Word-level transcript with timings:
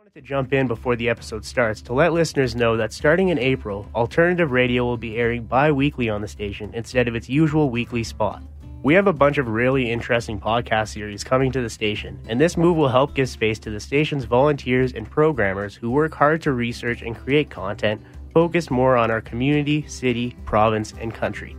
wanted 0.00 0.14
to 0.14 0.22
jump 0.22 0.54
in 0.54 0.66
before 0.66 0.96
the 0.96 1.10
episode 1.10 1.44
starts 1.44 1.82
to 1.82 1.92
let 1.92 2.14
listeners 2.14 2.56
know 2.56 2.74
that 2.74 2.90
starting 2.90 3.28
in 3.28 3.38
April, 3.38 3.86
alternative 3.94 4.50
radio 4.50 4.82
will 4.82 4.96
be 4.96 5.18
airing 5.18 5.44
bi 5.44 5.70
weekly 5.70 6.08
on 6.08 6.22
the 6.22 6.28
station 6.28 6.70
instead 6.72 7.06
of 7.06 7.14
its 7.14 7.28
usual 7.28 7.68
weekly 7.68 8.02
spot. 8.02 8.42
We 8.82 8.94
have 8.94 9.08
a 9.08 9.12
bunch 9.12 9.36
of 9.36 9.46
really 9.46 9.90
interesting 9.90 10.40
podcast 10.40 10.94
series 10.94 11.22
coming 11.22 11.52
to 11.52 11.60
the 11.60 11.68
station, 11.68 12.18
and 12.28 12.40
this 12.40 12.56
move 12.56 12.78
will 12.78 12.88
help 12.88 13.14
give 13.14 13.28
space 13.28 13.58
to 13.58 13.68
the 13.68 13.78
station's 13.78 14.24
volunteers 14.24 14.94
and 14.94 15.10
programmers 15.10 15.74
who 15.74 15.90
work 15.90 16.14
hard 16.14 16.40
to 16.42 16.52
research 16.52 17.02
and 17.02 17.14
create 17.14 17.50
content 17.50 18.00
focused 18.32 18.70
more 18.70 18.96
on 18.96 19.10
our 19.10 19.20
community, 19.20 19.86
city, 19.86 20.34
province, 20.46 20.94
and 20.98 21.12
country. 21.12 21.54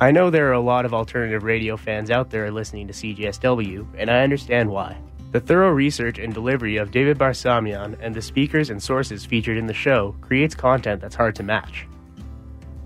I 0.00 0.10
know 0.10 0.28
there 0.28 0.50
are 0.50 0.52
a 0.52 0.60
lot 0.60 0.84
of 0.84 0.92
alternative 0.92 1.44
radio 1.44 1.78
fans 1.78 2.10
out 2.10 2.28
there 2.28 2.50
listening 2.50 2.88
to 2.88 2.92
CJSW, 2.92 3.86
and 3.96 4.10
I 4.10 4.22
understand 4.22 4.68
why. 4.68 4.98
The 5.32 5.40
thorough 5.40 5.70
research 5.70 6.18
and 6.18 6.34
delivery 6.34 6.76
of 6.76 6.90
David 6.90 7.16
Barsamian 7.16 7.96
and 8.00 8.12
the 8.12 8.20
speakers 8.20 8.68
and 8.68 8.82
sources 8.82 9.24
featured 9.24 9.56
in 9.56 9.66
the 9.66 9.72
show 9.72 10.16
creates 10.20 10.56
content 10.56 11.00
that's 11.00 11.14
hard 11.14 11.36
to 11.36 11.44
match. 11.44 11.86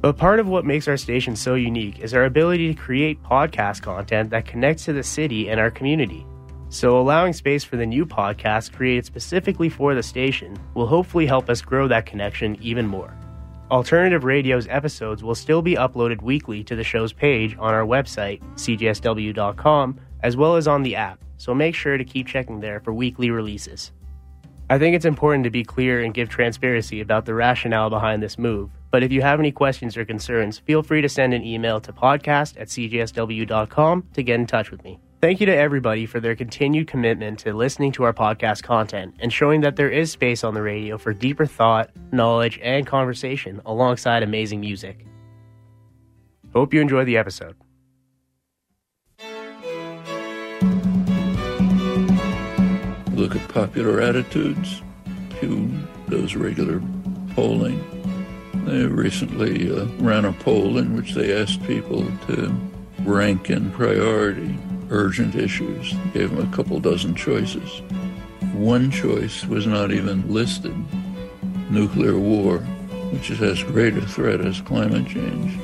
But 0.03 0.19
part 0.19 0.39
of 0.39 0.47
what 0.47 0.67
makes 0.67 0.87
our 0.87 0.99
station 0.99 1.37
so 1.37 1.55
unique 1.55 2.01
is 2.01 2.13
our 2.13 2.27
ability 2.27 2.75
to 2.75 2.79
create 2.79 3.23
podcast 3.23 3.81
content 3.81 4.29
that 4.29 4.45
connects 4.45 4.85
to 4.85 4.93
the 4.93 5.03
city 5.03 5.49
and 5.49 5.59
our 5.59 5.71
community. 5.71 6.27
So, 6.69 6.99
allowing 6.99 7.33
space 7.33 7.65
for 7.65 7.77
the 7.77 7.87
new 7.87 8.05
podcast 8.05 8.75
created 8.75 9.07
specifically 9.07 9.71
for 9.71 9.95
the 9.95 10.03
station 10.03 10.59
will 10.75 10.87
hopefully 10.87 11.25
help 11.25 11.49
us 11.49 11.63
grow 11.63 11.89
that 11.89 12.05
connection 12.05 12.59
even 12.61 12.87
more. 12.87 13.17
Alternative 13.71 14.23
Radio's 14.23 14.69
episodes 14.69 15.25
will 15.25 15.35
still 15.35 15.63
be 15.63 15.77
uploaded 15.77 16.21
weekly 16.21 16.63
to 16.65 16.77
the 16.77 16.85
show's 16.85 17.15
page 17.15 17.57
on 17.59 17.73
our 17.73 17.87
website, 17.87 18.43
cjsw.com, 18.57 19.99
as 20.23 20.37
well 20.37 20.57
as 20.57 20.69
on 20.69 20.83
the 20.83 20.97
app, 20.97 21.25
so 21.45 21.53
make 21.53 21.75
sure 21.75 21.99
to 21.99 22.05
keep 22.05 22.27
checking 22.27 22.61
there 22.61 22.81
for 22.81 22.95
weekly 22.95 23.31
releases. 23.31 23.93
I 24.71 24.79
think 24.79 24.97
it's 24.97 25.05
important 25.05 25.45
to 25.45 25.51
be 25.51 25.63
clear 25.63 26.03
and 26.03 26.15
give 26.15 26.31
transparency 26.31 27.03
about 27.03 27.27
the 27.27 27.35
rationale 27.35 27.91
behind 27.91 28.23
this 28.23 28.39
move, 28.39 28.71
but 28.91 29.03
if 29.03 29.13
you 29.13 29.21
have 29.21 29.41
any 29.41 29.53
questions 29.53 29.95
or 29.99 30.07
concerns, 30.07 30.61
feel 30.61 30.83
free 30.83 31.03
to 31.03 31.09
send 31.09 31.35
an 31.35 31.45
email 31.45 31.83
to 31.83 31.93
podcast 31.93 32.59
at 32.59 32.69
cjsw.com 32.69 34.09
to 34.15 34.23
get 34.23 34.41
in 34.41 34.47
touch 34.47 34.71
with 34.71 34.83
me. 34.85 34.99
Thank 35.21 35.39
you 35.39 35.45
to 35.45 35.55
everybody 35.55 36.07
for 36.07 36.19
their 36.19 36.35
continued 36.35 36.87
commitment 36.87 37.41
to 37.41 37.53
listening 37.53 37.93
to 37.93 38.05
our 38.05 38.15
podcast 38.15 38.63
content 38.63 39.15
and 39.19 39.31
showing 39.31 39.61
that 39.61 39.77
there 39.77 39.91
is 39.91 40.11
space 40.11 40.45
on 40.45 40.55
the 40.55 40.63
radio 40.63 40.97
for 40.97 41.13
deeper 41.13 41.45
thought, 41.45 41.91
knowledge, 42.11 42.59
and 42.63 42.87
conversation 42.87 43.61
alongside 43.67 44.23
amazing 44.23 44.61
music. 44.61 45.05
Hope 46.55 46.73
you 46.73 46.81
enjoy 46.81 47.05
the 47.05 47.19
episode. 47.19 47.55
Look 53.15 53.37
at 53.37 53.49
popular 53.49 54.01
attitudes. 54.01 54.83
Pew 55.39 55.71
does 56.11 56.35
regular 56.35 56.83
polling. 57.37 57.79
They 58.67 58.87
recently 58.87 59.71
uh, 59.71 59.85
ran 59.99 60.25
a 60.25 60.33
poll 60.33 60.79
in 60.79 60.97
which 60.97 61.15
they 61.15 61.41
asked 61.41 61.63
people 61.63 62.05
to 62.27 62.53
rank 63.05 63.51
in 63.51 63.71
priority 63.71 64.59
urgent 64.91 65.37
issues. 65.37 65.95
Gave 66.13 66.35
them 66.35 66.53
a 66.53 66.57
couple 66.57 66.81
dozen 66.81 67.15
choices. 67.15 67.83
One 68.53 68.91
choice 68.91 69.47
was 69.47 69.65
not 69.65 69.93
even 69.93 70.29
listed 70.33 70.75
nuclear 71.71 72.19
war, 72.19 72.59
which 73.13 73.31
is 73.31 73.41
as 73.43 73.63
great 73.63 73.97
a 73.97 74.05
threat 74.05 74.41
as 74.41 74.61
climate 74.61 75.07
change. 75.07 75.57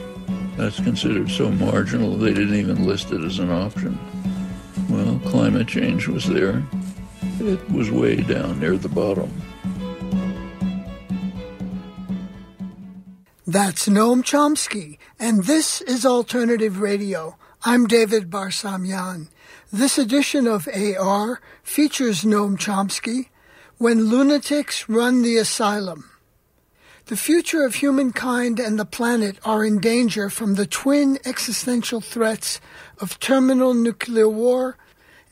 That's 0.57 0.79
considered 0.79 1.29
so 1.29 1.51
marginal 1.51 2.17
they 2.17 2.33
didn't 2.33 2.55
even 2.55 2.87
list 2.87 3.11
it 3.11 3.25
as 3.25 3.41
an 3.41 3.51
option. 3.51 3.99
Well, 4.89 5.21
climate 5.25 5.67
change 5.67 6.07
was 6.07 6.29
there. 6.29 6.63
It 7.41 7.71
was 7.71 7.91
way 7.91 8.17
down 8.17 8.61
near 8.61 8.77
the 8.77 8.91
bottom. 8.91 9.33
That's 13.47 13.89
Noam 13.89 14.23
Chomsky, 14.23 14.99
and 15.19 15.45
this 15.45 15.81
is 15.81 16.05
Alternative 16.05 16.81
Radio. 16.81 17.39
I'm 17.65 17.87
David 17.87 18.29
Barsamian. 18.29 19.29
This 19.73 19.97
edition 19.97 20.47
of 20.47 20.69
AR 20.69 21.41
features 21.63 22.25
Noam 22.25 22.59
Chomsky, 22.59 23.31
When 23.79 24.11
Lunatics 24.11 24.87
Run 24.87 25.23
the 25.23 25.39
Asylum. 25.39 26.11
The 27.07 27.17
future 27.17 27.65
of 27.65 27.77
humankind 27.77 28.61
and 28.61 28.79
the 28.79 28.85
planet 28.85 29.39
are 29.47 29.65
in 29.65 29.81
danger 29.81 30.29
from 30.29 30.57
the 30.57 30.67
twin 30.67 31.19
existential 31.25 32.03
threats 32.03 32.61
of 32.99 33.19
terminal 33.19 33.73
nuclear 33.73 34.29
war 34.29 34.77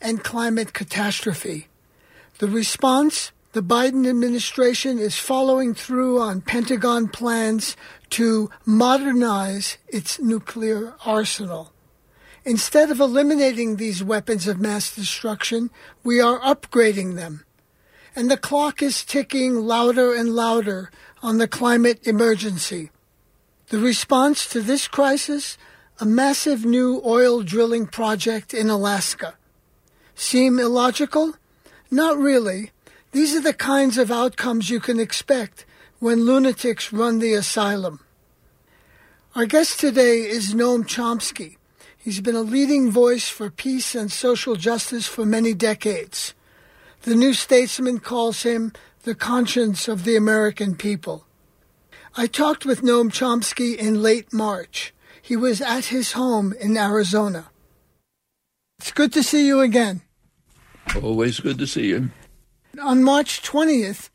and 0.00 0.24
climate 0.24 0.72
catastrophe. 0.72 1.67
The 2.38 2.48
response 2.48 3.32
the 3.52 3.62
Biden 3.62 4.08
administration 4.08 5.00
is 5.00 5.18
following 5.18 5.74
through 5.74 6.20
on 6.20 6.40
Pentagon 6.40 7.08
plans 7.08 7.76
to 8.10 8.50
modernize 8.64 9.78
its 9.88 10.20
nuclear 10.20 10.94
arsenal. 11.04 11.72
Instead 12.44 12.90
of 12.92 13.00
eliminating 13.00 13.76
these 13.76 14.04
weapons 14.04 14.46
of 14.46 14.60
mass 14.60 14.94
destruction, 14.94 15.70
we 16.04 16.20
are 16.20 16.38
upgrading 16.38 17.16
them. 17.16 17.44
And 18.14 18.30
the 18.30 18.36
clock 18.36 18.82
is 18.82 19.04
ticking 19.04 19.56
louder 19.56 20.14
and 20.14 20.30
louder 20.36 20.92
on 21.20 21.38
the 21.38 21.48
climate 21.48 22.06
emergency. 22.06 22.90
The 23.70 23.78
response 23.78 24.46
to 24.50 24.60
this 24.60 24.86
crisis? 24.86 25.58
A 25.98 26.06
massive 26.06 26.64
new 26.64 27.02
oil 27.04 27.42
drilling 27.42 27.88
project 27.88 28.54
in 28.54 28.70
Alaska. 28.70 29.34
Seem 30.14 30.60
illogical? 30.60 31.34
Not 31.90 32.18
really. 32.18 32.70
These 33.12 33.34
are 33.34 33.40
the 33.40 33.54
kinds 33.54 33.96
of 33.96 34.10
outcomes 34.10 34.68
you 34.68 34.80
can 34.80 35.00
expect 35.00 35.64
when 35.98 36.26
lunatics 36.26 36.92
run 36.92 37.18
the 37.18 37.34
asylum. 37.34 38.00
Our 39.34 39.46
guest 39.46 39.80
today 39.80 40.20
is 40.20 40.54
Noam 40.54 40.84
Chomsky. 40.84 41.56
He's 41.96 42.20
been 42.20 42.36
a 42.36 42.42
leading 42.42 42.90
voice 42.90 43.28
for 43.28 43.50
peace 43.50 43.94
and 43.94 44.12
social 44.12 44.56
justice 44.56 45.06
for 45.06 45.24
many 45.24 45.54
decades. 45.54 46.34
The 47.02 47.14
New 47.14 47.32
Statesman 47.32 48.00
calls 48.00 48.42
him 48.42 48.72
the 49.02 49.14
conscience 49.14 49.88
of 49.88 50.04
the 50.04 50.16
American 50.16 50.74
people. 50.74 51.24
I 52.16 52.26
talked 52.26 52.66
with 52.66 52.82
Noam 52.82 53.10
Chomsky 53.10 53.76
in 53.76 54.02
late 54.02 54.32
March. 54.32 54.92
He 55.22 55.36
was 55.36 55.60
at 55.60 55.86
his 55.86 56.12
home 56.12 56.52
in 56.58 56.76
Arizona. 56.76 57.50
It's 58.78 58.92
good 58.92 59.12
to 59.12 59.22
see 59.22 59.46
you 59.46 59.60
again. 59.60 60.02
Always 61.02 61.40
good 61.40 61.58
to 61.58 61.66
see 61.66 61.88
you. 61.88 62.10
On 62.82 63.02
March 63.02 63.42
20th, 63.42 64.10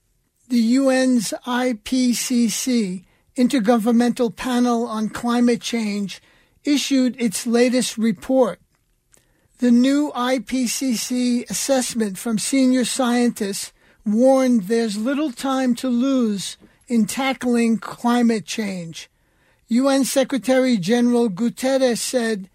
the 0.50 0.76
UN's 0.78 1.34
IPCC, 1.46 3.04
Intergovernmental 3.38 4.36
Panel 4.36 4.86
on 4.86 5.10
Climate 5.10 5.62
Change, 5.62 6.22
issued 6.64 7.16
its 7.20 7.48
latest 7.48 7.98
report. 7.98 8.60
The 9.60 9.72
new 9.72 10.12
IPCC 10.16 11.50
assessment 11.50 12.18
from 12.18 12.38
senior 12.38 12.86
scientists 12.86 13.72
warned 14.06 14.64
there's 14.64 14.98
little 14.98 15.32
time 15.32 15.76
to 15.76 15.88
lose 15.88 16.58
in 16.88 17.06
tackling 17.06 17.78
climate 17.78 18.46
change. 18.46 19.10
UN 19.68 20.04
Secretary 20.04 20.78
General 20.78 21.30
Guterres 21.30 22.00
said 22.00 22.50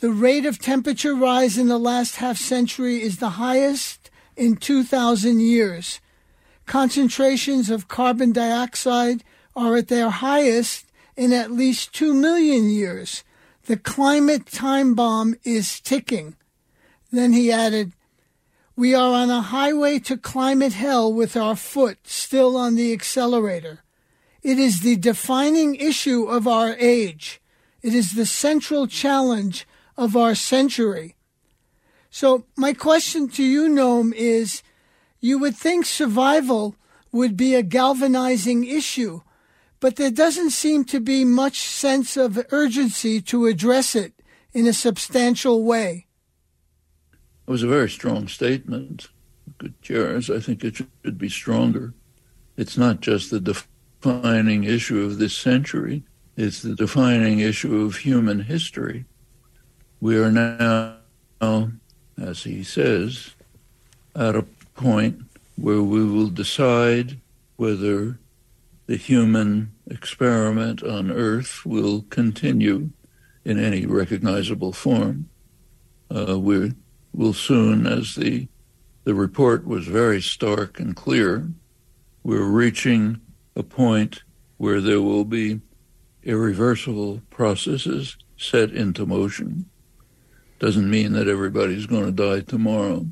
the 0.00 0.10
rate 0.10 0.46
of 0.46 0.58
temperature 0.58 1.14
rise 1.14 1.58
in 1.58 1.68
the 1.68 1.78
last 1.78 2.16
half 2.16 2.36
century 2.36 3.02
is 3.02 3.18
the 3.18 3.30
highest 3.30 4.10
in 4.36 4.56
2,000 4.56 5.40
years. 5.40 6.00
Concentrations 6.66 7.68
of 7.68 7.88
carbon 7.88 8.30
dioxide 8.30 9.24
are 9.56 9.76
at 9.76 9.88
their 9.88 10.10
highest 10.10 10.86
in 11.16 11.32
at 11.32 11.50
least 11.50 11.92
2 11.94 12.14
million 12.14 12.68
years. 12.70 13.24
The 13.66 13.76
climate 13.76 14.46
time 14.46 14.94
bomb 14.94 15.34
is 15.42 15.80
ticking. 15.80 16.36
Then 17.10 17.32
he 17.32 17.50
added, 17.50 17.92
We 18.76 18.94
are 18.94 19.12
on 19.12 19.30
a 19.30 19.40
highway 19.40 19.98
to 20.00 20.16
climate 20.16 20.74
hell 20.74 21.12
with 21.12 21.36
our 21.36 21.56
foot 21.56 21.98
still 22.04 22.56
on 22.56 22.76
the 22.76 22.92
accelerator. 22.92 23.80
It 24.42 24.60
is 24.60 24.80
the 24.80 24.96
defining 24.96 25.74
issue 25.74 26.24
of 26.24 26.46
our 26.46 26.76
age. 26.78 27.40
It 27.82 27.94
is 27.94 28.14
the 28.14 28.26
central 28.26 28.86
challenge 28.86 29.66
of 29.98 30.16
our 30.16 30.34
century. 30.34 31.16
So, 32.08 32.46
my 32.56 32.72
question 32.72 33.28
to 33.30 33.44
you, 33.44 33.68
Noam, 33.68 34.14
is 34.14 34.62
you 35.20 35.38
would 35.38 35.56
think 35.56 35.84
survival 35.84 36.76
would 37.12 37.36
be 37.36 37.54
a 37.54 37.62
galvanizing 37.62 38.64
issue, 38.64 39.20
but 39.80 39.96
there 39.96 40.10
doesn't 40.10 40.50
seem 40.50 40.84
to 40.86 41.00
be 41.00 41.24
much 41.24 41.60
sense 41.60 42.16
of 42.16 42.46
urgency 42.50 43.20
to 43.22 43.46
address 43.46 43.94
it 43.94 44.14
in 44.52 44.66
a 44.66 44.72
substantial 44.72 45.64
way. 45.64 46.06
It 47.46 47.50
was 47.50 47.62
a 47.62 47.68
very 47.68 47.90
strong 47.90 48.28
statement. 48.28 49.08
Good 49.58 49.74
Gutierrez, 49.82 50.30
I 50.30 50.38
think 50.38 50.62
it 50.62 50.76
should 50.76 51.18
be 51.18 51.28
stronger. 51.28 51.94
It's 52.56 52.78
not 52.78 53.00
just 53.00 53.30
the 53.30 53.40
defining 53.40 54.64
issue 54.64 55.02
of 55.02 55.18
this 55.18 55.36
century, 55.36 56.04
it's 56.36 56.62
the 56.62 56.76
defining 56.76 57.40
issue 57.40 57.80
of 57.80 57.96
human 57.96 58.40
history. 58.40 59.06
We 60.00 60.16
are 60.18 60.30
now, 60.30 60.98
as 62.20 62.44
he 62.44 62.62
says, 62.62 63.34
at 64.14 64.36
a 64.36 64.46
point 64.74 65.22
where 65.56 65.82
we 65.82 66.04
will 66.04 66.28
decide 66.28 67.18
whether 67.56 68.18
the 68.86 68.96
human 68.96 69.72
experiment 69.90 70.82
on 70.84 71.10
Earth 71.10 71.66
will 71.66 72.02
continue 72.10 72.90
in 73.44 73.58
any 73.58 73.86
recognizable 73.86 74.72
form. 74.72 75.28
Uh, 76.14 76.38
we 76.38 76.74
will 77.12 77.32
soon, 77.32 77.86
as 77.86 78.14
the 78.14 78.48
the 79.04 79.14
report 79.14 79.66
was 79.66 79.86
very 79.86 80.20
stark 80.20 80.78
and 80.78 80.94
clear, 80.94 81.48
we're 82.22 82.44
reaching 82.44 83.18
a 83.56 83.62
point 83.62 84.22
where 84.58 84.82
there 84.82 85.00
will 85.00 85.24
be 85.24 85.60
irreversible 86.24 87.22
processes 87.30 88.18
set 88.36 88.70
into 88.70 89.06
motion. 89.06 89.64
Doesn't 90.58 90.90
mean 90.90 91.12
that 91.12 91.28
everybody's 91.28 91.86
going 91.86 92.06
to 92.06 92.12
die 92.12 92.40
tomorrow, 92.40 93.06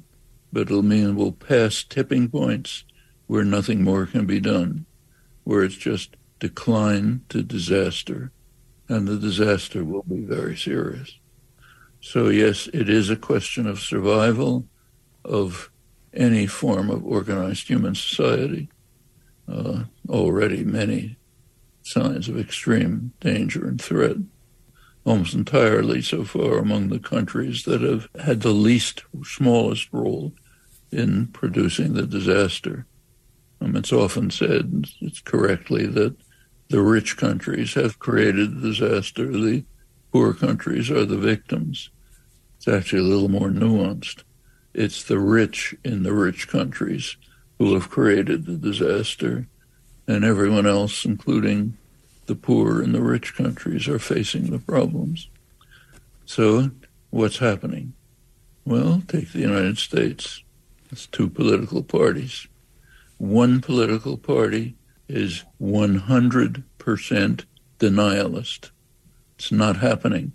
but 0.52 0.62
it'll 0.62 0.82
mean 0.82 1.14
we'll 1.14 1.32
pass 1.32 1.84
tipping 1.84 2.28
points 2.28 2.84
where 3.26 3.44
nothing 3.44 3.82
more 3.82 4.06
can 4.06 4.26
be 4.26 4.40
done, 4.40 4.86
where 5.44 5.62
it's 5.62 5.76
just 5.76 6.16
decline 6.38 7.22
to 7.28 7.42
disaster, 7.42 8.32
and 8.88 9.06
the 9.06 9.16
disaster 9.16 9.84
will 9.84 10.02
be 10.02 10.20
very 10.20 10.56
serious. 10.56 11.18
So, 12.00 12.28
yes, 12.28 12.68
it 12.72 12.88
is 12.88 13.10
a 13.10 13.16
question 13.16 13.66
of 13.66 13.80
survival 13.80 14.66
of 15.24 15.70
any 16.12 16.46
form 16.46 16.90
of 16.90 17.04
organized 17.04 17.68
human 17.68 17.94
society. 17.94 18.68
Uh, 19.48 19.84
already 20.08 20.64
many 20.64 21.16
signs 21.82 22.28
of 22.28 22.38
extreme 22.38 23.12
danger 23.20 23.66
and 23.66 23.80
threat, 23.80 24.16
almost 25.06 25.34
entirely 25.34 26.02
so 26.02 26.24
far 26.24 26.58
among 26.58 26.88
the 26.88 26.98
countries 26.98 27.62
that 27.62 27.80
have 27.80 28.08
had 28.22 28.40
the 28.40 28.50
least, 28.50 29.04
smallest 29.22 29.88
role 29.92 30.32
in 30.90 31.28
producing 31.28 31.94
the 31.94 32.06
disaster. 32.06 32.86
Um, 33.60 33.76
it's 33.76 33.92
often 33.92 34.30
said, 34.30 34.86
it's 35.00 35.20
correctly, 35.20 35.86
that 35.86 36.16
the 36.68 36.82
rich 36.82 37.16
countries 37.16 37.74
have 37.74 38.00
created 38.00 38.56
the 38.56 38.68
disaster, 38.70 39.30
the 39.30 39.64
poor 40.12 40.34
countries 40.34 40.90
are 40.90 41.04
the 41.04 41.16
victims. 41.16 41.90
It's 42.56 42.66
actually 42.66 43.02
a 43.02 43.04
little 43.04 43.28
more 43.28 43.48
nuanced. 43.48 44.24
It's 44.74 45.04
the 45.04 45.20
rich 45.20 45.74
in 45.84 46.02
the 46.02 46.12
rich 46.12 46.48
countries 46.48 47.16
who 47.58 47.74
have 47.74 47.90
created 47.90 48.44
the 48.44 48.56
disaster, 48.56 49.46
and 50.08 50.24
everyone 50.24 50.66
else, 50.66 51.04
including 51.04 51.78
the 52.26 52.34
poor 52.34 52.82
and 52.82 52.94
the 52.94 53.02
rich 53.02 53.34
countries, 53.34 53.88
are 53.88 53.98
facing 53.98 54.50
the 54.50 54.58
problems. 54.58 55.28
So, 56.24 56.70
what's 57.10 57.38
happening? 57.38 57.92
Well, 58.64 59.02
take 59.06 59.32
the 59.32 59.40
United 59.40 59.78
States. 59.78 60.42
It's 60.90 61.06
two 61.06 61.28
political 61.28 61.82
parties. 61.82 62.48
One 63.18 63.60
political 63.60 64.16
party 64.16 64.76
is 65.08 65.44
100% 65.60 66.64
denialist. 67.78 68.70
It's 69.36 69.52
not 69.52 69.76
happening. 69.76 70.32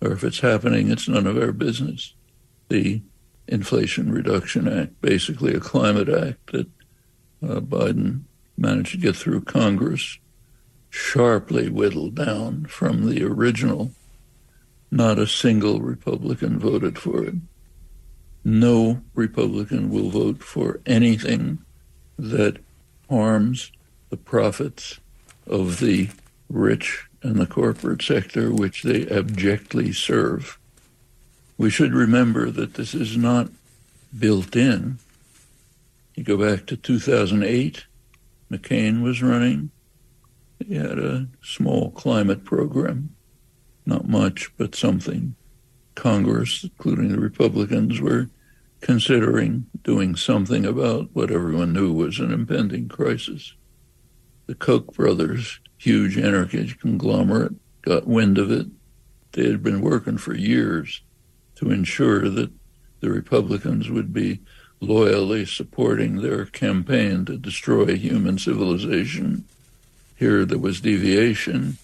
Or 0.00 0.12
if 0.12 0.24
it's 0.24 0.40
happening, 0.40 0.90
it's 0.90 1.08
none 1.08 1.26
of 1.26 1.38
our 1.38 1.52
business. 1.52 2.14
The 2.68 3.02
Inflation 3.46 4.10
Reduction 4.10 4.66
Act, 4.66 5.00
basically 5.00 5.54
a 5.54 5.60
climate 5.60 6.08
act 6.08 6.52
that 6.52 6.66
uh, 7.42 7.60
Biden 7.60 8.22
managed 8.56 8.92
to 8.92 8.98
get 8.98 9.16
through 9.16 9.42
Congress, 9.42 10.18
sharply 10.92 11.70
whittled 11.70 12.14
down 12.14 12.66
from 12.66 13.06
the 13.06 13.24
original. 13.24 13.90
Not 14.90 15.18
a 15.18 15.26
single 15.26 15.80
Republican 15.80 16.58
voted 16.58 16.98
for 16.98 17.24
it. 17.24 17.34
No 18.44 19.00
Republican 19.14 19.88
will 19.88 20.10
vote 20.10 20.42
for 20.42 20.80
anything 20.84 21.60
that 22.18 22.58
harms 23.08 23.72
the 24.10 24.18
profits 24.18 25.00
of 25.46 25.80
the 25.80 26.10
rich 26.50 27.06
and 27.22 27.36
the 27.36 27.46
corporate 27.46 28.02
sector 28.02 28.52
which 28.52 28.82
they 28.82 29.06
abjectly 29.06 29.92
serve. 29.92 30.58
We 31.56 31.70
should 31.70 31.94
remember 31.94 32.50
that 32.50 32.74
this 32.74 32.94
is 32.94 33.16
not 33.16 33.48
built 34.16 34.54
in. 34.54 34.98
You 36.14 36.24
go 36.24 36.36
back 36.36 36.66
to 36.66 36.76
2008, 36.76 37.86
McCain 38.50 39.02
was 39.02 39.22
running. 39.22 39.70
He 40.66 40.74
had 40.74 40.98
a 40.98 41.28
small 41.42 41.90
climate 41.90 42.44
program, 42.44 43.14
not 43.86 44.08
much, 44.08 44.50
but 44.56 44.74
something. 44.74 45.34
Congress, 45.94 46.64
including 46.64 47.08
the 47.08 47.20
Republicans, 47.20 48.00
were 48.00 48.28
considering 48.80 49.66
doing 49.82 50.16
something 50.16 50.64
about 50.64 51.08
what 51.12 51.30
everyone 51.30 51.72
knew 51.72 51.92
was 51.92 52.18
an 52.18 52.32
impending 52.32 52.88
crisis. 52.88 53.54
The 54.46 54.54
Koch 54.54 54.92
brothers, 54.92 55.60
huge 55.78 56.18
energy 56.18 56.74
conglomerate, 56.80 57.54
got 57.82 58.06
wind 58.06 58.38
of 58.38 58.50
it. 58.50 58.66
They 59.32 59.48
had 59.48 59.62
been 59.62 59.80
working 59.80 60.18
for 60.18 60.34
years 60.34 61.02
to 61.56 61.70
ensure 61.70 62.28
that 62.28 62.50
the 63.00 63.10
Republicans 63.10 63.90
would 63.90 64.12
be 64.12 64.40
loyally 64.80 65.46
supporting 65.46 66.16
their 66.16 66.44
campaign 66.46 67.24
to 67.24 67.36
destroy 67.36 67.96
human 67.96 68.36
civilization. 68.36 69.44
Here 70.22 70.44
there 70.44 70.56
was 70.56 70.80
deviation. 70.80 71.78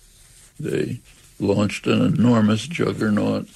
They 0.61 1.01
launched 1.41 1.89
an 1.89 2.01
enormous 2.01 2.69
juggernaut, 2.69 3.49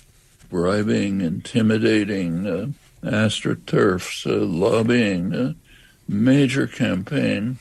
bribing, 0.51 1.21
intimidating, 1.21 2.49
uh, 2.49 2.67
astroturfs, 3.05 4.27
uh, 4.27 4.45
lobbying, 4.45 5.33
a 5.37 5.55
major 6.09 6.67
campaign 6.67 7.61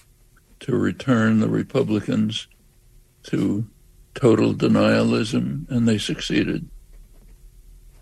to 0.61 0.75
return 0.75 1.41
the 1.41 1.47
Republicans 1.47 2.47
to 3.25 3.67
total 4.15 4.55
denialism, 4.55 5.69
and 5.69 5.87
they 5.87 5.99
succeeded. 5.99 6.67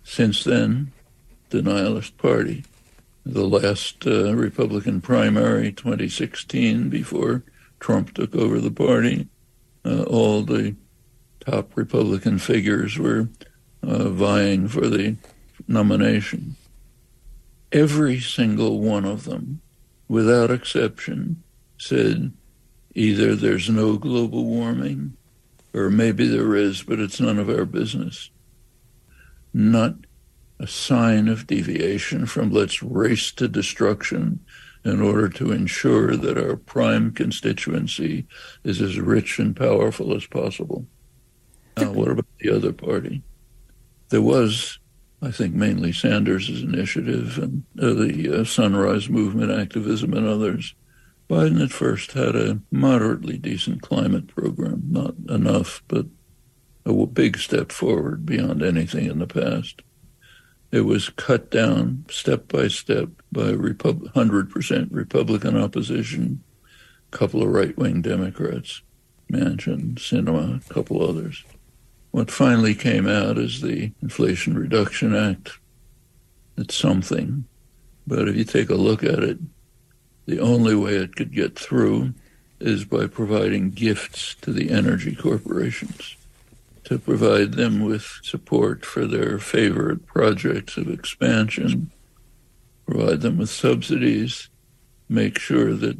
Since 0.05 0.45
then, 0.45 0.93
denialist 1.49 2.15
party. 2.15 2.63
The 3.25 3.45
last 3.45 4.07
uh, 4.07 4.33
Republican 4.33 5.01
primary, 5.01 5.73
2016, 5.73 6.87
before 6.87 7.43
Trump 7.79 8.13
took 8.13 8.35
over 8.35 8.59
the 8.59 8.71
party, 8.71 9.27
uh, 9.85 10.03
all 10.03 10.43
the 10.43 10.75
top 11.39 11.75
Republican 11.75 12.37
figures 12.37 12.97
were 12.97 13.29
uh, 13.81 14.09
vying 14.09 14.67
for 14.67 14.87
the 14.87 15.15
nomination. 15.67 16.55
Every 17.71 18.19
single 18.19 18.79
one 18.79 19.05
of 19.05 19.25
them, 19.25 19.61
without 20.07 20.51
exception, 20.51 21.43
said 21.77 22.33
either 22.95 23.35
there's 23.35 23.69
no 23.69 23.97
global 23.97 24.45
warming, 24.45 25.15
or 25.73 25.89
maybe 25.89 26.27
there 26.27 26.55
is, 26.55 26.83
but 26.83 26.99
it's 26.99 27.19
none 27.19 27.39
of 27.39 27.49
our 27.49 27.65
business 27.65 28.31
not 29.53 29.95
a 30.59 30.67
sign 30.67 31.27
of 31.27 31.47
deviation 31.47 32.25
from 32.25 32.51
let's 32.51 32.83
race 32.83 33.31
to 33.31 33.47
destruction 33.47 34.39
in 34.85 35.01
order 35.01 35.27
to 35.27 35.51
ensure 35.51 36.15
that 36.15 36.37
our 36.37 36.55
prime 36.55 37.11
constituency 37.11 38.25
is 38.63 38.81
as 38.81 38.99
rich 38.99 39.39
and 39.39 39.55
powerful 39.55 40.15
as 40.15 40.25
possible. 40.25 40.85
Now, 41.77 41.91
what 41.91 42.11
about 42.11 42.25
the 42.39 42.49
other 42.49 42.73
party? 42.73 43.21
There 44.09 44.21
was, 44.21 44.79
I 45.21 45.31
think, 45.31 45.53
mainly 45.53 45.91
Sanders' 45.91 46.49
initiative 46.49 47.37
and 47.37 47.63
uh, 47.79 47.93
the 47.93 48.41
uh, 48.41 48.43
Sunrise 48.43 49.09
Movement 49.09 49.51
activism 49.51 50.13
and 50.13 50.27
others. 50.27 50.75
Biden 51.29 51.63
at 51.63 51.71
first 51.71 52.13
had 52.13 52.35
a 52.35 52.59
moderately 52.71 53.37
decent 53.37 53.81
climate 53.81 54.27
program, 54.27 54.83
not 54.89 55.13
enough, 55.29 55.83
but 55.87 56.07
a 56.85 57.05
big 57.05 57.37
step 57.37 57.71
forward 57.71 58.25
beyond 58.25 58.63
anything 58.63 59.05
in 59.05 59.19
the 59.19 59.27
past. 59.27 59.81
It 60.71 60.81
was 60.81 61.09
cut 61.09 61.49
down 61.49 62.05
step 62.09 62.47
by 62.47 62.67
step 62.67 63.09
by 63.31 63.49
Repub- 63.49 64.13
100% 64.13 64.87
Republican 64.91 65.57
opposition, 65.57 66.43
a 67.11 67.17
couple 67.17 67.41
of 67.41 67.49
right 67.49 67.75
wing 67.75 68.01
Democrats, 68.01 68.81
Manchin, 69.31 69.95
Sinema, 69.95 70.63
a 70.63 70.73
couple 70.73 71.01
others. 71.07 71.43
What 72.11 72.29
finally 72.29 72.75
came 72.75 73.07
out 73.07 73.37
is 73.37 73.61
the 73.61 73.91
Inflation 74.01 74.57
Reduction 74.57 75.15
Act. 75.15 75.57
It's 76.55 76.75
something, 76.75 77.45
but 78.05 78.27
if 78.27 78.35
you 78.35 78.43
take 78.43 78.69
a 78.69 78.75
look 78.75 79.03
at 79.03 79.23
it, 79.23 79.39
the 80.27 80.39
only 80.39 80.75
way 80.75 80.95
it 80.95 81.15
could 81.15 81.33
get 81.33 81.57
through 81.57 82.13
is 82.59 82.85
by 82.85 83.07
providing 83.07 83.71
gifts 83.71 84.35
to 84.41 84.51
the 84.51 84.69
energy 84.69 85.15
corporations 85.15 86.15
to 86.89 86.99
provide 86.99 87.53
them 87.53 87.79
with 87.83 88.19
support 88.21 88.85
for 88.85 89.05
their 89.05 89.39
favorite 89.39 90.05
projects 90.05 90.75
of 90.75 90.89
expansion, 90.89 91.91
provide 92.85 93.21
them 93.21 93.37
with 93.37 93.49
subsidies, 93.49 94.49
make 95.07 95.39
sure 95.39 95.73
that 95.73 95.97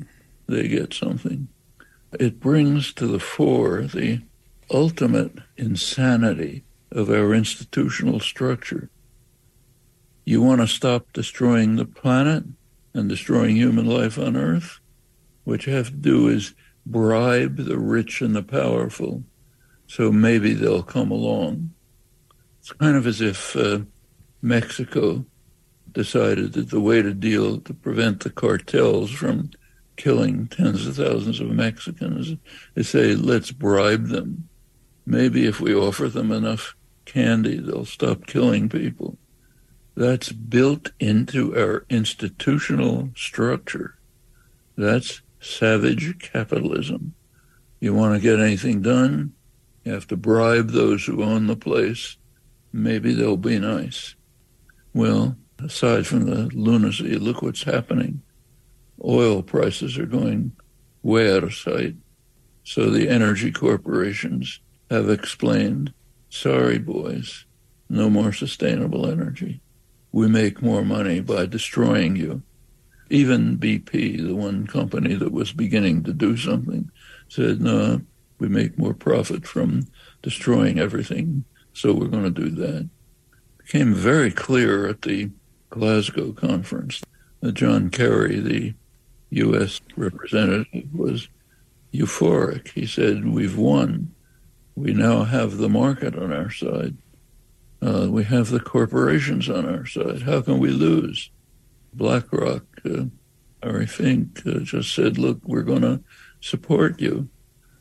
they 0.48 0.68
get 0.68 0.94
something. 0.94 1.48
It 2.20 2.40
brings 2.40 2.92
to 2.94 3.08
the 3.08 3.20
fore 3.20 3.84
the 3.84 4.22
ultimate 4.70 5.34
insanity 5.58 6.64
of 6.92 7.10
our 7.10 7.34
institutional 7.34 8.20
structure. 8.20 8.90
You 10.26 10.42
want 10.42 10.62
to 10.62 10.68
stop 10.68 11.14
destroying 11.14 11.76
the 11.78 11.86
planet? 11.86 12.44
and 12.94 13.10
destroying 13.10 13.56
human 13.56 13.86
life 13.86 14.18
on 14.18 14.36
Earth. 14.36 14.80
What 15.44 15.66
you 15.66 15.74
have 15.74 15.90
to 15.90 15.96
do 15.96 16.28
is 16.28 16.54
bribe 16.86 17.58
the 17.58 17.78
rich 17.78 18.22
and 18.22 18.36
the 18.36 18.44
powerful, 18.44 19.24
so 19.90 20.12
maybe 20.12 20.54
they'll 20.54 20.84
come 20.84 21.10
along. 21.10 21.72
It's 22.60 22.72
kind 22.74 22.96
of 22.96 23.08
as 23.08 23.22
if 23.22 23.56
uh, 23.56 23.80
Mexico 24.40 25.26
decided 25.92 26.54
that 26.54 26.70
the 26.70 26.80
way 26.80 27.02
to 27.02 27.12
deal 27.12 27.60
to 27.62 27.74
prevent 27.74 28.20
the 28.20 28.30
cartels 28.30 29.10
from 29.10 29.50
killing 29.98 30.48
tens 30.48 30.86
of 30.86 30.96
thousands 30.96 31.40
of 31.40 31.50
Mexicans 31.50 32.36
is 32.76 32.88
say, 32.88 33.16
let's 33.16 33.52
bribe 33.52 34.10
them. 34.10 34.48
Maybe 35.08 35.48
if 35.48 35.60
we 35.60 35.74
offer 35.74 36.08
them 36.08 36.32
enough 36.32 36.76
candy, 37.06 37.58
they'll 37.58 37.84
stop 37.84 38.28
killing 38.28 38.70
people. 38.70 39.18
That's 39.96 40.32
built 40.32 40.92
into 41.00 41.58
our 41.58 41.88
institutional 41.90 43.10
structure. 43.16 43.96
That's 44.78 45.24
savage 45.42 46.20
capitalism. 46.20 47.16
You 47.80 47.96
want 47.96 48.14
to 48.14 48.22
get 48.22 48.40
anything 48.40 48.84
done, 48.84 49.34
you 49.84 49.94
have 49.94 50.08
to 50.08 50.18
bribe 50.18 50.70
those 50.72 51.06
who 51.06 51.24
own 51.24 51.48
the 51.48 51.56
place. 51.56 52.18
Maybe 52.72 53.14
they'll 53.14 53.38
be 53.38 53.60
nice. 53.60 54.16
Well, 54.94 55.38
aside 55.64 56.06
from 56.06 56.26
the 56.26 56.48
lunacy, 56.56 57.16
look 57.16 57.42
what's 57.42 57.64
happening. 57.64 58.22
Oil 59.04 59.42
prices 59.42 59.98
are 59.98 60.06
going 60.06 60.52
way 61.04 61.36
out 61.36 61.44
of 61.44 61.56
sight. 61.56 61.96
So 62.64 62.90
the 62.90 63.10
energy 63.10 63.52
corporations 63.52 64.60
have 64.90 65.10
explained, 65.10 65.94
sorry, 66.30 66.78
boys, 66.78 67.46
no 67.90 68.10
more 68.10 68.34
sustainable 68.34 69.10
energy. 69.10 69.62
We 70.12 70.28
make 70.28 70.62
more 70.62 70.84
money 70.84 71.20
by 71.20 71.46
destroying 71.46 72.16
you. 72.16 72.44
Even 73.10 73.58
BP, 73.58 74.28
the 74.28 74.36
one 74.36 74.68
company 74.68 75.16
that 75.16 75.32
was 75.32 75.52
beginning 75.52 76.04
to 76.04 76.14
do 76.14 76.38
something, 76.38 76.92
said, 77.28 77.62
no, 77.62 78.02
we 78.40 78.48
make 78.48 78.78
more 78.78 78.94
profit 78.94 79.46
from 79.46 79.88
destroying 80.22 80.80
everything, 80.80 81.44
so 81.74 81.94
we're 81.94 82.08
going 82.08 82.24
to 82.24 82.30
do 82.30 82.50
that. 82.50 82.82
It 82.82 83.66
became 83.66 83.94
very 83.94 84.32
clear 84.32 84.88
at 84.88 85.02
the 85.04 85.30
Glasgow 85.70 86.32
conference 86.32 87.02
that 87.42 87.54
John 87.54 87.90
Kerry, 87.90 88.40
the 88.40 88.74
U.S. 89.32 89.82
representative, 89.96 90.94
was 90.94 91.28
euphoric. 91.94 92.70
He 92.70 92.86
said, 92.86 93.26
We've 93.26 93.58
won. 93.58 94.14
We 94.76 94.94
now 94.94 95.24
have 95.24 95.58
the 95.58 95.70
market 95.70 96.16
on 96.18 96.32
our 96.32 96.50
side. 96.50 96.98
Uh, 97.82 98.08
we 98.10 98.24
have 98.26 98.50
the 98.50 98.60
corporations 98.60 99.50
on 99.50 99.66
our 99.66 99.86
side. 99.86 100.24
How 100.24 100.42
can 100.42 100.60
we 100.60 100.70
lose? 100.70 101.30
BlackRock, 101.94 102.64
uh, 102.86 103.06
I 103.64 103.86
think, 103.86 104.42
uh, 104.46 104.60
just 104.60 104.94
said, 104.94 105.18
Look, 105.18 105.40
we're 105.44 105.64
going 105.64 105.82
to 105.82 106.02
support 106.42 107.00
you. 107.00 107.30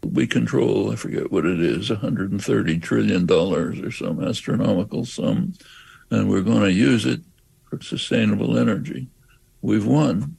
We 0.05 0.26
control, 0.26 0.93
I 0.93 0.97
forget 0.97 1.31
what 1.31 1.45
it 1.45 1.61
is, 1.61 1.90
$130 1.90 2.83
trillion 2.83 3.31
or 3.31 3.90
some 3.90 4.25
astronomical 4.25 5.05
sum, 5.05 5.55
and 6.11 6.31
we're 6.31 6.43
going 6.43 6.62
to 6.62 6.73
use 6.73 7.05
it 7.05 7.21
for 7.69 7.81
sustainable 7.83 8.59
energy. 8.59 9.09
We've 9.61 9.87
won. 9.87 10.37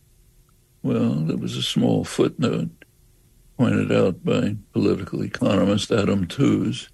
Well, 0.81 1.15
there 1.15 1.37
was 1.37 1.57
a 1.57 1.61
small 1.61 2.03
footnote 2.03 2.69
pointed 3.57 3.91
out 3.91 4.23
by 4.23 4.55
political 4.71 5.21
economist 5.23 5.91
Adam 5.91 6.25
Tooze. 6.25 6.89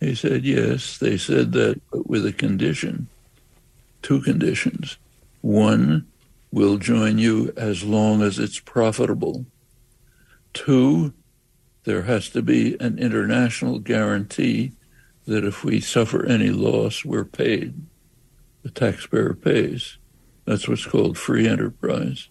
He 0.00 0.14
said, 0.14 0.44
yes, 0.44 0.98
they 0.98 1.16
said 1.16 1.52
that, 1.52 1.80
but 1.92 2.08
with 2.08 2.26
a 2.26 2.32
condition, 2.32 3.06
two 4.02 4.20
conditions. 4.20 4.98
One, 5.42 6.06
we'll 6.50 6.78
join 6.78 7.18
you 7.18 7.52
as 7.56 7.84
long 7.84 8.22
as 8.22 8.38
it's 8.38 8.58
profitable. 8.58 9.46
Two, 10.52 11.14
there 11.90 12.02
has 12.02 12.28
to 12.28 12.40
be 12.40 12.76
an 12.78 13.00
international 13.00 13.80
guarantee 13.80 14.70
that 15.26 15.44
if 15.44 15.64
we 15.64 15.80
suffer 15.80 16.24
any 16.24 16.50
loss, 16.50 17.04
we're 17.04 17.24
paid. 17.24 17.74
The 18.62 18.70
taxpayer 18.70 19.34
pays. 19.34 19.98
That's 20.44 20.68
what's 20.68 20.86
called 20.86 21.18
free 21.18 21.48
enterprise. 21.48 22.28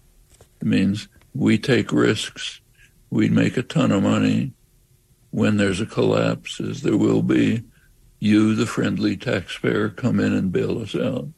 It 0.62 0.66
means 0.66 1.08
we 1.34 1.58
take 1.58 1.92
risks, 1.92 2.62
we 3.10 3.28
make 3.28 3.58
a 3.58 3.62
ton 3.62 3.92
of 3.92 4.02
money. 4.02 4.54
When 5.30 5.58
there's 5.58 5.82
a 5.82 5.86
collapse, 5.86 6.58
as 6.58 6.80
there 6.80 6.96
will 6.96 7.22
be, 7.22 7.62
you, 8.18 8.54
the 8.54 8.64
friendly 8.64 9.14
taxpayer, 9.14 9.90
come 9.90 10.20
in 10.20 10.32
and 10.32 10.50
bail 10.50 10.80
us 10.80 10.96
out. 10.96 11.28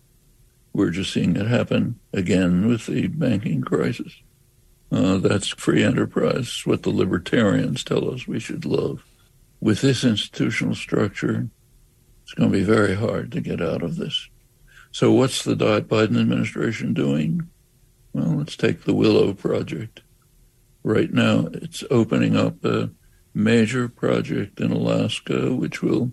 We're 0.72 0.90
just 0.90 1.12
seeing 1.12 1.34
it 1.34 1.48
happen 1.48 1.98
again 2.12 2.68
with 2.68 2.86
the 2.86 3.08
banking 3.08 3.62
crisis. 3.62 4.14
Uh, 4.92 5.16
that's 5.16 5.48
free 5.48 5.82
enterprise, 5.82 6.62
what 6.66 6.82
the 6.82 6.90
libertarians 6.90 7.82
tell 7.82 8.12
us 8.12 8.28
we 8.28 8.38
should 8.38 8.66
love. 8.66 9.02
With 9.58 9.80
this 9.80 10.04
institutional 10.04 10.74
structure, 10.74 11.48
it's 12.22 12.34
going 12.34 12.52
to 12.52 12.58
be 12.58 12.64
very 12.64 12.94
hard 12.94 13.32
to 13.32 13.40
get 13.40 13.62
out 13.62 13.82
of 13.82 13.96
this. 13.96 14.28
So, 14.90 15.10
what's 15.10 15.44
the 15.44 15.54
Biden 15.54 16.20
administration 16.20 16.92
doing? 16.92 17.48
Well, 18.12 18.36
let's 18.36 18.54
take 18.54 18.84
the 18.84 18.92
Willow 18.92 19.32
Project. 19.32 20.02
Right 20.82 21.10
now, 21.10 21.48
it's 21.54 21.82
opening 21.90 22.36
up 22.36 22.62
a 22.62 22.90
major 23.32 23.88
project 23.88 24.60
in 24.60 24.72
Alaska, 24.72 25.54
which 25.54 25.80
will 25.80 26.12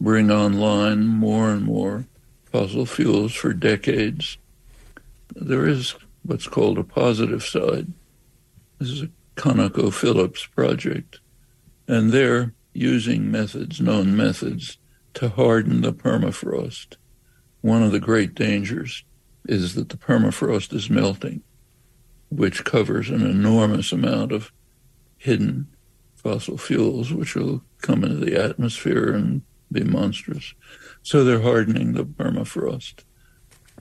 bring 0.00 0.30
online 0.30 1.06
more 1.06 1.50
and 1.50 1.64
more 1.64 2.06
fossil 2.50 2.86
fuels 2.86 3.34
for 3.34 3.52
decades. 3.52 4.38
There 5.34 5.68
is 5.68 5.94
what's 6.22 6.48
called 6.48 6.78
a 6.78 6.84
positive 6.84 7.42
side. 7.42 7.92
This 8.78 8.90
is 8.90 9.02
a 9.02 9.10
ConocoPhillips 9.36 10.50
project, 10.52 11.20
and 11.88 12.12
they're 12.12 12.52
using 12.74 13.30
methods, 13.30 13.80
known 13.80 14.14
methods, 14.14 14.76
to 15.14 15.30
harden 15.30 15.80
the 15.80 15.94
permafrost. 15.94 16.96
One 17.62 17.82
of 17.82 17.90
the 17.90 18.00
great 18.00 18.34
dangers 18.34 19.04
is 19.48 19.74
that 19.74 19.88
the 19.88 19.96
permafrost 19.96 20.74
is 20.74 20.90
melting, 20.90 21.42
which 22.28 22.64
covers 22.64 23.08
an 23.08 23.22
enormous 23.22 23.92
amount 23.92 24.32
of 24.32 24.52
hidden 25.16 25.68
fossil 26.14 26.58
fuels, 26.58 27.12
which 27.12 27.34
will 27.34 27.62
come 27.80 28.04
into 28.04 28.16
the 28.16 28.36
atmosphere 28.36 29.14
and 29.14 29.40
be 29.72 29.84
monstrous. 29.84 30.52
So 31.02 31.24
they're 31.24 31.40
hardening 31.40 31.94
the 31.94 32.04
permafrost. 32.04 33.04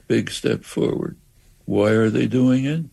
Big 0.08 0.32
step 0.32 0.64
forward. 0.64 1.18
Why 1.66 1.90
are 1.92 2.10
they 2.10 2.28
doing 2.28 2.64
it? 2.64 2.86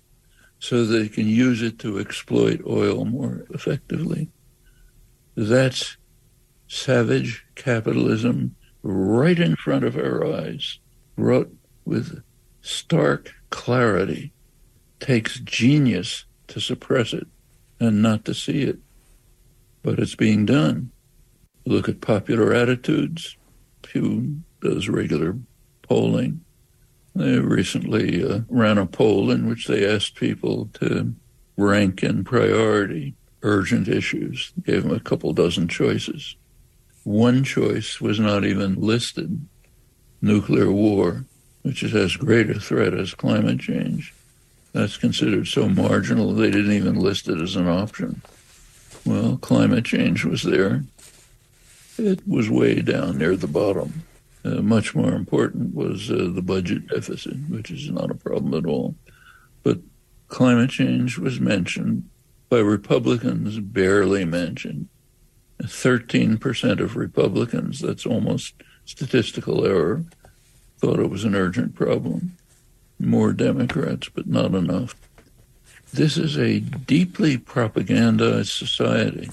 So 0.62 0.84
they 0.84 1.08
can 1.08 1.26
use 1.26 1.60
it 1.60 1.80
to 1.80 1.98
exploit 1.98 2.60
oil 2.64 3.04
more 3.04 3.44
effectively. 3.50 4.28
That's 5.34 5.96
savage 6.68 7.44
capitalism 7.56 8.54
right 8.84 9.40
in 9.40 9.56
front 9.56 9.84
of 9.84 9.96
our 9.96 10.24
eyes, 10.24 10.78
wrought 11.16 11.50
with 11.84 12.22
stark 12.60 13.32
clarity. 13.50 14.32
Takes 15.00 15.40
genius 15.40 16.26
to 16.46 16.60
suppress 16.60 17.12
it 17.12 17.26
and 17.80 18.00
not 18.00 18.24
to 18.26 18.32
see 18.32 18.62
it. 18.62 18.78
But 19.82 19.98
it's 19.98 20.14
being 20.14 20.46
done. 20.46 20.92
Look 21.66 21.88
at 21.88 22.00
popular 22.00 22.54
attitudes. 22.54 23.36
Pew 23.82 24.42
does 24.60 24.88
regular 24.88 25.36
polling. 25.82 26.44
They 27.14 27.38
recently 27.38 28.24
uh, 28.24 28.40
ran 28.48 28.78
a 28.78 28.86
poll 28.86 29.30
in 29.30 29.48
which 29.48 29.66
they 29.66 29.86
asked 29.86 30.14
people 30.14 30.70
to 30.74 31.14
rank 31.56 32.02
in 32.02 32.24
priority 32.24 33.14
urgent 33.42 33.88
issues, 33.88 34.52
gave 34.64 34.84
them 34.84 34.94
a 34.94 35.00
couple 35.00 35.32
dozen 35.32 35.68
choices. 35.68 36.36
One 37.04 37.44
choice 37.44 38.00
was 38.00 38.20
not 38.20 38.44
even 38.44 38.76
listed 38.76 39.46
nuclear 40.20 40.70
war, 40.70 41.24
which 41.62 41.82
is 41.82 41.94
as 41.94 42.16
great 42.16 42.48
a 42.50 42.60
threat 42.60 42.94
as 42.94 43.14
climate 43.14 43.60
change. 43.60 44.14
That's 44.72 44.96
considered 44.96 45.48
so 45.48 45.68
marginal 45.68 46.32
they 46.32 46.50
didn't 46.50 46.72
even 46.72 46.94
list 46.94 47.28
it 47.28 47.40
as 47.40 47.56
an 47.56 47.68
option. 47.68 48.22
Well, 49.04 49.36
climate 49.36 49.84
change 49.84 50.24
was 50.24 50.42
there. 50.42 50.84
It 51.98 52.26
was 52.26 52.48
way 52.48 52.80
down 52.80 53.18
near 53.18 53.36
the 53.36 53.48
bottom. 53.48 54.04
Uh, 54.44 54.60
much 54.60 54.94
more 54.94 55.12
important 55.12 55.74
was 55.74 56.10
uh, 56.10 56.28
the 56.34 56.42
budget 56.42 56.88
deficit, 56.88 57.36
which 57.48 57.70
is 57.70 57.90
not 57.90 58.10
a 58.10 58.14
problem 58.14 58.54
at 58.54 58.68
all. 58.68 58.96
But 59.62 59.78
climate 60.28 60.70
change 60.70 61.16
was 61.18 61.38
mentioned 61.38 62.08
by 62.48 62.58
Republicans, 62.58 63.60
barely 63.60 64.24
mentioned. 64.24 64.88
13% 65.62 66.80
of 66.80 66.96
Republicans, 66.96 67.78
that's 67.78 68.04
almost 68.04 68.54
statistical 68.84 69.64
error, 69.64 70.04
thought 70.78 70.98
it 70.98 71.10
was 71.10 71.24
an 71.24 71.36
urgent 71.36 71.74
problem. 71.74 72.36
More 72.98 73.32
Democrats, 73.32 74.08
but 74.08 74.26
not 74.26 74.54
enough. 74.54 74.96
This 75.92 76.16
is 76.16 76.36
a 76.36 76.58
deeply 76.58 77.38
propagandized 77.38 78.58
society, 78.58 79.30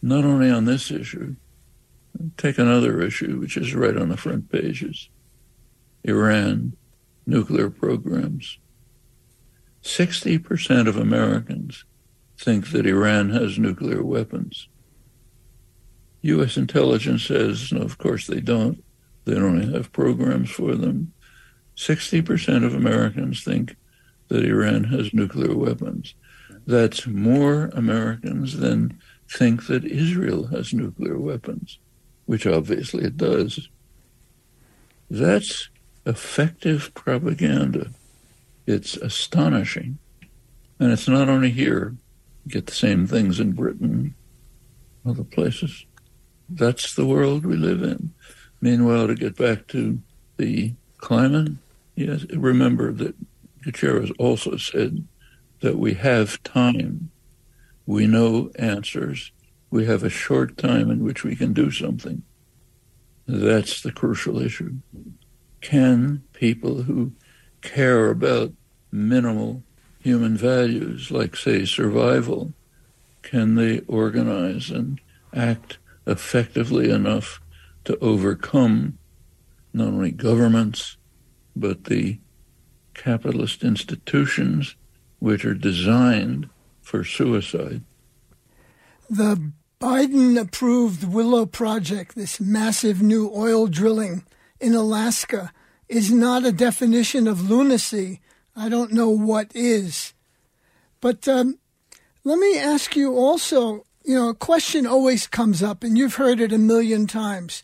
not 0.00 0.24
only 0.24 0.50
on 0.50 0.64
this 0.64 0.90
issue, 0.90 1.34
Take 2.36 2.58
another 2.58 3.00
issue, 3.00 3.38
which 3.38 3.56
is 3.56 3.74
right 3.74 3.96
on 3.96 4.08
the 4.08 4.16
front 4.16 4.50
pages 4.50 5.08
Iran, 6.04 6.76
nuclear 7.26 7.70
programs. 7.70 8.58
60% 9.82 10.88
of 10.88 10.96
Americans 10.96 11.84
think 12.38 12.70
that 12.70 12.86
Iran 12.86 13.30
has 13.30 13.58
nuclear 13.58 14.02
weapons. 14.02 14.68
U.S. 16.22 16.56
intelligence 16.56 17.24
says, 17.24 17.72
no, 17.72 17.82
of 17.82 17.98
course 17.98 18.26
they 18.26 18.40
don't. 18.40 18.82
They 19.24 19.34
don't 19.34 19.72
have 19.72 19.92
programs 19.92 20.50
for 20.50 20.74
them. 20.74 21.12
60% 21.76 22.64
of 22.64 22.74
Americans 22.74 23.44
think 23.44 23.76
that 24.28 24.44
Iran 24.44 24.84
has 24.84 25.14
nuclear 25.14 25.54
weapons. 25.54 26.14
That's 26.66 27.06
more 27.06 27.70
Americans 27.72 28.58
than 28.58 28.98
think 29.30 29.66
that 29.66 29.84
Israel 29.84 30.46
has 30.48 30.72
nuclear 30.72 31.18
weapons, 31.18 31.78
which 32.28 32.46
obviously 32.46 33.04
it 33.04 33.16
does. 33.16 33.70
That's 35.10 35.70
effective 36.04 36.92
propaganda. 36.92 37.90
It's 38.66 38.98
astonishing. 38.98 39.96
And 40.78 40.92
it's 40.92 41.08
not 41.08 41.30
only 41.30 41.50
here. 41.50 41.96
You 42.44 42.52
get 42.52 42.66
the 42.66 42.74
same 42.74 43.06
things 43.06 43.40
in 43.40 43.52
Britain, 43.52 44.14
other 45.06 45.24
places. 45.24 45.86
That's 46.50 46.94
the 46.94 47.06
world 47.06 47.46
we 47.46 47.56
live 47.56 47.82
in. 47.82 48.12
Meanwhile, 48.60 49.06
to 49.06 49.14
get 49.14 49.34
back 49.34 49.66
to 49.68 49.98
the 50.36 50.74
climate, 50.98 51.52
yes, 51.94 52.26
remember 52.34 52.92
that 52.92 53.14
Gutierrez 53.62 54.12
also 54.18 54.58
said 54.58 55.02
that 55.60 55.78
we 55.78 55.94
have 55.94 56.42
time. 56.42 57.10
We 57.86 58.06
know 58.06 58.50
answers. 58.58 59.32
We 59.70 59.86
have 59.86 60.02
a 60.02 60.10
short 60.10 60.56
time 60.56 60.90
in 60.90 61.04
which 61.04 61.24
we 61.24 61.36
can 61.36 61.52
do 61.52 61.70
something. 61.70 62.22
That's 63.26 63.82
the 63.82 63.92
crucial 63.92 64.40
issue. 64.40 64.76
Can 65.60 66.22
people 66.32 66.82
who 66.84 67.12
care 67.60 68.10
about 68.10 68.52
minimal 68.90 69.62
human 70.00 70.36
values, 70.36 71.10
like, 71.10 71.36
say, 71.36 71.64
survival, 71.64 72.54
can 73.22 73.56
they 73.56 73.80
organize 73.80 74.70
and 74.70 75.00
act 75.34 75.78
effectively 76.06 76.90
enough 76.90 77.40
to 77.84 77.98
overcome 77.98 78.96
not 79.74 79.88
only 79.88 80.10
governments, 80.10 80.96
but 81.54 81.84
the 81.84 82.18
capitalist 82.94 83.62
institutions 83.62 84.76
which 85.18 85.44
are 85.44 85.54
designed 85.54 86.48
for 86.80 87.04
suicide. 87.04 87.82
The 89.10 89.52
Biden 89.80 90.40
approved 90.40 91.04
Willow 91.04 91.46
Project, 91.46 92.14
this 92.14 92.40
massive 92.40 93.00
new 93.00 93.30
oil 93.34 93.66
drilling 93.66 94.24
in 94.60 94.74
Alaska, 94.74 95.52
is 95.88 96.10
not 96.10 96.44
a 96.44 96.52
definition 96.52 97.28
of 97.28 97.48
lunacy. 97.48 98.20
I 98.56 98.68
don't 98.68 98.92
know 98.92 99.08
what 99.08 99.52
is. 99.54 100.14
But 101.00 101.28
um, 101.28 101.58
let 102.24 102.38
me 102.38 102.58
ask 102.58 102.96
you 102.96 103.14
also 103.14 103.84
you 104.08 104.14
know, 104.14 104.30
a 104.30 104.34
question 104.34 104.86
always 104.86 105.26
comes 105.26 105.62
up, 105.62 105.84
and 105.84 105.98
you've 105.98 106.14
heard 106.14 106.40
it 106.40 106.50
a 106.50 106.58
million 106.58 107.06
times. 107.06 107.62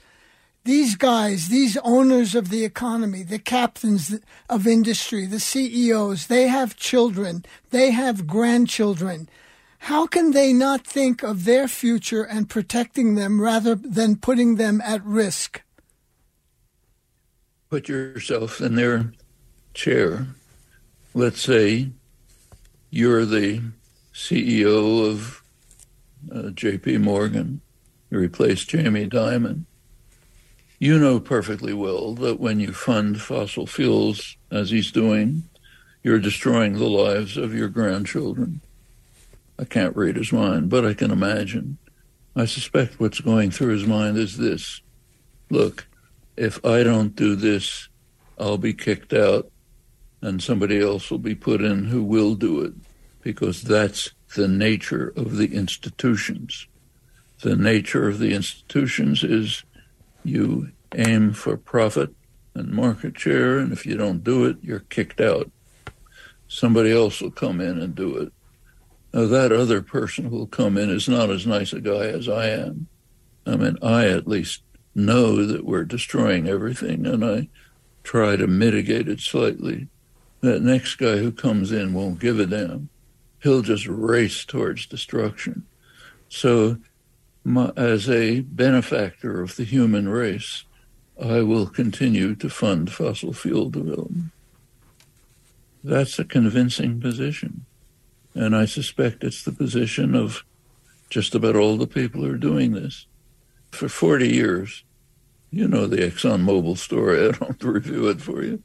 These 0.64 0.94
guys, 0.94 1.48
these 1.48 1.78
owners 1.78 2.34
of 2.34 2.50
the 2.50 2.66
economy, 2.66 3.22
the 3.22 3.38
captains 3.38 4.20
of 4.50 4.66
industry, 4.66 5.24
the 5.24 5.40
CEOs, 5.40 6.26
they 6.26 6.48
have 6.48 6.76
children, 6.76 7.46
they 7.70 7.92
have 7.92 8.26
grandchildren. 8.26 9.26
How 9.84 10.06
can 10.06 10.30
they 10.30 10.54
not 10.54 10.86
think 10.86 11.22
of 11.22 11.44
their 11.44 11.68
future 11.68 12.22
and 12.22 12.48
protecting 12.48 13.16
them 13.16 13.38
rather 13.38 13.74
than 13.74 14.16
putting 14.16 14.56
them 14.56 14.80
at 14.80 15.04
risk? 15.04 15.60
Put 17.68 17.86
yourself 17.86 18.62
in 18.62 18.76
their 18.76 19.12
chair. 19.74 20.28
Let's 21.12 21.42
say 21.42 21.90
you're 22.88 23.26
the 23.26 23.60
CEO 24.14 25.06
of 25.06 25.42
uh, 26.34 26.48
J.P. 26.52 26.96
Morgan, 26.96 27.60
you 28.08 28.18
replaced 28.18 28.70
Jamie 28.70 29.06
Dimon. 29.06 29.66
You 30.78 30.98
know 30.98 31.20
perfectly 31.20 31.74
well 31.74 32.14
that 32.14 32.40
when 32.40 32.58
you 32.58 32.72
fund 32.72 33.20
fossil 33.20 33.66
fuels, 33.66 34.38
as 34.50 34.70
he's 34.70 34.90
doing, 34.90 35.42
you're 36.02 36.18
destroying 36.18 36.78
the 36.78 36.88
lives 36.88 37.36
of 37.36 37.52
your 37.52 37.68
grandchildren. 37.68 38.62
I 39.58 39.64
can't 39.64 39.96
read 39.96 40.16
his 40.16 40.32
mind, 40.32 40.68
but 40.68 40.84
I 40.84 40.94
can 40.94 41.10
imagine. 41.10 41.78
I 42.36 42.46
suspect 42.46 42.98
what's 42.98 43.20
going 43.20 43.50
through 43.50 43.72
his 43.72 43.86
mind 43.86 44.16
is 44.16 44.36
this 44.36 44.80
look, 45.50 45.86
if 46.36 46.64
I 46.64 46.82
don't 46.82 47.14
do 47.14 47.36
this, 47.36 47.88
I'll 48.38 48.58
be 48.58 48.74
kicked 48.74 49.12
out, 49.12 49.50
and 50.20 50.42
somebody 50.42 50.80
else 50.80 51.10
will 51.10 51.18
be 51.18 51.34
put 51.34 51.60
in 51.60 51.84
who 51.84 52.02
will 52.02 52.34
do 52.34 52.62
it, 52.62 52.72
because 53.22 53.62
that's 53.62 54.10
the 54.34 54.48
nature 54.48 55.12
of 55.16 55.36
the 55.36 55.54
institutions. 55.54 56.66
The 57.42 57.54
nature 57.54 58.08
of 58.08 58.18
the 58.18 58.34
institutions 58.34 59.22
is 59.22 59.62
you 60.24 60.72
aim 60.96 61.32
for 61.32 61.56
profit 61.56 62.10
and 62.54 62.72
market 62.72 63.18
share, 63.18 63.58
and 63.58 63.72
if 63.72 63.86
you 63.86 63.96
don't 63.96 64.24
do 64.24 64.44
it, 64.46 64.56
you're 64.62 64.80
kicked 64.80 65.20
out. 65.20 65.50
Somebody 66.48 66.90
else 66.92 67.20
will 67.20 67.30
come 67.30 67.60
in 67.60 67.80
and 67.80 67.94
do 67.94 68.16
it. 68.16 68.32
Now, 69.14 69.26
that 69.26 69.52
other 69.52 69.80
person 69.80 70.24
who 70.24 70.36
will 70.36 70.46
come 70.46 70.76
in 70.76 70.90
is 70.90 71.08
not 71.08 71.30
as 71.30 71.46
nice 71.46 71.72
a 71.72 71.80
guy 71.80 72.06
as 72.06 72.28
I 72.28 72.48
am. 72.48 72.88
I 73.46 73.56
mean, 73.56 73.78
I 73.80 74.08
at 74.08 74.26
least 74.26 74.62
know 74.94 75.46
that 75.46 75.64
we're 75.64 75.84
destroying 75.84 76.48
everything, 76.48 77.06
and 77.06 77.24
I 77.24 77.48
try 78.02 78.34
to 78.34 78.46
mitigate 78.46 79.08
it 79.08 79.20
slightly. 79.20 79.86
That 80.40 80.62
next 80.62 80.96
guy 80.96 81.18
who 81.18 81.30
comes 81.30 81.70
in 81.70 81.94
won't 81.94 82.18
give 82.18 82.40
a 82.40 82.46
damn 82.46 82.90
he'll 83.44 83.62
just 83.62 83.86
race 83.86 84.44
towards 84.44 84.86
destruction. 84.86 85.66
So, 86.30 86.78
my, 87.44 87.70
as 87.76 88.08
a 88.08 88.40
benefactor 88.40 89.42
of 89.42 89.56
the 89.56 89.64
human 89.64 90.08
race, 90.08 90.64
I 91.22 91.42
will 91.42 91.66
continue 91.66 92.34
to 92.36 92.48
fund 92.48 92.90
fossil 92.90 93.34
fuel 93.34 93.68
development. 93.68 94.32
That's 95.84 96.18
a 96.18 96.24
convincing 96.24 97.00
position. 97.00 97.66
And 98.34 98.56
I 98.56 98.64
suspect 98.64 99.24
it's 99.24 99.44
the 99.44 99.52
position 99.52 100.14
of 100.14 100.44
just 101.10 101.34
about 101.34 101.56
all 101.56 101.76
the 101.76 101.86
people 101.86 102.22
who 102.22 102.32
are 102.32 102.36
doing 102.36 102.72
this. 102.72 103.06
For 103.70 103.88
40 103.88 104.28
years, 104.28 104.84
you 105.50 105.68
know 105.68 105.86
the 105.86 105.98
ExxonMobil 105.98 106.76
story. 106.78 107.20
I 107.28 107.30
don't 107.30 107.48
have 107.48 107.58
to 107.60 107.70
review 107.70 108.08
it 108.08 108.20
for 108.20 108.42
you. 108.42 108.62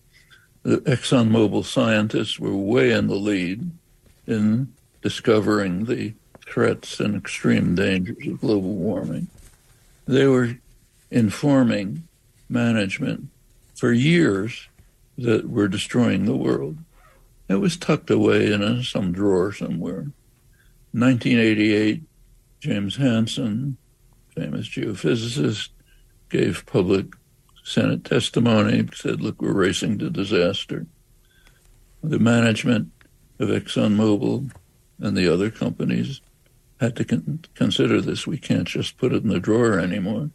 The 0.64 0.78
ExxonMobil 0.78 1.66
scientists 1.66 2.40
were 2.40 2.56
way 2.56 2.92
in 2.92 3.08
the 3.08 3.16
lead 3.16 3.70
in 4.28 4.74
discovering 5.02 5.86
the 5.86 6.14
threats 6.46 7.00
and 7.00 7.16
extreme 7.16 7.76
dangers 7.76 8.28
of 8.28 8.42
global 8.42 8.74
warming. 8.74 9.28
They 10.08 10.26
were 10.26 10.58
informing 11.12 12.08
management 12.50 13.28
for 13.76 13.94
years 13.94 14.68
that 15.18 15.48
we're 15.48 15.68
destroying 15.68 16.26
the 16.26 16.36
world. 16.36 16.78
It 17.50 17.56
was 17.56 17.78
tucked 17.78 18.12
away 18.12 18.52
in 18.52 18.62
a, 18.62 18.84
some 18.84 19.12
drawer 19.12 19.52
somewhere. 19.52 20.12
1988, 20.92 22.04
James 22.60 22.96
Hansen, 22.96 23.78
famous 24.36 24.68
geophysicist, 24.68 25.70
gave 26.30 26.66
public 26.68 27.08
Senate 27.64 28.06
testimony, 28.06 28.88
said, 28.94 29.22
look, 29.22 29.42
we're 29.42 29.54
racing 29.54 29.98
to 30.00 30.10
disaster. 30.12 30.86
The 32.04 32.20
management 32.20 32.92
of 33.40 33.50
ExxonMobil 33.50 34.52
and 35.00 35.18
the 35.18 35.32
other 35.32 35.50
companies 35.50 36.22
had 36.80 36.96
to 36.98 37.06
con- 37.06 37.46
consider 37.56 38.00
this. 38.00 38.28
We 38.28 38.38
can't 38.38 38.68
just 38.68 38.98
put 38.98 39.12
it 39.12 39.24
in 39.24 39.30
the 39.30 39.40
drawer 39.40 39.80
anymore. 39.80 40.30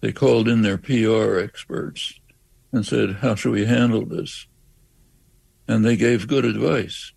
They 0.00 0.12
called 0.12 0.48
in 0.48 0.62
their 0.62 0.78
PR 0.78 1.38
experts 1.38 2.20
and 2.72 2.86
said, 2.86 3.16
How 3.16 3.34
should 3.34 3.52
we 3.52 3.66
handle 3.66 4.04
this? 4.04 4.46
And 5.68 5.84
they 5.84 5.96
gave 5.96 6.28
good 6.28 6.44
advice. 6.44 7.12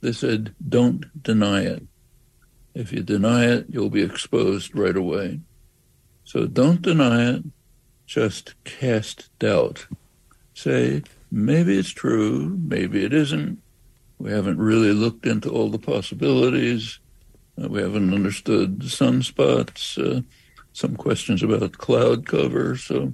They 0.00 0.12
said, 0.12 0.54
Don't 0.66 1.22
deny 1.22 1.62
it. 1.62 1.86
If 2.74 2.92
you 2.92 3.02
deny 3.02 3.46
it, 3.46 3.66
you'll 3.68 3.90
be 3.90 4.02
exposed 4.02 4.76
right 4.76 4.96
away. 4.96 5.40
So 6.24 6.46
don't 6.46 6.80
deny 6.80 7.32
it, 7.32 7.44
just 8.06 8.54
cast 8.64 9.28
doubt. 9.38 9.86
Say, 10.54 11.02
maybe 11.30 11.78
it's 11.78 11.90
true, 11.90 12.58
maybe 12.62 13.04
it 13.04 13.12
isn't, 13.12 13.60
we 14.18 14.30
haven't 14.30 14.58
really 14.58 14.92
looked 14.92 15.26
into 15.26 15.50
all 15.50 15.68
the 15.68 15.80
possibilities. 15.80 17.00
Uh, 17.60 17.68
we 17.68 17.82
haven't 17.82 18.14
understood 18.14 18.78
sunspots, 18.78 19.98
uh, 19.98 20.22
some 20.72 20.96
questions 20.96 21.42
about 21.42 21.72
cloud 21.72 22.24
cover. 22.24 22.76
So 22.76 23.12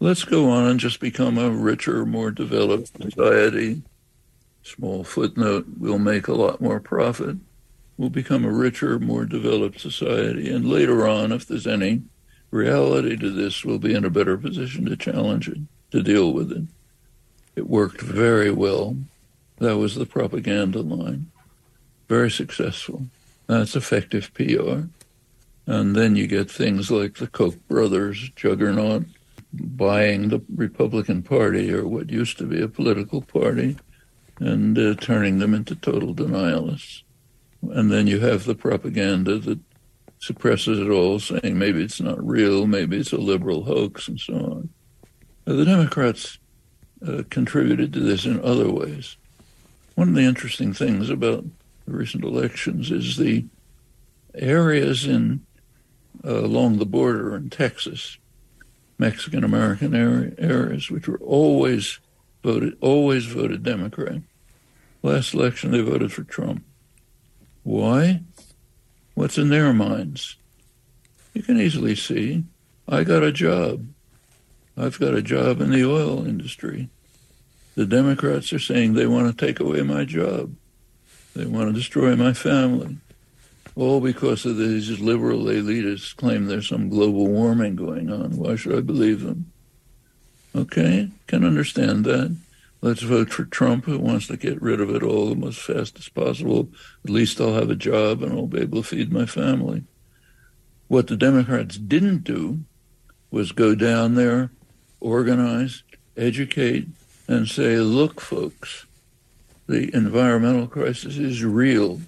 let's 0.00 0.24
go 0.24 0.50
on 0.50 0.66
and 0.66 0.80
just 0.80 1.00
become 1.00 1.36
a 1.36 1.50
richer, 1.50 2.06
more 2.06 2.30
developed 2.30 2.90
society. 3.00 3.82
Small 4.68 5.02
footnote, 5.02 5.66
we'll 5.78 5.98
make 5.98 6.28
a 6.28 6.34
lot 6.34 6.60
more 6.60 6.78
profit. 6.78 7.38
We'll 7.96 8.10
become 8.10 8.44
a 8.44 8.52
richer, 8.52 8.98
more 8.98 9.24
developed 9.24 9.80
society. 9.80 10.50
And 10.50 10.68
later 10.68 11.08
on, 11.08 11.32
if 11.32 11.46
there's 11.46 11.66
any 11.66 12.02
reality 12.50 13.16
to 13.16 13.30
this, 13.30 13.64
we'll 13.64 13.78
be 13.78 13.94
in 13.94 14.04
a 14.04 14.10
better 14.10 14.36
position 14.36 14.84
to 14.84 14.96
challenge 14.96 15.48
it, 15.48 15.58
to 15.92 16.02
deal 16.02 16.32
with 16.32 16.52
it. 16.52 16.64
It 17.56 17.68
worked 17.68 18.02
very 18.02 18.50
well 18.50 18.96
That 19.58 19.78
was 19.78 19.96
the 19.96 20.06
propaganda 20.06 20.82
line. 20.82 21.30
Very 22.08 22.30
successful. 22.30 23.06
That's 23.48 23.74
effective 23.74 24.32
PR. 24.34 24.82
And 25.66 25.96
then 25.96 26.14
you 26.14 26.26
get 26.26 26.50
things 26.50 26.90
like 26.90 27.16
the 27.16 27.26
Koch 27.26 27.56
brothers 27.68 28.30
juggernaut 28.36 29.06
buying 29.52 30.28
the 30.28 30.42
Republican 30.54 31.22
Party 31.22 31.72
or 31.72 31.88
what 31.88 32.10
used 32.10 32.38
to 32.38 32.44
be 32.44 32.60
a 32.60 32.68
political 32.68 33.22
party 33.22 33.76
and 34.40 34.78
uh, 34.78 34.94
turning 34.94 35.38
them 35.38 35.54
into 35.54 35.74
total 35.74 36.14
denialists. 36.14 37.02
And 37.62 37.90
then 37.90 38.06
you 38.06 38.20
have 38.20 38.44
the 38.44 38.54
propaganda 38.54 39.38
that 39.38 39.58
suppresses 40.20 40.78
it 40.78 40.88
all, 40.90 41.18
saying 41.18 41.58
maybe 41.58 41.82
it's 41.82 42.00
not 42.00 42.24
real, 42.24 42.66
maybe 42.66 42.96
it's 42.96 43.12
a 43.12 43.18
liberal 43.18 43.64
hoax, 43.64 44.08
and 44.08 44.18
so 44.18 44.34
on. 44.34 44.68
Now, 45.46 45.54
the 45.54 45.64
Democrats 45.64 46.38
uh, 47.06 47.22
contributed 47.30 47.92
to 47.92 48.00
this 48.00 48.24
in 48.24 48.40
other 48.44 48.70
ways. 48.70 49.16
One 49.94 50.08
of 50.08 50.14
the 50.14 50.22
interesting 50.22 50.72
things 50.72 51.10
about 51.10 51.44
the 51.86 51.92
recent 51.92 52.24
elections 52.24 52.90
is 52.90 53.16
the 53.16 53.44
areas 54.34 55.06
in 55.06 55.44
uh, 56.24 56.44
along 56.44 56.78
the 56.78 56.86
border 56.86 57.34
in 57.36 57.50
Texas, 57.50 58.18
Mexican 58.98 59.44
American 59.44 59.94
areas, 60.38 60.90
which 60.90 61.08
were 61.08 61.18
always 61.18 62.00
voted 62.42 62.76
always 62.80 63.26
voted 63.26 63.62
Democrat. 63.62 64.20
Last 65.08 65.32
election, 65.32 65.70
they 65.70 65.80
voted 65.80 66.12
for 66.12 66.22
Trump. 66.22 66.62
Why? 67.62 68.20
What's 69.14 69.38
in 69.38 69.48
their 69.48 69.72
minds? 69.72 70.36
You 71.32 71.42
can 71.42 71.58
easily 71.58 71.96
see. 71.96 72.44
I 72.86 73.04
got 73.04 73.22
a 73.22 73.32
job. 73.32 73.86
I've 74.76 75.00
got 75.00 75.14
a 75.14 75.22
job 75.22 75.62
in 75.62 75.70
the 75.70 75.82
oil 75.90 76.26
industry. 76.26 76.90
The 77.74 77.86
Democrats 77.86 78.52
are 78.52 78.58
saying 78.58 78.92
they 78.92 79.06
want 79.06 79.26
to 79.34 79.46
take 79.46 79.60
away 79.60 79.80
my 79.80 80.04
job. 80.04 80.54
They 81.34 81.46
want 81.46 81.68
to 81.68 81.72
destroy 81.72 82.14
my 82.14 82.34
family. 82.34 82.98
All 83.76 84.02
because 84.02 84.44
of 84.44 84.58
these 84.58 85.00
liberal 85.00 85.44
elitists 85.44 86.14
claim 86.14 86.44
there's 86.44 86.68
some 86.68 86.90
global 86.90 87.28
warming 87.28 87.76
going 87.76 88.12
on. 88.12 88.36
Why 88.36 88.56
should 88.56 88.76
I 88.76 88.82
believe 88.82 89.22
them? 89.22 89.50
Okay, 90.54 91.08
can 91.26 91.46
understand 91.46 92.04
that. 92.04 92.36
Let's 92.80 93.02
vote 93.02 93.30
for 93.30 93.44
Trump, 93.44 93.86
who 93.86 93.98
wants 93.98 94.28
to 94.28 94.36
get 94.36 94.62
rid 94.62 94.80
of 94.80 94.94
it 94.94 95.02
all 95.02 95.46
as 95.48 95.58
fast 95.58 95.98
as 95.98 96.08
possible. 96.08 96.68
At 97.04 97.10
least 97.10 97.40
I'll 97.40 97.54
have 97.54 97.70
a 97.70 97.76
job 97.76 98.22
and 98.22 98.32
I'll 98.32 98.46
be 98.46 98.60
able 98.60 98.82
to 98.82 98.88
feed 98.88 99.12
my 99.12 99.26
family. 99.26 99.82
What 100.86 101.08
the 101.08 101.16
Democrats 101.16 101.76
didn't 101.76 102.22
do 102.22 102.60
was 103.32 103.50
go 103.50 103.74
down 103.74 104.14
there, 104.14 104.52
organize, 105.00 105.82
educate, 106.16 106.86
and 107.26 107.48
say, 107.48 107.78
look, 107.78 108.20
folks, 108.20 108.86
the 109.66 109.94
environmental 109.94 110.68
crisis 110.68 111.16
is 111.16 111.44
real. 111.44 112.00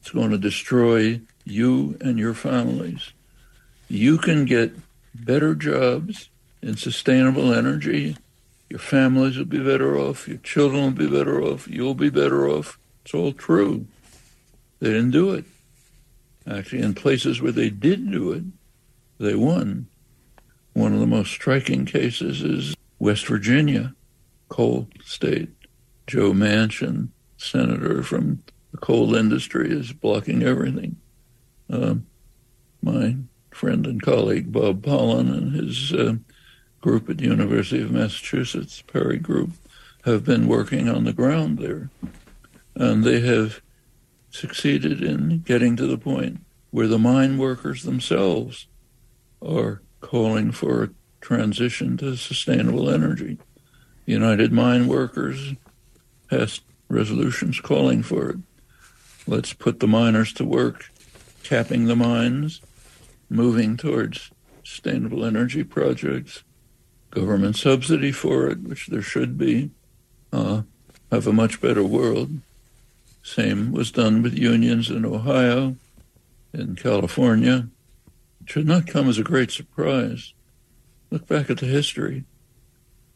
It's 0.00 0.12
going 0.12 0.30
to 0.30 0.38
destroy 0.38 1.20
you 1.44 1.98
and 2.00 2.16
your 2.16 2.32
families. 2.32 3.12
You 3.88 4.18
can 4.18 4.44
get 4.44 4.72
better 5.14 5.54
jobs 5.54 6.30
in 6.62 6.76
sustainable 6.76 7.52
energy 7.52 8.16
your 8.68 8.78
families 8.78 9.38
will 9.38 9.44
be 9.44 9.62
better 9.62 9.96
off. 9.96 10.26
Your 10.26 10.38
children 10.38 10.82
will 10.82 10.90
be 10.90 11.08
better 11.08 11.42
off. 11.42 11.68
You'll 11.68 11.94
be 11.94 12.10
better 12.10 12.48
off. 12.48 12.78
It's 13.04 13.14
all 13.14 13.32
true. 13.32 13.86
They 14.80 14.88
didn't 14.88 15.12
do 15.12 15.32
it. 15.32 15.44
Actually, 16.48 16.82
in 16.82 16.94
places 16.94 17.40
where 17.40 17.52
they 17.52 17.70
did 17.70 18.10
do 18.10 18.32
it, 18.32 18.44
they 19.18 19.34
won. 19.34 19.86
One 20.72 20.92
of 20.92 21.00
the 21.00 21.06
most 21.06 21.30
striking 21.30 21.86
cases 21.86 22.42
is 22.42 22.76
West 22.98 23.26
Virginia, 23.26 23.94
coal 24.48 24.88
state. 25.04 25.50
Joe 26.06 26.32
Manchin, 26.32 27.08
senator 27.36 28.02
from 28.02 28.42
the 28.72 28.78
coal 28.78 29.14
industry, 29.14 29.70
is 29.70 29.92
blocking 29.92 30.42
everything. 30.42 30.96
Uh, 31.68 31.96
my 32.82 33.16
friend 33.50 33.86
and 33.86 34.02
colleague 34.02 34.52
Bob 34.52 34.84
Pollin 34.84 35.28
and 35.32 35.52
his 35.54 35.92
uh, 35.92 36.14
group 36.86 37.10
at 37.10 37.18
the 37.18 37.24
University 37.24 37.82
of 37.82 37.90
Massachusetts, 37.90 38.80
PERI 38.80 39.18
Group, 39.18 39.50
have 40.04 40.24
been 40.24 40.46
working 40.46 40.88
on 40.88 41.02
the 41.02 41.12
ground 41.12 41.58
there. 41.58 41.90
And 42.76 43.02
they 43.02 43.18
have 43.22 43.60
succeeded 44.30 45.02
in 45.02 45.40
getting 45.40 45.74
to 45.74 45.86
the 45.88 45.98
point 45.98 46.42
where 46.70 46.86
the 46.86 46.96
mine 46.96 47.38
workers 47.38 47.82
themselves 47.82 48.68
are 49.44 49.82
calling 50.00 50.52
for 50.52 50.84
a 50.84 50.90
transition 51.20 51.96
to 51.96 52.14
sustainable 52.14 52.88
energy. 52.88 53.38
United 54.04 54.52
Mine 54.52 54.86
Workers 54.86 55.54
passed 56.30 56.62
resolutions 56.88 57.58
calling 57.58 58.04
for 58.04 58.30
it. 58.30 58.36
Let's 59.26 59.52
put 59.52 59.80
the 59.80 59.88
miners 59.88 60.32
to 60.34 60.44
work, 60.44 60.92
capping 61.42 61.86
the 61.86 61.96
mines, 61.96 62.60
moving 63.28 63.76
towards 63.76 64.30
sustainable 64.62 65.24
energy 65.24 65.64
projects, 65.64 66.44
government 67.10 67.56
subsidy 67.56 68.12
for 68.12 68.48
it, 68.48 68.62
which 68.62 68.88
there 68.88 69.02
should 69.02 69.38
be, 69.38 69.70
uh, 70.32 70.62
have 71.10 71.26
a 71.26 71.32
much 71.32 71.60
better 71.60 71.82
world. 71.82 72.40
Same 73.22 73.72
was 73.72 73.90
done 73.90 74.22
with 74.22 74.38
unions 74.38 74.90
in 74.90 75.04
Ohio, 75.04 75.76
in 76.52 76.76
California. 76.76 77.68
It 78.40 78.50
should 78.50 78.66
not 78.66 78.86
come 78.86 79.08
as 79.08 79.18
a 79.18 79.24
great 79.24 79.50
surprise. 79.50 80.32
Look 81.10 81.26
back 81.26 81.50
at 81.50 81.58
the 81.58 81.66
history. 81.66 82.24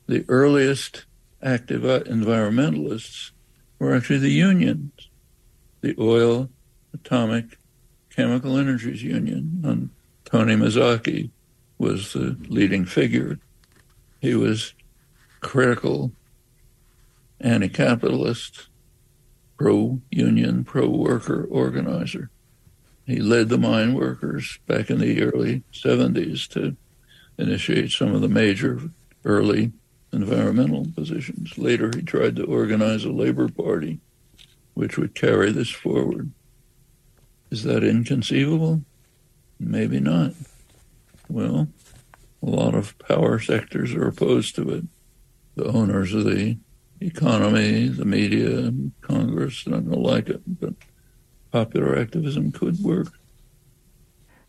The 0.06 0.24
earliest 0.28 1.04
active 1.42 1.82
environmentalists 1.82 3.30
were 3.78 3.94
actually 3.94 4.18
the 4.18 4.30
unions, 4.30 5.08
the 5.80 5.94
Oil, 5.98 6.48
Atomic, 6.92 7.58
Chemical 8.10 8.56
Energies 8.56 9.02
Union. 9.02 9.60
And 9.64 9.90
Tony 10.24 10.54
Mazzocchi 10.54 11.30
was 11.78 12.12
the 12.12 12.36
leading 12.48 12.84
figure 12.84 13.38
he 14.20 14.34
was 14.34 14.74
critical, 15.40 16.12
anti-capitalist, 17.40 18.68
pro-union, 19.58 20.64
pro-worker 20.64 21.46
organizer. 21.50 22.30
He 23.06 23.20
led 23.20 23.48
the 23.48 23.58
mine 23.58 23.94
workers 23.94 24.58
back 24.66 24.90
in 24.90 24.98
the 25.00 25.22
early 25.22 25.64
70s 25.72 26.48
to 26.48 26.76
initiate 27.38 27.90
some 27.90 28.14
of 28.14 28.20
the 28.20 28.28
major 28.28 28.80
early 29.24 29.72
environmental 30.12 30.86
positions. 30.94 31.56
Later, 31.58 31.90
he 31.94 32.02
tried 32.02 32.36
to 32.36 32.44
organize 32.44 33.04
a 33.04 33.10
labor 33.10 33.48
party 33.48 34.00
which 34.74 34.96
would 34.96 35.14
carry 35.14 35.50
this 35.50 35.70
forward. 35.70 36.30
Is 37.50 37.64
that 37.64 37.82
inconceivable? 37.82 38.82
Maybe 39.58 40.00
not. 40.00 40.32
Well, 41.28 41.68
a 42.42 42.46
lot 42.46 42.74
of 42.74 42.98
power 42.98 43.38
sectors 43.38 43.94
are 43.94 44.08
opposed 44.08 44.54
to 44.56 44.70
it. 44.70 44.84
The 45.56 45.66
owners 45.66 46.14
of 46.14 46.24
the 46.24 46.58
economy, 47.00 47.88
the 47.88 48.04
media, 48.04 48.72
Congress 49.00 49.64
don't 49.64 49.90
like 49.90 50.28
it, 50.28 50.42
but 50.46 50.74
popular 51.50 51.98
activism 51.98 52.52
could 52.52 52.78
work. 52.80 53.08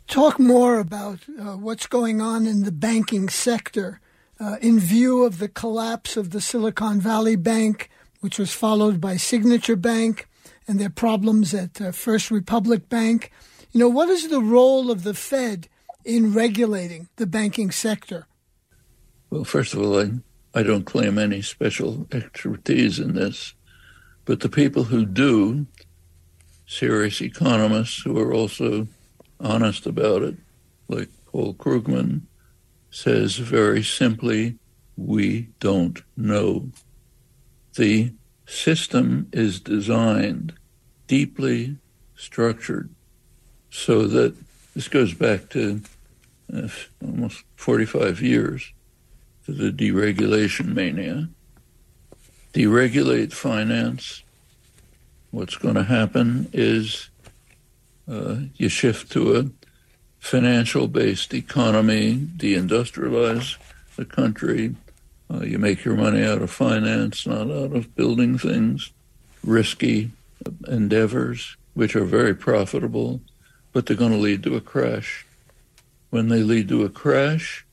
Talk 0.07 0.39
more 0.39 0.79
about 0.79 1.19
uh, 1.39 1.55
what's 1.55 1.87
going 1.87 2.21
on 2.21 2.45
in 2.45 2.63
the 2.63 2.71
banking 2.71 3.29
sector 3.29 4.01
uh, 4.39 4.57
in 4.61 4.79
view 4.79 5.23
of 5.23 5.39
the 5.39 5.47
collapse 5.47 6.17
of 6.17 6.31
the 6.31 6.41
Silicon 6.41 6.99
Valley 6.99 7.35
Bank, 7.35 7.89
which 8.19 8.37
was 8.37 8.53
followed 8.53 8.99
by 8.99 9.15
Signature 9.15 9.75
Bank, 9.75 10.27
and 10.67 10.79
their 10.79 10.89
problems 10.89 11.53
at 11.53 11.79
uh, 11.79 11.91
First 11.91 12.31
Republic 12.31 12.89
Bank. 12.89 13.31
You 13.71 13.79
know, 13.79 13.89
what 13.89 14.09
is 14.09 14.29
the 14.29 14.41
role 14.41 14.91
of 14.91 15.03
the 15.03 15.13
Fed 15.13 15.69
in 16.05 16.33
regulating 16.33 17.09
the 17.15 17.25
banking 17.25 17.71
sector? 17.71 18.27
Well, 19.29 19.43
first 19.43 19.73
of 19.73 19.81
all, 19.81 19.99
I, 19.99 20.11
I 20.53 20.63
don't 20.63 20.85
claim 20.85 21.17
any 21.17 21.41
special 21.41 22.07
expertise 22.11 22.99
in 22.99 23.15
this, 23.15 23.53
but 24.25 24.41
the 24.41 24.49
people 24.49 24.85
who 24.85 25.05
do, 25.05 25.67
serious 26.67 27.21
economists 27.21 28.01
who 28.03 28.19
are 28.19 28.33
also 28.33 28.87
honest 29.39 29.85
about 29.85 30.21
it, 30.23 30.35
like 30.87 31.09
Paul 31.25 31.53
Krugman, 31.53 32.21
says 32.89 33.37
very 33.37 33.83
simply, 33.83 34.57
we 34.97 35.49
don't 35.59 36.01
know. 36.17 36.71
The 37.75 38.13
system 38.45 39.29
is 39.31 39.61
designed, 39.61 40.53
deeply 41.07 41.77
structured, 42.15 42.93
so 43.69 44.05
that 44.07 44.35
this 44.73 44.87
goes 44.87 45.13
back 45.13 45.49
to 45.49 45.81
uh, 46.53 46.67
almost 47.01 47.43
45 47.55 48.21
years 48.21 48.73
to 49.45 49.51
the 49.51 49.71
deregulation 49.71 50.73
mania. 50.73 51.29
Deregulate 52.53 53.33
finance. 53.33 54.23
What's 55.31 55.55
going 55.55 55.75
to 55.75 55.83
happen 55.83 56.49
is 56.51 57.09
uh, 58.09 58.35
you 58.55 58.67
shift 58.69 59.11
to 59.13 59.37
a 59.37 59.45
financial 60.19 60.87
based 60.87 61.33
economy, 61.33 62.15
deindustrialize 62.15 63.57
the 63.95 64.05
country. 64.05 64.75
Uh, 65.33 65.41
you 65.41 65.57
make 65.57 65.85
your 65.85 65.95
money 65.95 66.23
out 66.23 66.41
of 66.41 66.51
finance, 66.51 67.25
not 67.25 67.49
out 67.49 67.73
of 67.73 67.95
building 67.95 68.37
things. 68.37 68.91
risky 69.43 70.11
endeavors, 70.67 71.55
which 71.73 71.95
are 71.95 72.05
very 72.05 72.35
profitable, 72.35 73.21
but 73.71 73.85
they're 73.85 73.97
going 73.97 74.11
to 74.11 74.17
lead 74.17 74.43
to 74.43 74.55
a 74.55 74.61
crash. 74.61 75.25
When 76.09 76.27
they 76.27 76.43
lead 76.43 76.67
to 76.69 76.83
a 76.83 76.89
crash, 76.89 77.65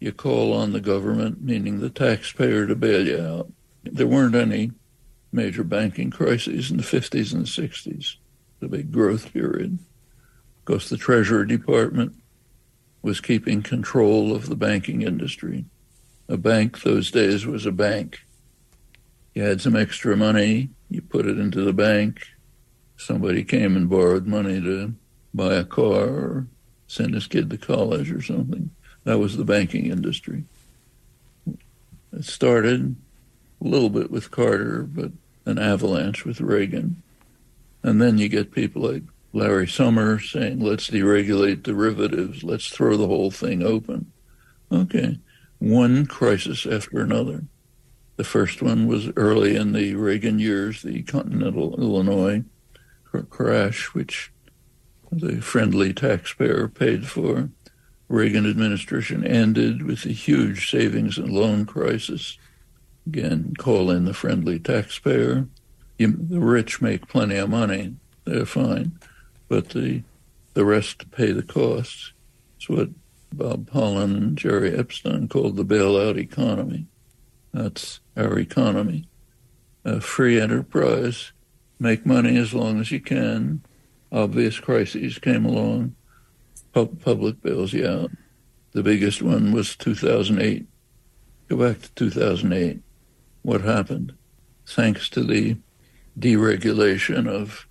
you 0.00 0.12
call 0.12 0.52
on 0.52 0.72
the 0.72 0.80
government, 0.80 1.42
meaning 1.42 1.80
the 1.80 1.90
taxpayer, 1.90 2.66
to 2.66 2.74
bail 2.74 3.06
you 3.06 3.20
out. 3.20 3.52
There 3.84 4.06
weren't 4.06 4.34
any 4.34 4.72
major 5.32 5.64
banking 5.64 6.10
crises 6.10 6.70
in 6.70 6.76
the 6.76 6.82
50s 6.82 7.32
and 7.32 7.46
the 7.46 7.68
60s, 7.68 8.16
the 8.60 8.68
big 8.68 8.90
growth 8.90 9.32
period, 9.32 9.78
because 10.64 10.88
the 10.88 10.96
Treasury 10.96 11.46
Department 11.46 12.14
was 13.02 13.20
keeping 13.20 13.62
control 13.62 14.34
of 14.34 14.48
the 14.48 14.56
banking 14.56 15.02
industry. 15.02 15.64
A 16.28 16.36
bank 16.36 16.82
those 16.82 17.10
days 17.10 17.46
was 17.46 17.64
a 17.64 17.72
bank. 17.72 18.20
You 19.34 19.42
had 19.42 19.60
some 19.60 19.76
extra 19.76 20.16
money, 20.16 20.70
you 20.90 21.02
put 21.02 21.26
it 21.26 21.38
into 21.38 21.62
the 21.62 21.72
bank. 21.72 22.26
Somebody 22.96 23.44
came 23.44 23.76
and 23.76 23.88
borrowed 23.88 24.26
money 24.26 24.60
to 24.60 24.94
buy 25.34 25.54
a 25.54 25.64
car 25.64 26.08
or 26.08 26.46
send 26.86 27.14
his 27.14 27.26
kid 27.26 27.50
to 27.50 27.58
college 27.58 28.10
or 28.10 28.22
something. 28.22 28.70
That 29.04 29.18
was 29.18 29.36
the 29.36 29.44
banking 29.44 29.86
industry. 29.86 30.44
It 32.12 32.24
started 32.24 32.96
a 33.60 33.68
little 33.68 33.90
bit 33.90 34.10
with 34.10 34.30
Carter, 34.30 34.82
but 34.82 35.12
an 35.44 35.58
avalanche 35.58 36.24
with 36.24 36.40
Reagan. 36.40 37.02
And 37.82 38.00
then 38.00 38.18
you 38.18 38.28
get 38.28 38.50
people 38.50 38.82
like 38.82 39.02
Larry 39.32 39.68
Summers 39.68 40.30
saying, 40.30 40.60
let's 40.60 40.88
deregulate 40.88 41.62
derivatives, 41.62 42.42
let's 42.42 42.68
throw 42.68 42.96
the 42.96 43.06
whole 43.06 43.30
thing 43.30 43.62
open. 43.62 44.10
Okay, 44.72 45.18
one 45.58 46.06
crisis 46.06 46.66
after 46.66 47.00
another. 47.00 47.44
The 48.16 48.24
first 48.24 48.62
one 48.62 48.86
was 48.86 49.10
early 49.14 49.56
in 49.56 49.72
the 49.72 49.94
Reagan 49.94 50.38
years, 50.38 50.82
the 50.82 51.02
Continental 51.02 51.78
Illinois 51.78 52.44
crash, 53.22 53.94
which 53.94 54.32
the 55.10 55.40
friendly 55.40 55.92
taxpayer 55.92 56.68
paid 56.68 57.06
for. 57.06 57.50
Reagan 58.08 58.48
administration 58.48 59.26
ended 59.26 59.82
with 59.82 60.04
a 60.04 60.10
huge 60.10 60.70
savings 60.70 61.18
and 61.18 61.32
loan 61.32 61.66
crisis. 61.66 62.38
Again, 63.06 63.54
call 63.58 63.90
in 63.90 64.04
the 64.04 64.14
friendly 64.14 64.58
taxpayer. 64.58 65.48
The 65.98 66.08
rich 66.40 66.80
make 66.80 67.08
plenty 67.08 67.36
of 67.36 67.50
money; 67.50 67.96
they're 68.24 68.46
fine, 68.46 68.98
but 69.48 69.70
the 69.70 70.02
the 70.54 70.64
rest 70.64 71.10
pay 71.10 71.32
the 71.32 71.42
costs. 71.42 72.12
It's 72.56 72.68
what 72.68 72.90
Bob 73.32 73.68
Pollin 73.70 74.16
and 74.16 74.38
Jerry 74.38 74.76
Epstein 74.76 75.28
called 75.28 75.56
the 75.56 75.64
bailout 75.64 76.16
economy. 76.16 76.86
That's 77.52 78.00
our 78.16 78.38
economy. 78.38 79.08
A 79.84 80.00
free 80.00 80.40
enterprise, 80.40 81.32
make 81.78 82.06
money 82.06 82.36
as 82.36 82.54
long 82.54 82.80
as 82.80 82.90
you 82.90 83.00
can. 83.00 83.62
Obvious 84.12 84.60
crises 84.60 85.18
came 85.18 85.44
along, 85.44 85.94
public 86.72 87.40
bails 87.42 87.72
you 87.72 87.86
out. 87.86 88.10
The 88.72 88.82
biggest 88.82 89.22
one 89.22 89.52
was 89.52 89.76
2008. 89.76 90.66
Go 91.48 91.56
back 91.56 91.80
to 91.80 91.90
2008. 91.94 92.80
What 93.42 93.62
happened? 93.62 94.14
Thanks 94.66 95.08
to 95.10 95.22
the 95.22 95.56
deregulation 96.18 97.28
of 97.28 97.66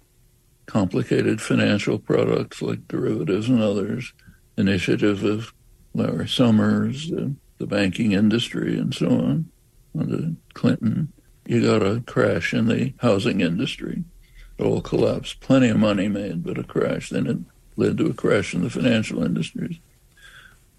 complicated 0.66 1.42
financial 1.42 2.00
products 2.00 2.62
like 2.62 2.88
derivatives 2.88 3.50
and 3.50 3.62
others, 3.62 4.14
initiative 4.58 5.24
of 5.24 5.54
Larry 5.94 6.28
Summers, 6.28 7.10
the, 7.10 7.36
the 7.58 7.68
banking 7.68 8.14
industry, 8.14 8.78
and 8.78 8.94
so 8.94 9.08
on, 9.08 9.52
under 9.98 10.34
Clinton, 10.54 11.12
you 11.46 11.62
got 11.62 11.86
a 11.86 12.02
crash 12.02 12.54
in 12.54 12.68
the 12.68 12.94
housing 12.98 13.42
industry. 13.42 14.04
It 14.58 14.64
all 14.64 14.82
collapsed. 14.82 15.42
Plenty 15.42 15.70
of 15.70 15.78
money 15.78 16.08
made, 16.08 16.44
but 16.44 16.58
a 16.58 16.64
crash. 16.64 17.10
Then 17.10 17.28
it 17.28 17.38
led 17.76 17.98
to 17.98 18.08
a 18.08 18.14
crash 18.14 18.54
in 18.54 18.64
the 18.64 18.70
financial 18.70 19.24
industries. 19.24 19.78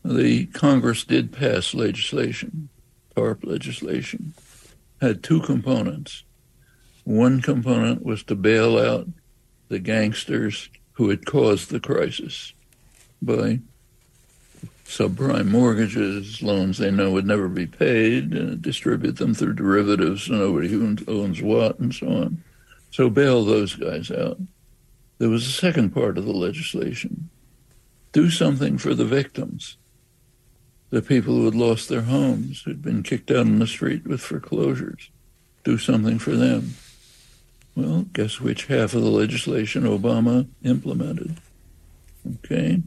The 0.04 0.46
Congress 0.46 1.04
did 1.04 1.32
pass 1.32 1.74
legislation, 1.74 2.68
TARP 3.14 3.44
legislation, 3.44 4.34
had 5.00 5.22
two 5.22 5.40
components. 5.40 6.24
One 7.04 7.42
component 7.42 8.04
was 8.04 8.22
to 8.24 8.34
bail 8.34 8.78
out 8.78 9.08
the 9.68 9.78
gangsters 9.78 10.70
who 10.92 11.08
had 11.10 11.26
caused 11.26 11.70
the 11.70 11.80
crisis 11.80 12.52
by 13.20 13.60
subprime 14.86 15.48
mortgages, 15.48 16.42
loans 16.42 16.78
they 16.78 16.90
know 16.90 17.10
would 17.10 17.26
never 17.26 17.48
be 17.48 17.66
paid, 17.66 18.32
and 18.32 18.62
distribute 18.62 19.16
them 19.16 19.34
through 19.34 19.54
derivatives 19.54 20.24
so 20.24 20.34
nobody 20.34 20.74
owns 21.08 21.42
what, 21.42 21.78
and 21.78 21.94
so 21.94 22.06
on. 22.08 22.42
So 22.90 23.10
bail 23.10 23.44
those 23.44 23.74
guys 23.74 24.10
out. 24.10 24.38
There 25.18 25.28
was 25.28 25.46
a 25.46 25.50
second 25.50 25.90
part 25.90 26.18
of 26.18 26.24
the 26.24 26.32
legislation. 26.32 27.30
Do 28.12 28.30
something 28.30 28.78
for 28.78 28.94
the 28.94 29.04
victims, 29.04 29.76
the 30.90 31.02
people 31.02 31.34
who 31.34 31.44
had 31.46 31.54
lost 31.54 31.88
their 31.88 32.02
homes, 32.02 32.62
who'd 32.62 32.82
been 32.82 33.02
kicked 33.02 33.30
out 33.30 33.38
on 33.38 33.58
the 33.58 33.66
street 33.66 34.06
with 34.06 34.20
foreclosures. 34.20 35.10
Do 35.64 35.78
something 35.78 36.18
for 36.18 36.36
them. 36.36 36.74
Well, 37.74 38.06
guess 38.12 38.40
which 38.40 38.66
half 38.66 38.94
of 38.94 39.02
the 39.02 39.10
legislation 39.10 39.82
Obama 39.82 40.48
implemented? 40.62 41.36
Okay. 42.36 42.82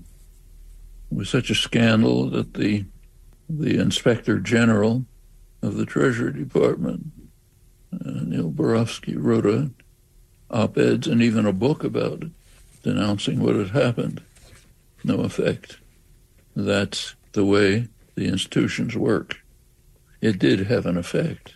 Was 1.12 1.30
such 1.30 1.50
a 1.50 1.56
scandal 1.56 2.30
that 2.30 2.54
the 2.54 2.86
the 3.50 3.80
inspector 3.80 4.40
general 4.40 5.06
of 5.62 5.76
the 5.76 5.86
Treasury 5.86 6.32
Department, 6.32 7.08
uh, 7.94 8.22
Neil 8.26 8.52
Barofsky, 8.52 9.16
wrote 9.18 9.46
a 9.46 9.72
op-eds 10.52 11.08
and 11.08 11.22
even 11.22 11.46
a 11.46 11.54
book 11.54 11.84
about 11.84 12.24
it, 12.24 12.32
denouncing 12.84 13.40
what 13.40 13.56
had 13.56 13.72
happened. 13.72 14.22
No 15.04 15.22
effect. 15.22 15.80
That's 16.56 17.16
the 17.32 17.46
way 17.46 17.88
the 18.16 18.28
institutions 18.28 18.96
work. 18.96 19.40
It 20.22 20.38
did 20.40 20.68
have 20.68 20.86
an 20.86 20.98
effect 20.98 21.56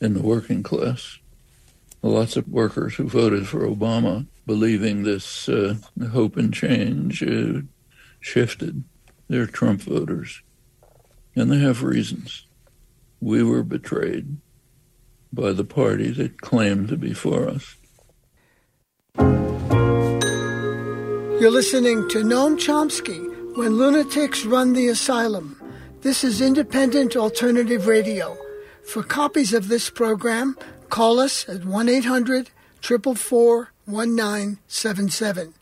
in 0.00 0.14
the 0.14 0.22
working 0.22 0.62
class. 0.62 1.18
Lots 2.02 2.36
of 2.36 2.48
workers 2.48 2.96
who 2.96 3.08
voted 3.08 3.46
for 3.46 3.60
Obama, 3.60 4.26
believing 4.46 5.04
this 5.04 5.48
uh, 5.48 5.76
hope 6.10 6.36
and 6.36 6.52
change, 6.52 7.22
uh, 7.22 7.60
shifted. 8.22 8.84
They're 9.28 9.46
Trump 9.46 9.82
voters. 9.82 10.42
And 11.36 11.50
they 11.50 11.58
have 11.58 11.82
reasons. 11.82 12.46
We 13.20 13.42
were 13.42 13.62
betrayed 13.62 14.38
by 15.32 15.52
the 15.52 15.64
party 15.64 16.10
that 16.12 16.40
claimed 16.40 16.88
to 16.88 16.96
be 16.96 17.12
for 17.12 17.48
us. 17.48 17.76
You're 21.40 21.50
listening 21.50 22.08
to 22.10 22.22
Noam 22.22 22.56
Chomsky 22.56 23.56
when 23.56 23.76
lunatics 23.76 24.44
run 24.44 24.74
the 24.74 24.88
asylum. 24.88 25.60
This 26.02 26.24
is 26.24 26.40
independent 26.40 27.16
alternative 27.16 27.86
radio. 27.86 28.36
For 28.84 29.02
copies 29.02 29.52
of 29.52 29.68
this 29.68 29.90
program, 29.90 30.56
call 30.88 31.18
us 31.18 31.48
at 31.48 31.64
1 31.64 31.88
800 31.88 32.50
444 32.80 33.72
1977. 33.86 35.54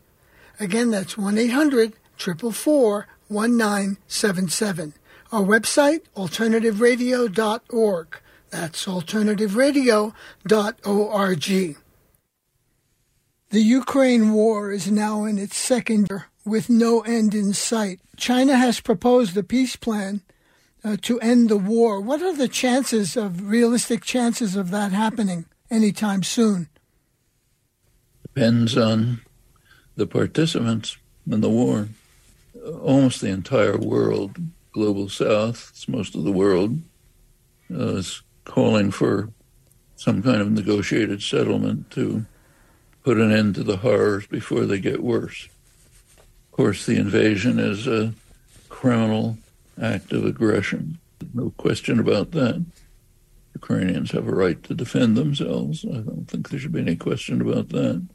Again, 0.59 0.91
that's 0.91 1.17
1 1.17 1.37
800 1.37 1.93
444 2.21 3.07
1977. 3.29 4.93
Our 5.31 5.41
website, 5.41 6.01
alternativeradio.org. 6.15 8.21
That's 8.49 8.85
alternativeradio.org. 8.85 11.77
The 13.49 13.61
Ukraine 13.61 14.33
war 14.33 14.71
is 14.71 14.91
now 14.91 15.23
in 15.25 15.37
its 15.37 15.57
second 15.57 16.07
year 16.09 16.27
with 16.45 16.69
no 16.69 17.01
end 17.01 17.33
in 17.33 17.53
sight. 17.53 17.99
China 18.17 18.57
has 18.57 18.79
proposed 18.79 19.35
a 19.37 19.43
peace 19.43 19.75
plan 19.75 20.21
uh, 20.83 20.97
to 21.01 21.19
end 21.21 21.49
the 21.49 21.57
war. 21.57 22.01
What 22.01 22.21
are 22.21 22.35
the 22.35 22.47
chances 22.47 23.17
of 23.17 23.49
realistic 23.49 24.03
chances 24.03 24.55
of 24.55 24.69
that 24.71 24.91
happening 24.91 25.45
anytime 25.69 26.23
soon? 26.23 26.67
Depends 28.23 28.75
on 28.77 29.21
the 29.95 30.07
participants 30.07 30.97
in 31.29 31.41
the 31.41 31.49
war. 31.49 31.89
Almost 32.63 33.21
the 33.21 33.29
entire 33.29 33.77
world, 33.77 34.37
global 34.71 35.09
south, 35.09 35.69
it's 35.71 35.87
most 35.87 36.15
of 36.15 36.23
the 36.23 36.31
world, 36.31 36.79
uh, 37.71 37.97
is 37.97 38.21
calling 38.45 38.91
for 38.91 39.29
some 39.95 40.21
kind 40.21 40.41
of 40.41 40.51
negotiated 40.51 41.21
settlement 41.21 41.89
to 41.91 42.25
put 43.03 43.17
an 43.17 43.31
end 43.31 43.55
to 43.55 43.63
the 43.63 43.77
horrors 43.77 44.27
before 44.27 44.65
they 44.65 44.79
get 44.79 45.03
worse. 45.03 45.47
Of 46.17 46.51
course, 46.51 46.85
the 46.85 46.97
invasion 46.97 47.59
is 47.59 47.87
a 47.87 48.13
criminal 48.69 49.37
act 49.81 50.11
of 50.11 50.25
aggression. 50.25 50.99
No 51.33 51.51
question 51.51 51.99
about 51.99 52.31
that. 52.31 52.65
Ukrainians 53.53 54.11
have 54.11 54.27
a 54.27 54.35
right 54.35 54.61
to 54.63 54.73
defend 54.73 55.15
themselves. 55.15 55.85
I 55.85 55.99
don't 55.99 56.25
think 56.27 56.49
there 56.49 56.59
should 56.59 56.71
be 56.71 56.81
any 56.81 56.95
question 56.95 57.41
about 57.41 57.69
that. 57.69 58.05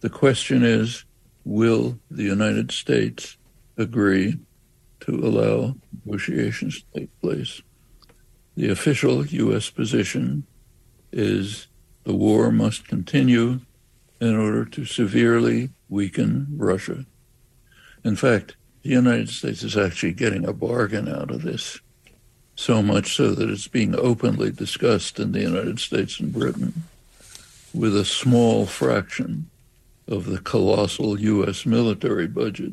The 0.00 0.10
question 0.10 0.64
is 0.64 1.04
will 1.44 1.98
the 2.10 2.22
United 2.22 2.72
States 2.72 3.36
agree 3.80 4.38
to 5.00 5.14
allow 5.14 5.74
negotiations 6.04 6.82
to 6.82 7.00
take 7.00 7.20
place? 7.20 7.62
The 8.56 8.68
official 8.70 9.26
U.S. 9.26 9.70
position 9.70 10.44
is 11.12 11.66
The 12.04 12.14
war 12.14 12.50
must 12.50 12.88
continue 12.88 13.60
in 14.20 14.36
order 14.36 14.64
to 14.64 14.84
severely 14.84 15.70
weaken 15.88 16.46
Russia. 16.56 17.04
In 18.04 18.16
fact, 18.16 18.56
the 18.82 18.90
United 18.90 19.28
States 19.28 19.62
is 19.62 19.76
actually 19.76 20.12
getting 20.12 20.46
a 20.46 20.52
bargain 20.52 21.08
out 21.08 21.30
of 21.30 21.42
this, 21.42 21.80
so 22.56 22.82
much 22.82 23.14
so 23.14 23.34
that 23.34 23.50
it's 23.50 23.68
being 23.68 23.94
openly 23.94 24.50
discussed 24.50 25.18
in 25.18 25.32
the 25.32 25.40
United 25.40 25.78
States 25.78 26.18
and 26.20 26.32
Britain 26.32 26.84
with 27.74 27.96
a 27.96 28.04
small 28.04 28.66
fraction 28.66 29.48
of 30.08 30.24
the 30.26 30.38
colossal 30.38 31.20
U.S. 31.20 31.66
military 31.66 32.26
budget. 32.26 32.72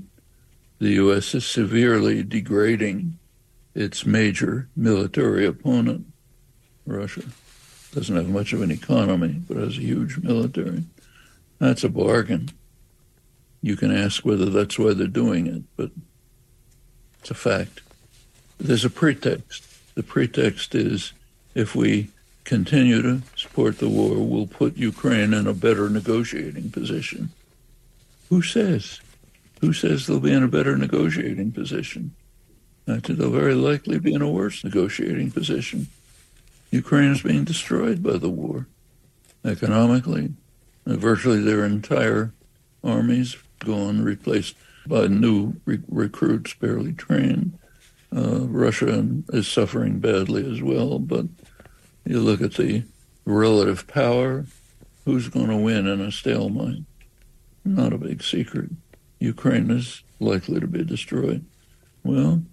The 0.79 0.91
U.S. 0.91 1.33
is 1.33 1.45
severely 1.45 2.23
degrading 2.23 3.17
its 3.73 4.05
major 4.05 4.67
military 4.75 5.45
opponent, 5.45 6.05
Russia. 6.85 7.23
Doesn't 7.93 8.15
have 8.15 8.29
much 8.29 8.53
of 8.53 8.61
an 8.61 8.71
economy, 8.71 9.41
but 9.47 9.57
has 9.57 9.77
a 9.77 9.81
huge 9.81 10.17
military. 10.17 10.83
That's 11.59 11.83
a 11.83 11.89
bargain. 11.89 12.49
You 13.61 13.75
can 13.75 13.95
ask 13.95 14.23
whether 14.23 14.45
that's 14.45 14.77
why 14.77 14.93
they're 14.93 15.07
doing 15.07 15.47
it, 15.47 15.63
but 15.75 15.91
it's 17.19 17.31
a 17.31 17.35
fact. 17.35 17.81
There's 18.59 18.85
a 18.85 18.89
pretext. 18.89 19.63
The 19.95 20.03
pretext 20.03 20.75
is 20.75 21.13
if 21.55 21.75
we 21.75 22.09
continue 22.43 23.01
to 23.01 23.21
support 23.35 23.79
the 23.79 23.89
war, 23.89 24.15
we'll 24.17 24.47
put 24.47 24.77
Ukraine 24.77 25.33
in 25.33 25.47
a 25.47 25.53
better 25.53 25.89
negotiating 25.89 26.69
position. 26.69 27.31
Who 28.29 28.41
says? 28.41 29.01
Who 29.61 29.73
says 29.73 30.05
they'll 30.05 30.19
be 30.19 30.33
in 30.33 30.43
a 30.43 30.47
better 30.47 30.77
negotiating 30.77 31.51
position? 31.51 32.15
Actually, 32.87 33.15
they'll 33.15 33.31
very 33.31 33.55
likely 33.55 33.99
be 33.99 34.13
in 34.13 34.21
a 34.21 34.29
worse 34.29 34.63
negotiating 34.63 35.31
position. 35.31 35.87
Ukraine 36.71 37.11
is 37.11 37.21
being 37.21 37.43
destroyed 37.43 38.03
by 38.03 38.17
the 38.17 38.29
war 38.29 38.67
economically, 39.43 40.33
virtually 40.85 41.41
their 41.41 41.65
entire 41.65 42.33
armies 42.83 43.37
gone, 43.59 44.03
replaced 44.03 44.55
by 44.85 45.07
new 45.07 45.55
re- 45.65 45.79
recruits 45.87 46.53
barely 46.53 46.93
trained. 46.93 47.57
Uh, 48.15 48.47
Russia 48.47 49.05
is 49.33 49.47
suffering 49.47 49.99
badly 49.99 50.49
as 50.49 50.61
well, 50.61 50.99
but 50.99 51.25
you 52.05 52.19
look 52.19 52.41
at 52.41 52.53
the 52.53 52.83
relative 53.25 53.87
power, 53.87 54.45
who's 55.05 55.27
going 55.27 55.49
to 55.49 55.57
win 55.57 55.87
in 55.87 55.99
a 55.99 56.11
stalemate? 56.11 56.83
Not 57.65 57.93
a 57.93 57.97
big 57.97 58.23
secret. 58.23 58.69
Ukraine 59.19 59.71
is 59.71 60.03
likely 60.19 60.60
to 60.60 60.67
be 60.67 60.84
destroyed. 60.84 61.45
Well, 62.03 62.43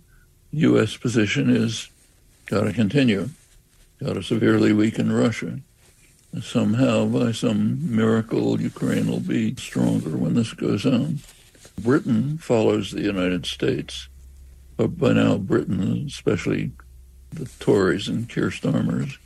U.S. 0.53 0.96
position 0.96 1.55
is 1.55 1.88
got 2.46 2.64
to 2.64 2.72
continue, 2.72 3.31
got 4.03 4.14
to 4.14 4.22
severely 4.22 4.72
weaken 4.72 5.12
Russia 5.12 5.61
somehow, 6.42 7.07
by 7.07 7.33
some 7.33 7.94
miracle, 7.94 8.61
Ukraine 8.61 9.07
will 9.07 9.20
be 9.20 9.55
stronger 9.57 10.16
when 10.16 10.35
this 10.35 10.53
goes 10.53 10.85
on. 10.85 11.20
Britain 11.81 12.38
follows 12.38 12.90
the 12.90 13.03
United 13.03 13.46
States. 13.46 14.09
But 14.77 14.98
by 14.98 15.12
now, 15.12 15.37
Britain, 15.37 16.05
especially 16.07 16.72
the 17.31 17.48
Tories 17.61 18.09
and 18.09 18.29
Keir 18.29 18.50
Starmer's 18.50 19.18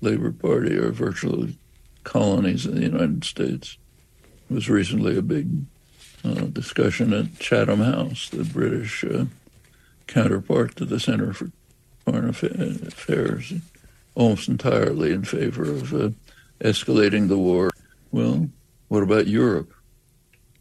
Labour 0.00 0.32
Party, 0.32 0.76
are 0.76 0.90
virtually 0.90 1.58
colonies 2.04 2.66
of 2.66 2.74
the 2.74 2.82
United 2.82 3.24
States. 3.24 3.76
It 4.50 4.54
was 4.54 4.70
recently 4.70 5.18
a 5.18 5.22
big 5.22 5.48
uh, 6.24 6.46
discussion 6.46 7.12
at 7.12 7.38
Chatham 7.38 7.80
House, 7.80 8.28
the 8.30 8.44
British 8.44 9.04
uh, 9.04 9.26
counterpart 10.06 10.76
to 10.76 10.84
the 10.84 11.00
Center 11.00 11.32
for 11.32 11.50
Foreign 12.04 12.28
Affairs, 12.28 13.52
almost 14.14 14.48
entirely 14.48 15.12
in 15.12 15.24
favor 15.24 15.64
of 15.64 15.94
uh, 15.94 16.10
escalating 16.60 17.28
the 17.28 17.38
war. 17.38 17.70
Well, 18.10 18.48
what 18.88 19.02
about 19.02 19.26
Europe? 19.26 19.72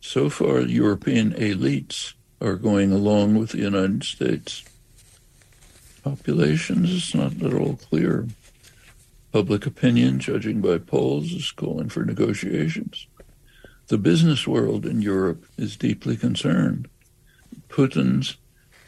So 0.02 0.30
far, 0.30 0.62
European 0.62 1.34
elites 1.34 2.13
are 2.41 2.56
going 2.56 2.91
along 2.91 3.36
with 3.36 3.52
the 3.52 3.60
United 3.60 4.04
States. 4.04 4.63
Populations, 6.04 6.93
it's 6.93 7.15
not 7.15 7.41
at 7.41 7.54
all 7.54 7.78
clear. 7.78 8.28
Public 9.32 9.65
opinion, 9.65 10.19
judging 10.19 10.60
by 10.62 10.78
polls, 10.78 11.32
is 11.32 11.52
calling 11.52 11.89
for 11.89 12.04
negotiations. 12.04 13.08
The 13.88 13.98
business 13.98 14.48
world 14.48 14.86
in 14.86 15.02
Europe 15.02 15.46
is 15.58 15.76
deeply 15.76 16.15
concerned. 16.15 16.88
Putin's 17.67 18.38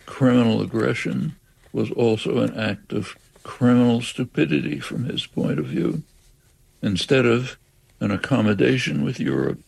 criminal 0.05 0.62
aggression 0.62 1.36
was 1.73 1.91
also 1.91 2.39
an 2.39 2.58
act 2.58 2.93
of 2.93 3.17
criminal 3.43 4.01
stupidity 4.01 4.79
from 4.79 5.03
his 5.03 5.27
point 5.27 5.60
of 5.60 5.65
view 5.65 6.03
instead 6.81 7.25
of 7.25 7.58
an 7.99 8.12
accommodation 8.12 9.03
with 9.03 9.19
Europe, 9.19 9.60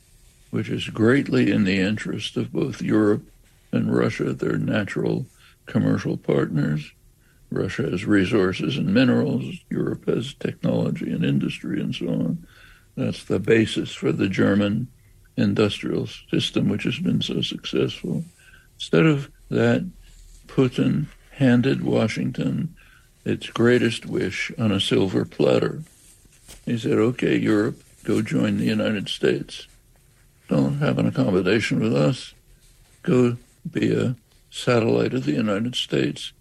which 0.50 0.70
is 0.70 0.88
greatly 0.88 1.52
in 1.52 1.66
the 1.66 1.80
interest 1.80 2.38
of 2.38 2.54
both 2.54 2.82
Europe 2.82 3.24
and 3.72 3.94
Russia, 3.94 4.34
their 4.34 4.58
natural 4.58 5.26
commercial 5.66 6.16
partners. 6.16 6.94
Russia 7.52 7.84
has 7.84 8.06
resources 8.06 8.78
and 8.78 8.94
minerals, 8.94 9.44
Europe 9.70 10.06
has 10.06 10.34
technology 10.36 11.12
and 11.12 11.26
industry 11.26 11.82
and 11.82 11.94
so 11.94 12.08
on. 12.08 12.48
That's 12.96 13.24
the 13.26 13.40
basis 13.40 13.94
for 13.94 14.12
the 14.12 14.30
German 14.30 14.88
industrial 15.38 16.08
system, 16.30 16.67
which 16.67 16.84
has 16.84 17.00
been 17.00 17.21
so 17.21 17.41
successful. 17.41 18.26
Instead 18.76 19.06
of 19.06 19.32
that, 19.50 19.89
Putin 20.47 21.08
handed 21.32 21.84
Washington 21.84 22.76
its 23.23 23.50
greatest 23.50 24.06
wish 24.06 24.52
on 24.58 24.71
a 24.71 24.80
silver 24.80 25.23
platter. 25.23 25.84
He 26.65 26.78
said, 26.78 26.93
okay, 26.97 27.38
Europe, 27.38 27.82
go 28.04 28.21
join 28.21 28.58
the 28.58 28.65
United 28.65 29.10
States. 29.10 29.67
Don't 30.47 30.80
have 30.80 30.97
an 30.97 31.06
accommodation 31.06 31.80
with 31.80 31.93
us. 31.93 32.34
Go 33.04 33.38
be 33.69 33.93
a 33.93 34.15
satellite 34.50 35.13
of 35.13 35.26
the 35.26 35.34
United 35.34 35.76
States, 35.76 36.32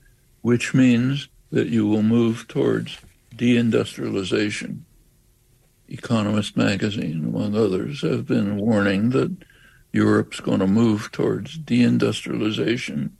which 0.42 0.74
means 0.74 1.28
that 1.50 1.68
you 1.68 1.86
will 1.86 2.02
move 2.02 2.46
towards 2.48 2.98
deindustrialization. 3.34 4.80
Economist 5.88 6.56
magazine, 6.56 7.24
among 7.24 7.54
others, 7.54 8.02
have 8.02 8.26
been 8.26 8.56
warning 8.56 9.10
that 9.10 9.36
Europe's 9.92 10.40
going 10.40 10.58
to 10.58 10.66
move 10.66 11.10
towards 11.12 11.58
deindustrialization 11.58 13.10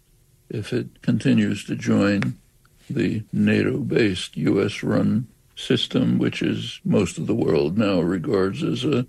if 0.48 0.72
it 0.72 1.02
continues 1.02 1.64
to 1.64 1.76
join 1.76 2.38
the 2.88 3.22
NATO 3.32 3.78
based 3.78 4.36
US 4.36 4.82
run 4.82 5.28
system, 5.56 6.18
which 6.18 6.42
is 6.42 6.80
most 6.84 7.18
of 7.18 7.26
the 7.26 7.34
world 7.34 7.78
now 7.78 8.00
regards 8.00 8.62
as 8.62 8.84
a 8.84 9.06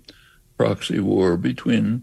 proxy 0.56 0.98
war 0.98 1.36
between 1.36 2.02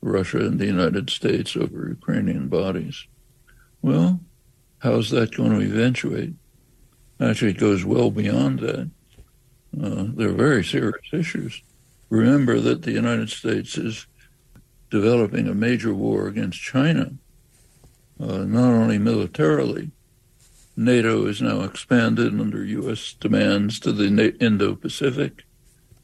Russia 0.00 0.38
and 0.38 0.58
the 0.58 0.66
United 0.66 1.10
States 1.10 1.56
over 1.56 1.88
Ukrainian 1.88 2.48
bodies. 2.48 3.06
Well, 3.80 4.20
how's 4.78 5.10
that 5.10 5.36
going 5.36 5.52
to 5.52 5.64
eventuate? 5.64 6.34
Actually, 7.20 7.52
it 7.52 7.58
goes 7.58 7.84
well 7.84 8.10
beyond 8.10 8.58
that. 8.60 8.90
Uh, 9.80 10.04
they're 10.08 10.32
very 10.32 10.64
serious 10.64 11.12
issues. 11.12 11.62
Remember 12.10 12.60
that 12.60 12.82
the 12.82 12.92
United 12.92 13.30
States 13.30 13.78
is 13.78 14.06
developing 14.90 15.48
a 15.48 15.54
major 15.54 15.94
war 15.94 16.26
against 16.26 16.60
China, 16.60 17.12
uh, 18.20 18.44
not 18.44 18.72
only 18.72 18.98
militarily, 18.98 19.90
NATO 20.76 21.26
is 21.26 21.42
now 21.42 21.62
expanded 21.62 22.38
under 22.38 22.64
U.S. 22.64 23.14
demands 23.14 23.80
to 23.80 23.92
the 23.92 24.36
Indo 24.40 24.74
Pacific. 24.74 25.44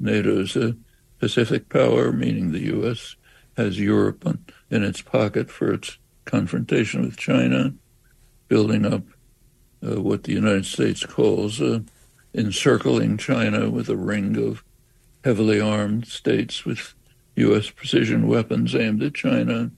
NATO 0.01 0.41
is 0.41 0.57
a 0.57 0.77
Pacific 1.19 1.69
power, 1.69 2.13
meaning 2.13 2.53
the 2.53 2.65
U.S. 2.75 3.17
has 3.57 3.79
Europe 3.79 4.25
in 4.71 4.83
its 4.83 5.03
pocket 5.03 5.51
for 5.51 5.73
its 5.73 5.99
confrontation 6.25 7.03
with 7.03 7.17
China, 7.17 7.75
building 8.49 8.85
up 8.85 9.03
uh, 9.87 10.01
what 10.01 10.25
the 10.25 10.33
United 10.33 10.67
States 10.67 11.05
calls 11.05 11.61
uh, 11.61 11.81
encircling 12.35 13.17
China 13.17 13.71
with 13.71 13.89
a 13.89 13.97
ring 13.97 14.37
of 14.37 14.63
heavily 15.25 15.61
armed 15.61 16.07
states 16.07 16.65
with 16.65 16.95
U.S. 17.37 17.71
precision 17.71 18.27
weapons 18.27 18.75
aimed 18.75 19.03
at 19.03 19.15
China, 19.15 19.71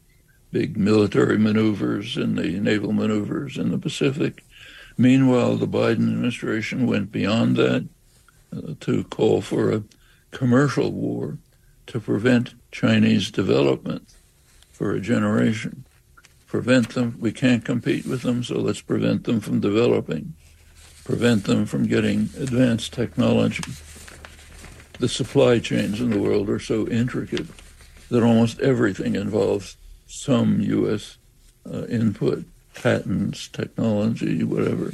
big 0.52 0.76
military 0.76 1.38
maneuvers 1.38 2.16
and 2.16 2.36
the 2.36 2.58
naval 2.60 2.92
maneuvers 2.92 3.56
in 3.56 3.70
the 3.70 3.78
Pacific 3.78 4.42
Meanwhile, 5.00 5.56
the 5.56 5.66
Biden 5.66 6.10
administration 6.12 6.86
went 6.86 7.10
beyond 7.10 7.56
that 7.56 7.88
uh, 8.54 8.74
to 8.80 9.02
call 9.04 9.40
for 9.40 9.72
a 9.72 9.82
commercial 10.30 10.92
war 10.92 11.38
to 11.86 11.98
prevent 11.98 12.52
Chinese 12.70 13.30
development 13.30 14.06
for 14.70 14.92
a 14.92 15.00
generation. 15.00 15.86
Prevent 16.46 16.90
them, 16.90 17.16
we 17.18 17.32
can't 17.32 17.64
compete 17.64 18.04
with 18.04 18.20
them, 18.20 18.44
so 18.44 18.58
let's 18.58 18.82
prevent 18.82 19.24
them 19.24 19.40
from 19.40 19.58
developing, 19.58 20.34
prevent 21.04 21.44
them 21.44 21.66
from 21.66 21.86
getting 21.86 22.30
advanced 22.38 22.92
technology. 22.92 23.64
The 24.98 25.08
supply 25.08 25.58
chains 25.58 26.00
in 26.00 26.10
the 26.10 26.20
world 26.20 26.48
are 26.50 26.58
so 26.58 26.86
intricate 26.88 27.46
that 28.10 28.22
almost 28.22 28.60
everything 28.60 29.14
involves 29.14 29.76
some 30.06 30.60
U.S. 30.60 31.16
Uh, 31.64 31.84
input 31.86 32.44
patents, 32.74 33.48
technology, 33.48 34.42
whatever. 34.44 34.92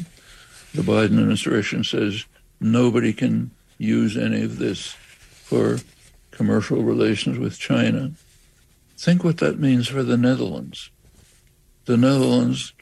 The 0.75 0.83
Biden 0.83 1.05
administration 1.05 1.85
says 1.85 2.25
nobody 2.61 3.13
can 3.13 3.51
use 3.79 4.17
any 4.17 4.43
of 4.43 4.59
this 4.59 4.93
for 4.93 5.79
commercial 6.31 6.83
relations 6.83 7.39
with 7.39 7.59
China. 7.59 8.13
Think 8.99 9.25
what 9.25 9.39
that 9.39 9.59
means 9.59 9.89
for 9.89 10.03
the 10.03 10.17
Netherlands. 10.17 10.91
The 11.87 11.97
Netherlands 11.97 12.73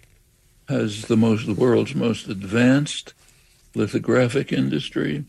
has 0.68 1.02
the 1.02 1.16
most 1.16 1.46
the 1.46 1.54
world's 1.54 1.94
most 1.94 2.26
advanced 2.28 3.14
lithographic 3.74 4.52
industry, 4.52 5.24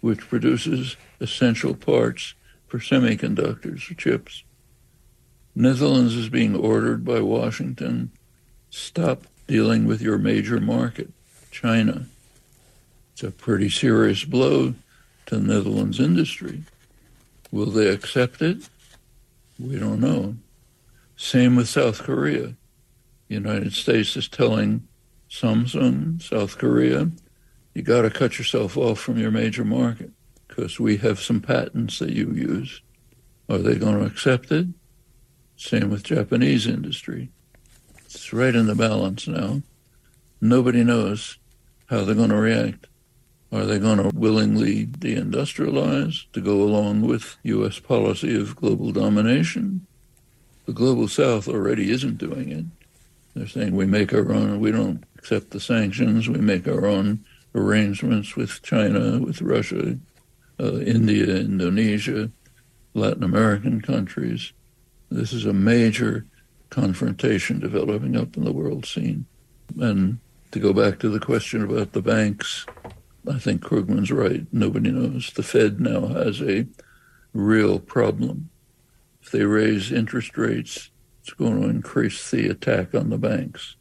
which 0.00 0.28
produces 0.28 0.96
essential 1.20 1.74
parts 1.74 2.34
for 2.66 2.78
semiconductors, 2.78 3.90
or 3.90 3.94
chips. 3.94 4.42
Netherlands 5.54 6.14
is 6.14 6.28
being 6.28 6.56
ordered 6.56 7.04
by 7.04 7.20
Washington, 7.20 8.10
stop 8.70 9.24
dealing 9.46 9.84
with 9.84 10.00
your 10.00 10.16
major 10.16 10.60
market, 10.60 11.10
China. 11.50 12.06
It's 13.12 13.22
a 13.22 13.30
pretty 13.30 13.68
serious 13.68 14.24
blow 14.24 14.74
to 15.26 15.40
Netherlands 15.40 16.00
industry. 16.00 16.62
Will 17.50 17.66
they 17.66 17.88
accept 17.88 18.40
it? 18.40 18.68
We 19.58 19.76
don't 19.78 20.00
know. 20.00 20.36
Same 21.16 21.56
with 21.56 21.68
South 21.68 22.02
Korea. 22.02 22.54
The 23.30 23.36
United 23.36 23.74
States 23.74 24.16
is 24.16 24.26
telling 24.26 24.88
Samsung, 25.30 26.20
South 26.20 26.58
Korea, 26.58 27.12
you 27.74 27.82
got 27.82 28.02
to 28.02 28.10
cut 28.10 28.38
yourself 28.38 28.76
off 28.76 28.98
from 28.98 29.18
your 29.18 29.30
major 29.30 29.64
market 29.64 30.10
because 30.48 30.80
we 30.80 30.96
have 30.96 31.20
some 31.20 31.40
patents 31.40 32.00
that 32.00 32.10
you 32.10 32.32
use. 32.32 32.82
Are 33.48 33.58
they 33.58 33.76
going 33.76 34.00
to 34.00 34.04
accept 34.04 34.50
it? 34.50 34.66
Same 35.54 35.90
with 35.90 36.02
Japanese 36.02 36.66
industry. 36.66 37.30
It's 38.06 38.32
right 38.32 38.52
in 38.52 38.66
the 38.66 38.74
balance 38.74 39.28
now. 39.28 39.62
Nobody 40.40 40.82
knows 40.82 41.38
how 41.86 42.02
they're 42.02 42.16
going 42.16 42.30
to 42.30 42.36
react. 42.36 42.88
Are 43.52 43.64
they 43.64 43.78
going 43.78 43.98
to 43.98 44.10
willingly 44.12 44.86
deindustrialize 44.86 46.24
to 46.32 46.40
go 46.40 46.62
along 46.62 47.02
with 47.02 47.36
U.S. 47.44 47.78
policy 47.78 48.34
of 48.36 48.56
global 48.56 48.90
domination? 48.90 49.86
The 50.66 50.72
global 50.72 51.06
south 51.06 51.46
already 51.46 51.92
isn't 51.92 52.18
doing 52.18 52.50
it. 52.50 52.64
They're 53.34 53.46
saying 53.46 53.74
we 53.76 53.86
make 53.86 54.12
our 54.12 54.32
own, 54.32 54.60
we 54.60 54.72
don't 54.72 55.04
accept 55.16 55.50
the 55.50 55.60
sanctions, 55.60 56.28
we 56.28 56.40
make 56.40 56.66
our 56.66 56.86
own 56.86 57.24
arrangements 57.54 58.36
with 58.36 58.62
China, 58.62 59.18
with 59.18 59.42
Russia, 59.42 59.98
uh, 60.58 60.80
India, 60.80 61.36
Indonesia, 61.36 62.30
Latin 62.94 63.22
American 63.22 63.80
countries. 63.80 64.52
This 65.10 65.32
is 65.32 65.46
a 65.46 65.52
major 65.52 66.26
confrontation 66.70 67.58
developing 67.58 68.16
up 68.16 68.36
in 68.36 68.44
the 68.44 68.52
world 68.52 68.86
scene. 68.86 69.26
And 69.80 70.18
to 70.52 70.58
go 70.58 70.72
back 70.72 70.98
to 71.00 71.08
the 71.08 71.20
question 71.20 71.62
about 71.62 71.92
the 71.92 72.02
banks, 72.02 72.66
I 73.28 73.38
think 73.38 73.62
Krugman's 73.62 74.10
right. 74.10 74.46
Nobody 74.52 74.90
knows. 74.90 75.32
The 75.34 75.42
Fed 75.42 75.80
now 75.80 76.06
has 76.08 76.40
a 76.40 76.66
real 77.32 77.78
problem. 77.78 78.50
If 79.22 79.30
they 79.30 79.44
raise 79.44 79.92
interest 79.92 80.36
rates, 80.36 80.89
it's 81.22 81.32
going 81.32 81.60
to 81.60 81.68
increase 81.68 82.30
the 82.30 82.48
attack 82.48 82.94
on 82.94 83.10
the 83.10 83.18
banks. 83.18 83.76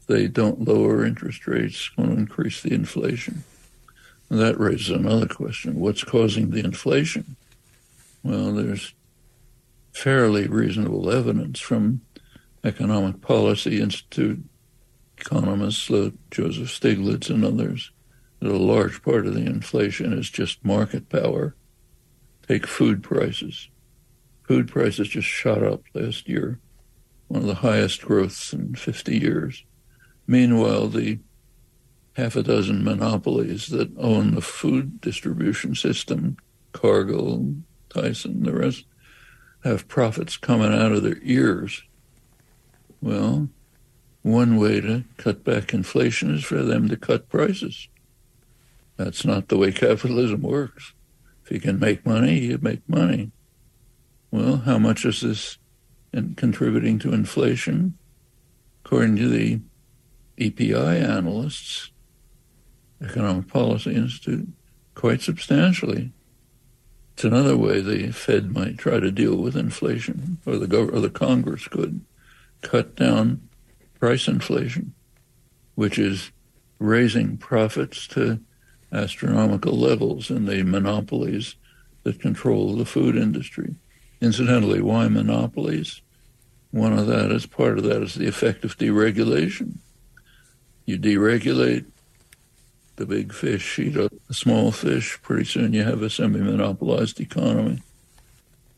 If 0.00 0.06
they 0.06 0.26
don't 0.26 0.66
lower 0.66 1.04
interest 1.04 1.46
rates, 1.46 1.74
it's 1.74 1.88
going 1.90 2.10
to 2.10 2.20
increase 2.20 2.62
the 2.62 2.72
inflation. 2.72 3.44
And 4.30 4.40
that 4.40 4.58
raises 4.58 4.90
another 4.90 5.26
question. 5.26 5.78
What's 5.78 6.04
causing 6.04 6.50
the 6.50 6.64
inflation? 6.64 7.36
Well, 8.22 8.52
there's 8.52 8.94
fairly 9.92 10.48
reasonable 10.48 11.10
evidence 11.10 11.60
from 11.60 12.00
Economic 12.64 13.20
Policy 13.20 13.80
Institute 13.80 14.42
economists 15.18 15.86
Joseph 16.30 16.68
Stiglitz 16.68 17.30
and 17.30 17.44
others 17.44 17.90
that 18.40 18.50
a 18.50 18.56
large 18.56 19.02
part 19.02 19.26
of 19.26 19.34
the 19.34 19.46
inflation 19.46 20.12
is 20.12 20.28
just 20.28 20.64
market 20.64 21.08
power. 21.08 21.54
Take 22.48 22.66
food 22.66 23.02
prices. 23.02 23.68
Food 24.52 24.68
prices 24.68 25.08
just 25.08 25.28
shot 25.28 25.62
up 25.62 25.80
last 25.94 26.28
year, 26.28 26.60
one 27.28 27.40
of 27.40 27.46
the 27.46 27.54
highest 27.54 28.02
growths 28.02 28.52
in 28.52 28.74
50 28.74 29.18
years. 29.18 29.64
Meanwhile, 30.26 30.88
the 30.88 31.20
half 32.18 32.36
a 32.36 32.42
dozen 32.42 32.84
monopolies 32.84 33.68
that 33.68 33.96
own 33.96 34.34
the 34.34 34.42
food 34.42 35.00
distribution 35.00 35.74
system, 35.74 36.36
Cargill, 36.72 37.54
Tyson, 37.88 38.42
the 38.42 38.52
rest, 38.52 38.84
have 39.64 39.88
profits 39.88 40.36
coming 40.36 40.74
out 40.74 40.92
of 40.92 41.02
their 41.02 41.20
ears. 41.22 41.82
Well, 43.00 43.48
one 44.20 44.58
way 44.58 44.82
to 44.82 45.04
cut 45.16 45.44
back 45.44 45.72
inflation 45.72 46.34
is 46.34 46.44
for 46.44 46.62
them 46.62 46.90
to 46.90 46.96
cut 46.98 47.30
prices. 47.30 47.88
That's 48.98 49.24
not 49.24 49.48
the 49.48 49.56
way 49.56 49.72
capitalism 49.72 50.42
works. 50.42 50.92
If 51.42 51.52
you 51.52 51.58
can 51.58 51.80
make 51.80 52.04
money, 52.04 52.38
you 52.38 52.58
make 52.60 52.86
money. 52.86 53.32
Well, 54.32 54.56
how 54.56 54.78
much 54.78 55.04
is 55.04 55.20
this 55.20 55.58
in 56.10 56.34
contributing 56.36 56.98
to 57.00 57.12
inflation? 57.12 57.98
According 58.82 59.16
to 59.16 59.28
the 59.28 59.60
EPI 60.38 60.74
analysts, 60.74 61.90
Economic 63.02 63.46
Policy 63.46 63.94
Institute, 63.94 64.48
quite 64.94 65.20
substantially. 65.20 66.12
It's 67.12 67.24
another 67.24 67.58
way 67.58 67.82
the 67.82 68.10
Fed 68.10 68.52
might 68.52 68.78
try 68.78 69.00
to 69.00 69.10
deal 69.10 69.36
with 69.36 69.54
inflation, 69.54 70.38
or 70.46 70.56
the 70.56 70.78
or 70.78 71.00
the 71.00 71.10
Congress 71.10 71.68
could 71.68 72.00
cut 72.62 72.96
down 72.96 73.46
price 74.00 74.28
inflation, 74.28 74.94
which 75.74 75.98
is 75.98 76.32
raising 76.78 77.36
profits 77.36 78.06
to 78.08 78.40
astronomical 78.90 79.76
levels 79.76 80.30
in 80.30 80.46
the 80.46 80.62
monopolies 80.62 81.56
that 82.04 82.18
control 82.18 82.74
the 82.74 82.86
food 82.86 83.14
industry. 83.14 83.74
Incidentally, 84.22 84.80
why 84.80 85.08
monopolies? 85.08 86.00
One 86.70 86.96
of 86.96 87.08
that 87.08 87.32
is 87.32 87.44
part 87.44 87.76
of 87.76 87.84
that 87.84 88.02
is 88.02 88.14
the 88.14 88.28
effect 88.28 88.64
of 88.64 88.78
deregulation. 88.78 89.78
You 90.86 90.96
deregulate, 90.96 91.86
the 92.94 93.04
big 93.04 93.32
fish 93.32 93.80
eat 93.80 93.96
up 93.96 94.12
the 94.28 94.34
small 94.34 94.70
fish. 94.70 95.20
Pretty 95.22 95.44
soon 95.44 95.72
you 95.72 95.82
have 95.82 96.02
a 96.02 96.08
semi 96.08 96.38
monopolized 96.38 97.18
economy. 97.18 97.82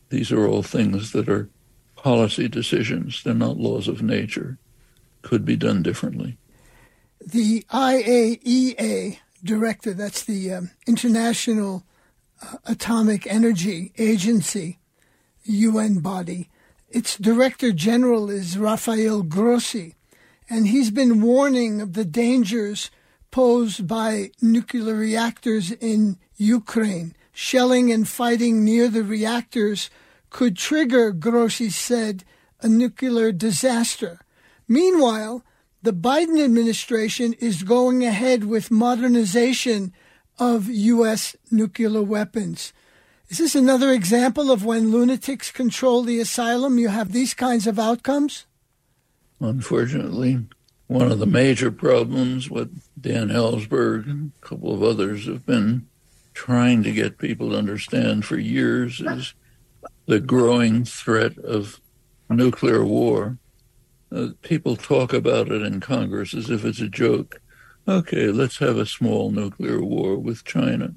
These 0.09 0.31
are 0.31 0.47
all 0.47 0.63
things 0.63 1.11
that 1.11 1.29
are 1.29 1.47
policy 1.95 2.47
decisions, 2.47 3.21
they're 3.21 3.35
not 3.35 3.57
laws 3.57 3.87
of 3.87 4.01
nature. 4.01 4.57
Could 5.21 5.45
be 5.45 5.55
done 5.55 5.83
differently. 5.83 6.37
The 7.19 7.61
IAEA 7.71 9.19
director, 9.43 9.93
that's 9.93 10.23
the 10.23 10.53
um, 10.53 10.71
International 10.87 11.83
uh, 12.41 12.57
Atomic 12.65 13.27
Energy 13.27 13.91
Agency, 13.97 14.79
UN 15.45 15.99
body. 15.99 16.49
Its 16.89 17.17
director 17.17 17.71
general 17.71 18.29
is 18.29 18.57
Rafael 18.57 19.23
Grossi, 19.23 19.95
and 20.49 20.67
he's 20.67 20.91
been 20.91 21.21
warning 21.21 21.81
of 21.81 21.93
the 21.93 22.05
dangers 22.05 22.91
posed 23.31 23.87
by 23.87 24.31
nuclear 24.41 24.93
reactors 24.93 25.71
in 25.71 26.17
Ukraine. 26.37 27.15
Shelling 27.33 27.91
and 27.91 28.07
fighting 28.07 28.63
near 28.63 28.87
the 28.87 29.03
reactors 29.03 29.89
could 30.29 30.55
trigger, 30.55 31.11
Grossi 31.11 31.69
said, 31.69 32.23
a 32.61 32.69
nuclear 32.69 33.31
disaster. 33.31 34.21
Meanwhile, 34.67 35.43
the 35.81 35.93
Biden 35.93 36.43
administration 36.43 37.33
is 37.33 37.63
going 37.63 38.03
ahead 38.05 38.45
with 38.45 38.71
modernization 38.71 39.93
of 40.39 40.67
U.S. 40.69 41.35
nuclear 41.51 42.01
weapons. 42.01 42.73
Is 43.29 43.39
this 43.39 43.55
another 43.55 43.91
example 43.91 44.51
of 44.51 44.63
when 44.63 44.91
lunatics 44.91 45.51
control 45.51 46.03
the 46.03 46.19
asylum? 46.19 46.77
You 46.77 46.89
have 46.89 47.11
these 47.11 47.33
kinds 47.33 47.65
of 47.65 47.79
outcomes? 47.79 48.45
Unfortunately, 49.39 50.45
one 50.87 51.11
of 51.11 51.19
the 51.19 51.25
major 51.25 51.71
problems, 51.71 52.49
what 52.49 52.69
Dan 52.99 53.29
Ellsberg 53.29 54.09
and 54.09 54.31
a 54.41 54.45
couple 54.45 54.73
of 54.73 54.83
others 54.83 55.25
have 55.25 55.45
been 55.45 55.87
trying 56.33 56.83
to 56.83 56.91
get 56.91 57.17
people 57.17 57.49
to 57.49 57.57
understand 57.57 58.25
for 58.25 58.37
years, 58.37 59.01
is 59.01 59.33
the 60.05 60.19
growing 60.19 60.85
threat 60.85 61.37
of 61.39 61.79
nuclear 62.29 62.85
war. 62.85 63.37
Uh, 64.11 64.27
people 64.43 64.75
talk 64.75 65.13
about 65.13 65.49
it 65.49 65.63
in 65.63 65.79
Congress 65.79 66.33
as 66.33 66.49
if 66.49 66.63
it's 66.63 66.81
a 66.81 66.87
joke. 66.87 67.41
Okay, 67.87 68.27
let's 68.27 68.59
have 68.59 68.77
a 68.77 68.85
small 68.85 69.31
nuclear 69.31 69.81
war 69.81 70.15
with 70.17 70.43
China. 70.45 70.93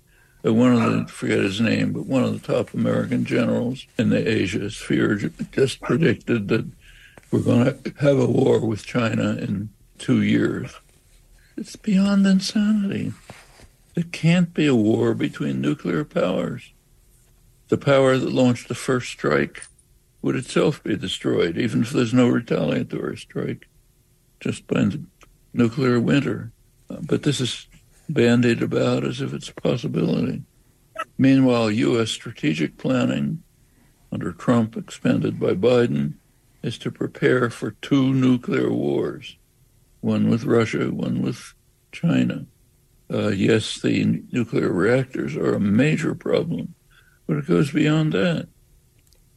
One 0.53 0.73
of 0.73 1.07
the, 1.07 1.13
forget 1.13 1.39
his 1.39 1.61
name, 1.61 1.93
but 1.93 2.07
one 2.07 2.25
of 2.25 2.33
the 2.33 2.55
top 2.55 2.73
American 2.75 3.25
generals 3.25 3.87
in 3.99 4.09
the 4.09 4.29
Asia 4.29 4.71
sphere 4.71 5.17
just 5.53 5.81
predicted 5.81 6.49
that 6.49 6.67
we're 7.31 7.41
going 7.41 7.83
to 7.83 7.95
have 8.01 8.19
a 8.19 8.27
war 8.27 8.61
with 8.61 8.87
China 8.87 9.37
in 9.37 9.71
two 9.99 10.23
years. 10.23 10.75
It's 11.57 11.77
beyond 11.77 12.27
insanity. 12.27 13.13
There 13.95 14.05
can't 14.05 14.55
be 14.55 14.67
a 14.67 14.75
war 14.75 15.13
between 15.15 15.61
nuclear 15.61 16.05
powers. 16.05 16.73
The 17.69 17.77
power 17.77 18.17
that 18.17 18.33
launched 18.33 18.69
the 18.69 18.75
first 18.75 19.11
strike 19.11 19.65
would 20.23 20.37
itself 20.37 20.83
be 20.83 20.97
destroyed, 20.97 21.59
even 21.59 21.83
if 21.83 21.91
there's 21.91 22.15
no 22.15 22.29
retaliatory 22.29 23.17
strike, 23.17 23.69
just 24.41 24.67
by 24.67 24.91
nuclear 25.53 26.01
winter. 26.01 26.53
Uh, 26.91 26.97
but 27.03 27.23
this 27.23 27.41
is 27.41 27.67
bandied 28.09 28.63
about 28.63 29.05
as 29.05 29.21
if 29.21 29.33
it's 29.33 29.49
a 29.49 29.55
possibility. 29.55 30.43
Meanwhile, 31.17 31.71
U.S. 31.71 32.11
strategic 32.11 32.77
planning 32.77 33.43
under 34.11 34.33
Trump, 34.33 34.77
expanded 34.77 35.39
by 35.39 35.53
Biden, 35.53 36.15
is 36.63 36.79
to 36.79 36.91
prepare 36.91 37.51
for 37.51 37.73
two 37.73 38.13
nuclear 38.13 38.73
wars 38.73 39.37
one 40.01 40.31
with 40.31 40.45
Russia, 40.45 40.93
one 40.93 41.23
with 41.23 41.55
China. 41.91 42.47
Uh, 43.13 43.29
yes, 43.29 43.81
the 43.81 44.23
nuclear 44.31 44.71
reactors 44.71 45.35
are 45.35 45.55
a 45.55 45.61
major 45.61 46.15
problem, 46.15 46.75
but 47.27 47.37
it 47.37 47.49
goes 47.49 47.73
beyond 47.73 48.13
that. 48.13 48.47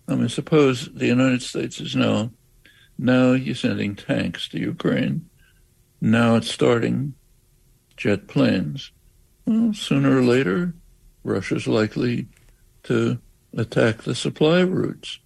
I 0.08 0.16
mean, 0.16 0.30
suppose 0.30 0.90
the 0.94 1.08
United 1.08 1.42
States 1.42 1.80
is 1.80 1.96
now, 1.96 2.32
now 2.98 3.32
you're 3.32 3.56
sending 3.56 3.96
tanks 3.96 4.48
to 4.50 4.60
Ukraine. 4.60 5.30
Now 6.00 6.36
it's 6.36 6.52
starting 6.52 7.16
jet 8.02 8.28
planes. 8.28 8.92
Well, 9.46 9.76
sooner 9.76 10.18
or 10.18 10.24
later, 10.24 10.74
Russia's 11.24 11.68
likely 11.68 12.26
to 12.86 13.20
attack 13.56 14.02
the 14.02 14.16
supply 14.16 14.62
routes. 14.62 15.20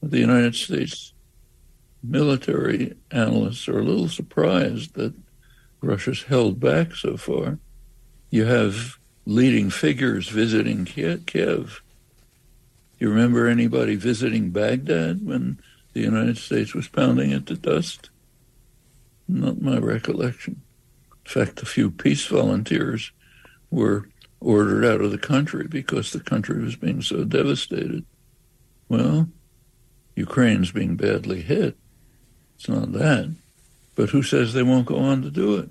The 0.00 0.20
United 0.20 0.54
States 0.54 1.12
military 2.00 2.94
analysts 3.10 3.66
are 3.66 3.80
a 3.80 3.82
little 3.82 4.08
surprised 4.08 4.94
that 4.94 5.12
Russia's 5.80 6.22
held 6.22 6.60
back 6.60 6.94
so 6.94 7.16
far. 7.16 7.58
You 8.30 8.44
have 8.44 8.96
leading 9.26 9.68
figures 9.68 10.28
visiting 10.28 10.84
Kiev. 10.84 11.82
You 13.00 13.10
remember 13.10 13.48
anybody 13.48 13.96
visiting 13.96 14.50
Baghdad 14.50 15.26
when 15.26 15.60
the 15.94 16.00
United 16.02 16.38
States 16.38 16.74
was 16.74 16.86
pounding 16.86 17.32
it 17.32 17.46
to 17.46 17.56
dust? 17.56 18.10
Not 19.26 19.60
my 19.60 19.78
recollection. 19.78 20.62
In 21.28 21.44
fact, 21.44 21.62
a 21.62 21.66
few 21.66 21.90
peace 21.90 22.24
volunteers 22.26 23.12
were 23.70 24.08
ordered 24.40 24.82
out 24.82 25.02
of 25.02 25.10
the 25.10 25.18
country 25.18 25.66
because 25.68 26.10
the 26.10 26.20
country 26.20 26.62
was 26.62 26.74
being 26.74 27.02
so 27.02 27.22
devastated. 27.24 28.06
Well, 28.88 29.28
Ukraine's 30.16 30.72
being 30.72 30.96
badly 30.96 31.42
hit. 31.42 31.76
It's 32.56 32.66
not 32.66 32.92
that. 32.92 33.36
But 33.94 34.08
who 34.08 34.22
says 34.22 34.54
they 34.54 34.62
won't 34.62 34.86
go 34.86 34.96
on 34.96 35.20
to 35.20 35.30
do 35.30 35.56
it? 35.56 35.68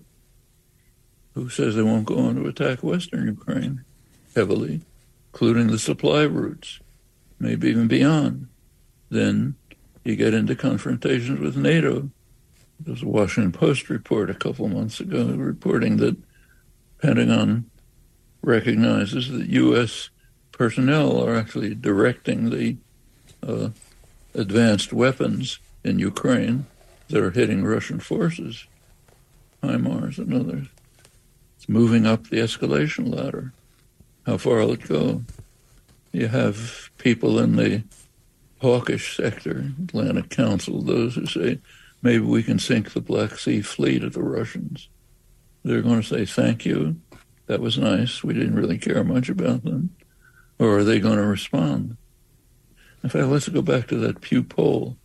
Who 1.34 1.50
says 1.50 1.76
they 1.76 1.82
won't 1.82 2.06
go 2.06 2.20
on 2.20 2.36
to 2.36 2.48
attack 2.48 2.84
Western 2.84 3.26
Ukraine 3.26 3.84
heavily, 4.36 4.82
including 5.34 5.68
the 5.68 5.80
supply 5.80 6.24
routes, 6.24 6.80
maybe 7.40 7.70
even 7.70 7.88
beyond? 7.88 8.48
Then 9.10 9.56
you 10.04 10.16
get 10.16 10.36
into 10.36 10.56
confrontations 10.56 11.40
with 11.40 11.58
NATO. 11.58 12.12
There 12.80 12.94
was 12.94 13.04
a 13.04 13.08
Washington 13.08 13.52
Post 13.52 13.90
report 13.90 14.30
a 14.30 14.36
couple 14.36 14.68
months 14.68 15.00
ago 15.00 15.26
reporting 15.26 15.98
that 15.98 16.16
Pentagon 17.02 17.70
recognizes 18.42 19.30
that 19.30 19.48
U.S. 19.48 20.10
personnel 20.52 21.24
are 21.24 21.36
actually 21.36 21.76
directing 21.76 22.50
the 22.50 22.78
uh, 23.44 23.70
advanced 24.34 24.94
weapons 24.94 25.60
in 25.84 26.00
Ukraine 26.00 26.66
that 27.10 27.24
are 27.24 27.32
hitting 27.32 27.64
Russian 27.64 28.00
forces, 28.00 28.68
HIMARS 29.64 30.18
and 30.18 30.34
others. 30.34 30.68
It's 31.56 31.70
moving 31.70 32.06
up 32.06 32.28
the 32.28 32.38
escalation 32.38 33.14
ladder. 33.14 33.54
How 34.26 34.38
far 34.38 34.60
will 34.60 34.74
it 34.74 34.88
go? 34.88 35.24
You 36.12 36.28
have 36.28 36.90
people 36.98 37.40
in 37.40 37.56
the 37.56 37.84
hawkish 38.62 39.16
sector, 39.16 39.72
Atlantic 39.84 40.30
Council, 40.30 40.82
those 40.82 41.16
who 41.16 41.26
say 41.26 41.60
maybe 42.02 42.24
we 42.24 42.44
can 42.44 42.60
sink 42.60 42.92
the 42.92 43.02
Black 43.02 43.38
Sea 43.38 43.62
fleet 43.62 44.04
of 44.04 44.14
the 44.14 44.24
Russians. 44.24 44.90
They're 45.64 45.82
going 45.82 46.02
to 46.02 46.08
say 46.08 46.26
thank 46.26 46.66
you. 46.66 46.98
That 47.48 47.62
was 47.62 47.78
nice. 47.78 48.24
We 48.24 48.34
didn't 48.34 48.56
really 48.56 48.78
care 48.78 49.04
much 49.04 49.30
about 49.30 49.64
them. 49.64 49.96
Or 50.60 50.80
are 50.80 50.84
they 50.84 51.00
going 51.00 51.18
to 51.18 51.26
respond? 51.26 51.98
In 53.04 53.10
fact, 53.10 53.28
let's 53.28 53.48
go 53.48 53.62
back 53.62 53.88
to 53.88 53.98
that 53.98 54.22
Pew 54.22 54.44
poll. 54.44 54.98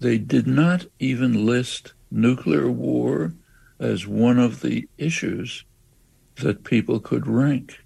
They 0.00 0.18
did 0.18 0.46
not 0.46 0.86
even 0.98 1.46
list 1.46 1.94
nuclear 2.10 2.70
war 2.70 3.32
as 3.78 4.06
one 4.06 4.38
of 4.38 4.60
the 4.60 4.88
issues 4.98 5.64
that 6.36 6.64
people 6.64 7.00
could 7.00 7.26
rank. 7.26 7.78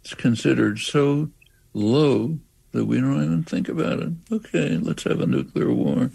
It's 0.00 0.14
considered 0.14 0.78
so 0.78 1.30
low 1.74 2.38
that 2.72 2.86
we 2.86 3.00
don't 3.00 3.22
even 3.22 3.42
think 3.44 3.68
about 3.68 4.00
it. 4.00 4.12
Okay, 4.30 4.78
let's 4.78 5.04
have 5.04 5.20
a 5.20 5.26
nuclear 5.26 5.72
war. 5.72 6.10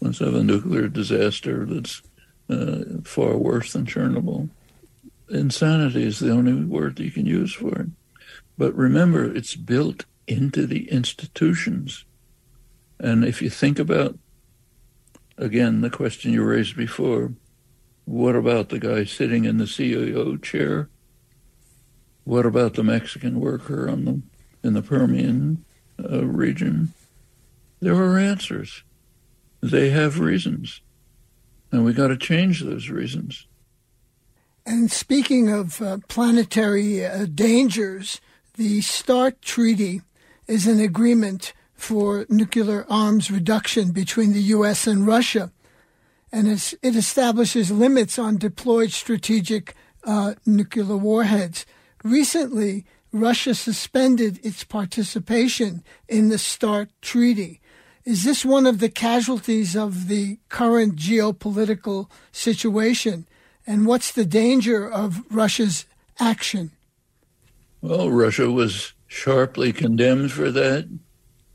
Let's 0.00 0.18
have 0.18 0.34
a 0.34 0.44
nuclear 0.44 0.88
disaster 0.88 1.64
that's 1.66 2.02
uh, 2.48 3.00
far 3.04 3.36
worse 3.36 3.72
than 3.72 3.86
Chernobyl. 3.86 4.48
Insanity 5.30 6.04
is 6.04 6.18
the 6.18 6.30
only 6.30 6.54
word 6.54 7.00
you 7.00 7.10
can 7.10 7.26
use 7.26 7.52
for 7.52 7.80
it. 7.80 7.88
But 8.56 8.74
remember, 8.74 9.24
it's 9.24 9.56
built 9.56 10.04
into 10.26 10.66
the 10.66 10.90
institutions. 10.90 12.04
And 12.98 13.24
if 13.24 13.42
you 13.42 13.50
think 13.50 13.78
about 13.78 14.18
again, 15.38 15.80
the 15.80 15.90
question 15.90 16.32
you 16.32 16.44
raised 16.44 16.76
before 16.76 17.32
what 18.04 18.36
about 18.36 18.68
the 18.68 18.78
guy 18.78 19.04
sitting 19.04 19.44
in 19.44 19.58
the 19.58 19.64
CEO 19.64 20.40
chair? 20.40 20.88
What 22.22 22.46
about 22.46 22.74
the 22.74 22.84
Mexican 22.84 23.40
worker 23.40 23.88
on 23.88 24.04
the 24.04 24.22
in 24.62 24.74
the 24.74 24.82
Permian 24.82 25.64
uh, 25.98 26.24
region? 26.24 26.92
There 27.80 27.96
are 27.96 28.18
answers. 28.18 28.84
They 29.60 29.90
have 29.90 30.20
reasons, 30.20 30.80
and 31.72 31.84
we 31.84 31.92
got 31.92 32.08
to 32.08 32.16
change 32.16 32.62
those 32.62 32.88
reasons. 32.88 33.46
And 34.64 34.90
speaking 34.90 35.48
of 35.48 35.80
uh, 35.80 35.98
planetary 36.08 37.04
uh, 37.04 37.26
dangers, 37.26 38.20
the 38.56 38.80
START 38.80 39.40
Treaty 39.40 40.02
is 40.48 40.66
an 40.66 40.80
agreement 40.80 41.52
for 41.74 42.26
nuclear 42.28 42.86
arms 42.88 43.30
reduction 43.30 43.92
between 43.92 44.32
the 44.32 44.42
U.S. 44.42 44.86
and 44.86 45.06
Russia. 45.06 45.52
And 46.32 46.48
it 46.48 46.96
establishes 46.96 47.70
limits 47.70 48.18
on 48.18 48.38
deployed 48.38 48.90
strategic 48.90 49.74
uh, 50.04 50.34
nuclear 50.44 50.96
warheads. 50.96 51.66
Recently, 52.02 52.84
Russia 53.12 53.54
suspended 53.54 54.40
its 54.44 54.64
participation 54.64 55.84
in 56.08 56.28
the 56.28 56.38
START 56.38 56.90
treaty. 57.00 57.60
Is 58.06 58.22
this 58.22 58.44
one 58.44 58.66
of 58.66 58.78
the 58.78 58.88
casualties 58.88 59.74
of 59.74 60.06
the 60.06 60.38
current 60.48 60.94
geopolitical 60.94 62.08
situation? 62.30 63.26
And 63.66 63.84
what's 63.84 64.12
the 64.12 64.24
danger 64.24 64.88
of 64.88 65.24
Russia's 65.28 65.86
action? 66.20 66.70
Well, 67.80 68.08
Russia 68.12 68.48
was 68.48 68.92
sharply 69.08 69.72
condemned 69.72 70.30
for 70.30 70.52
that 70.52 70.88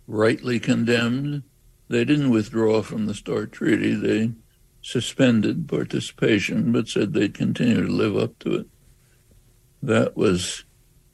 rightly 0.08 0.60
condemned. 0.60 1.44
They 1.88 2.04
didn't 2.04 2.32
withdraw 2.32 2.82
from 2.82 3.06
the 3.06 3.14
START 3.14 3.54
Treaty. 3.54 3.94
They 3.94 4.34
suspended 4.82 5.70
participation, 5.70 6.74
but 6.74 6.90
said 6.90 7.14
they'd 7.14 7.34
continue 7.34 7.86
to 7.86 7.94
live 7.94 8.18
up 8.18 8.38
to 8.40 8.56
it. 8.56 8.68
That 9.82 10.18
was 10.18 10.66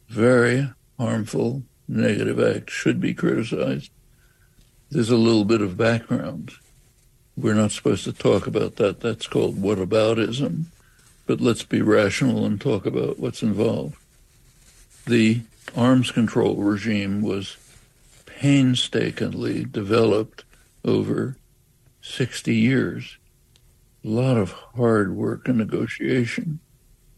very 0.09 0.73
harmful, 0.97 1.61
negative 1.87 2.39
act, 2.39 2.71
should 2.71 2.99
be 2.99 3.13
criticized. 3.13 3.91
There's 4.89 5.09
a 5.09 5.17
little 5.17 5.43
bit 5.43 5.61
of 5.61 5.75
background. 5.75 6.53
We're 7.35 7.53
not 7.53 7.71
supposed 7.71 8.05
to 8.05 8.13
talk 8.13 8.47
about 8.47 8.77
that. 8.77 9.01
That's 9.01 9.27
called 9.27 9.57
whataboutism. 9.57 10.65
But 11.25 11.41
let's 11.41 11.63
be 11.63 11.81
rational 11.81 12.45
and 12.45 12.59
talk 12.59 12.85
about 12.85 13.19
what's 13.19 13.43
involved. 13.43 13.97
The 15.05 15.41
arms 15.75 16.11
control 16.11 16.55
regime 16.55 17.21
was 17.21 17.57
painstakingly 18.25 19.65
developed 19.65 20.45
over 20.85 21.35
60 22.01 22.55
years. 22.55 23.17
A 24.05 24.07
lot 24.07 24.37
of 24.37 24.53
hard 24.77 25.13
work 25.13 25.49
and 25.49 25.57
negotiation, 25.57 26.59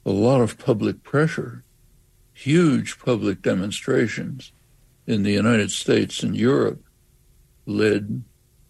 a 0.03 0.11
lot 0.11 0.41
of 0.41 0.57
public 0.57 1.03
pressure, 1.03 1.63
huge 2.34 2.97
public 2.97 3.43
demonstrations 3.43 4.51
in 5.05 5.22
the 5.22 5.34
United 5.34 5.70
States 5.70 6.24
and 6.24 6.36
Europe 6.36 6.82
led 7.70 8.24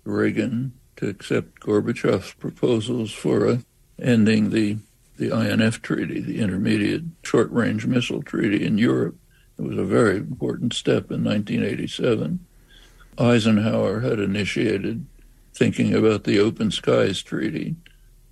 Reagan 0.04 0.74
to 0.98 1.08
accept 1.08 1.62
Gorbachev's 1.62 2.34
proposals 2.34 3.12
for 3.12 3.48
uh, 3.48 3.58
ending 4.02 4.50
the, 4.50 4.78
the 5.18 5.32
INF 5.32 5.82
treaty, 5.82 6.20
the 6.20 6.40
Intermediate 6.40 7.04
Short 7.24 7.50
Range 7.52 7.86
Missile 7.86 8.22
Treaty 8.22 8.66
in 8.66 8.78
Europe. 8.78 9.16
It 9.58 9.64
was 9.64 9.78
a 9.78 9.86
very 9.86 10.18
important 10.18 10.74
step 10.74 11.12
in 11.12 11.24
1987. 11.24 12.46
Eisenhower 13.18 14.02
had 14.02 14.20
initiated 14.20 15.06
thinking 15.54 15.94
about 15.94 16.24
the 16.24 16.40
Open 16.40 16.72
Skies 16.72 17.22
Treaty, 17.22 17.76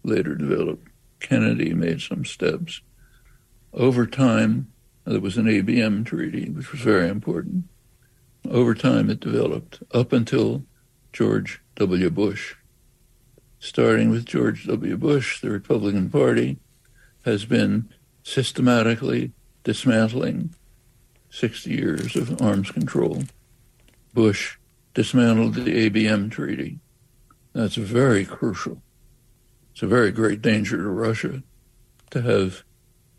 later 0.04 0.36
developed. 0.36 0.88
Kennedy 1.20 1.74
made 1.74 2.02
some 2.02 2.24
steps. 2.24 2.82
Over 3.74 4.06
time, 4.06 4.72
there 5.06 5.20
was 5.20 5.38
an 5.38 5.46
ABM 5.46 6.06
treaty, 6.06 6.50
which 6.50 6.72
was 6.72 6.82
very 6.82 7.10
important. 7.10 7.66
Over 8.50 8.74
time, 8.76 9.10
it 9.10 9.20
developed 9.20 9.84
up 9.94 10.14
until 10.14 10.64
George 11.12 11.62
W. 11.76 12.10
Bush. 12.10 12.56
Starting 13.60 14.10
with 14.10 14.26
George 14.26 14.66
W. 14.68 14.96
Bush, 14.96 15.42
the 15.42 15.50
Republican 15.50 16.10
Party 16.10 16.58
has 17.26 17.44
been 17.44 17.90
systematically 18.24 19.32
dismantling 19.64 20.54
60 21.30 21.70
years 21.70 22.16
of 22.16 22.42
arms 22.42 22.72
control. 22.72 23.24
Bush 24.14 24.58
dismantled 24.94 25.56
the 25.56 25.90
ABM 25.90 26.32
treaty. 26.32 26.80
That's 27.54 27.76
very 27.76 28.24
crucial. 28.24 28.82
It's 29.74 29.84
a 29.84 29.88
very 29.88 30.12
great 30.12 30.42
danger 30.42 30.78
to 30.78 30.90
Russia 30.90 31.44
to 32.12 32.22
have 32.22 32.64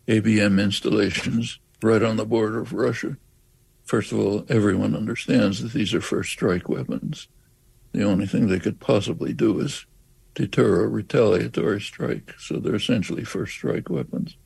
ABM 0.07 0.62
installations 0.62 1.59
right 1.83 2.03
on 2.03 2.16
the 2.16 2.24
border 2.24 2.61
of 2.61 2.72
Russia. 2.72 3.18
First 3.89 4.12
of 4.12 4.18
all, 4.18 4.45
everyone 4.51 4.95
understands 4.95 5.62
that 5.62 5.72
these 5.72 5.95
are 5.95 6.03
first 6.03 6.30
strike 6.30 6.68
weapons. 6.68 7.26
The 7.93 8.03
only 8.03 8.26
thing 8.26 8.47
they 8.47 8.61
could 8.61 8.80
possibly 8.80 9.32
do 9.32 9.61
is 9.61 9.86
deter 10.34 10.84
a 10.84 10.89
retaliatory 10.89 11.80
strike. 11.80 12.34
So 12.39 12.59
they're 12.59 12.74
essentially 12.74 13.24
first 13.24 13.55
strike 13.55 13.89
weapons. 13.89 14.36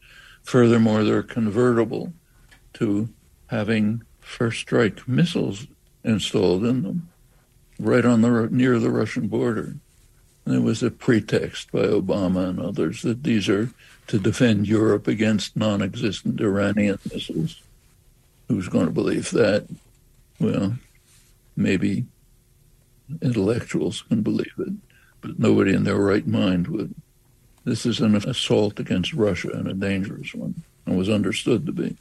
Furthermore, 0.44 1.02
they're 1.02 1.24
convertible 1.24 2.12
to 2.74 3.08
having 3.48 4.04
first 4.20 4.60
strike 4.60 5.08
missiles 5.08 5.66
installed 6.04 6.64
in 6.64 6.84
them 6.84 7.08
right 7.80 8.04
on 8.04 8.22
the 8.22 8.48
near 8.48 8.78
the 8.78 8.90
Russian 8.90 9.26
border. 9.26 9.74
There 10.44 10.60
was 10.60 10.84
a 10.84 10.90
pretext 10.92 11.72
by 11.72 11.80
Obama 11.80 12.48
and 12.48 12.60
others 12.60 13.02
that 13.02 13.24
these 13.24 13.48
are 13.48 13.70
to 14.06 14.20
defend 14.20 14.68
Europe 14.68 15.08
against 15.08 15.56
non-existent 15.56 16.40
Iranian 16.40 17.00
missiles. 17.12 17.60
Who's 18.52 18.68
going 18.68 18.84
to 18.84 18.92
believe 18.92 19.30
that? 19.30 19.66
Well, 20.38 20.76
maybe 21.56 22.04
intellectuals 23.22 24.02
can 24.02 24.20
believe 24.20 24.52
it, 24.58 24.74
but 25.22 25.38
nobody 25.38 25.72
in 25.72 25.84
their 25.84 25.96
right 25.96 26.26
mind 26.26 26.68
would. 26.68 26.94
This 27.64 27.86
is 27.86 28.00
an 28.00 28.14
assault 28.14 28.78
against 28.78 29.14
Russia 29.14 29.48
and 29.54 29.68
a 29.68 29.72
dangerous 29.72 30.34
one, 30.34 30.64
and 30.84 30.98
was 30.98 31.08
understood 31.08 31.64
to 31.64 31.72
be. 31.72 31.96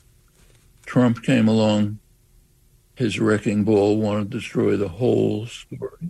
Trump 0.85 1.23
came 1.23 1.47
along. 1.47 1.99
His 2.95 3.17
wrecking 3.17 3.63
ball 3.63 3.95
wanted 3.95 4.29
to 4.29 4.37
destroy 4.37 4.75
the 4.75 4.89
whole 4.89 5.45
story. 5.45 6.09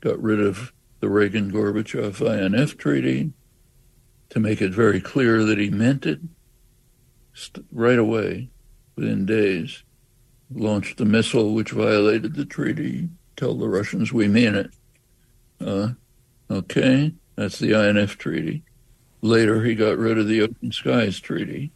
Got 0.00 0.22
rid 0.22 0.38
of 0.38 0.72
the 1.00 1.08
Reagan 1.08 1.50
Gorbachev 1.50 2.20
INF 2.20 2.78
treaty 2.78 3.32
to 4.28 4.38
make 4.38 4.62
it 4.62 4.70
very 4.70 5.00
clear 5.00 5.42
that 5.42 5.58
he 5.58 5.68
meant 5.68 6.06
it 6.06 6.20
right 7.72 7.98
away, 7.98 8.50
within 8.96 9.26
days. 9.26 9.82
Launched 10.50 11.00
a 11.00 11.04
missile 11.04 11.54
which 11.54 11.70
violated 11.70 12.34
the 12.34 12.44
treaty. 12.44 13.08
Tell 13.36 13.54
the 13.54 13.68
Russians 13.68 14.12
we 14.12 14.28
mean 14.28 14.54
it. 14.54 14.70
Uh, 15.60 15.90
okay, 16.50 17.14
that's 17.36 17.58
the 17.58 17.72
INF 17.72 18.18
treaty. 18.18 18.62
Later, 19.22 19.64
he 19.64 19.74
got 19.74 19.96
rid 19.96 20.18
of 20.18 20.28
the 20.28 20.42
Open 20.42 20.70
Skies 20.70 21.18
Treaty. 21.18 21.72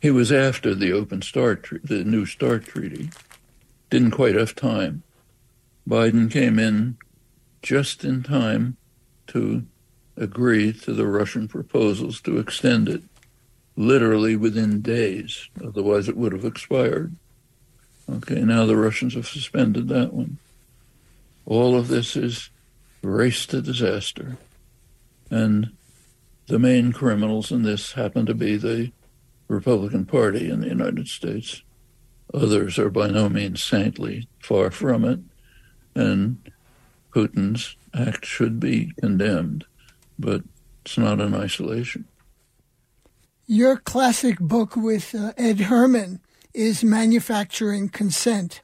He 0.00 0.10
was 0.10 0.30
after 0.30 0.74
the 0.74 0.92
Open 0.92 1.20
Start, 1.20 1.68
the 1.82 2.04
New 2.04 2.24
START 2.24 2.64
Treaty. 2.64 3.10
Didn't 3.90 4.12
quite 4.12 4.36
have 4.36 4.54
time. 4.54 5.02
Biden 5.88 6.30
came 6.30 6.58
in 6.58 6.96
just 7.62 8.04
in 8.04 8.22
time 8.22 8.76
to 9.28 9.66
agree 10.16 10.72
to 10.72 10.92
the 10.92 11.06
Russian 11.06 11.48
proposals 11.48 12.20
to 12.22 12.38
extend 12.38 12.88
it, 12.88 13.02
literally 13.76 14.36
within 14.36 14.80
days. 14.82 15.48
Otherwise, 15.64 16.08
it 16.08 16.16
would 16.16 16.32
have 16.32 16.44
expired. 16.44 17.14
Okay, 18.10 18.40
now 18.40 18.66
the 18.66 18.76
Russians 18.76 19.14
have 19.14 19.28
suspended 19.28 19.88
that 19.88 20.12
one. 20.12 20.38
All 21.46 21.76
of 21.76 21.88
this 21.88 22.16
is 22.16 22.50
race 23.02 23.46
to 23.46 23.62
disaster. 23.62 24.36
And 25.30 25.72
the 26.46 26.58
main 26.58 26.92
criminals 26.92 27.50
in 27.50 27.62
this 27.62 27.92
happen 27.92 28.26
to 28.26 28.34
be 28.34 28.56
the 28.56 28.92
Republican 29.48 30.04
Party 30.04 30.50
in 30.50 30.60
the 30.60 30.68
United 30.68 31.08
States. 31.08 31.62
Others 32.34 32.78
are 32.78 32.90
by 32.90 33.08
no 33.08 33.28
means 33.28 33.62
saintly, 33.62 34.28
far 34.40 34.70
from 34.70 35.04
it. 35.04 35.20
And 35.94 36.38
Putin's 37.14 37.76
act 37.94 38.24
should 38.24 38.58
be 38.58 38.92
condemned, 39.00 39.64
but 40.18 40.42
it's 40.84 40.98
not 40.98 41.20
in 41.20 41.34
isolation. 41.34 42.06
Your 43.46 43.76
classic 43.76 44.38
book 44.38 44.76
with 44.76 45.16
uh, 45.16 45.32
Ed 45.36 45.62
Herman 45.62 46.20
is 46.54 46.84
Manufacturing 46.84 47.88
Consent. 47.88 48.60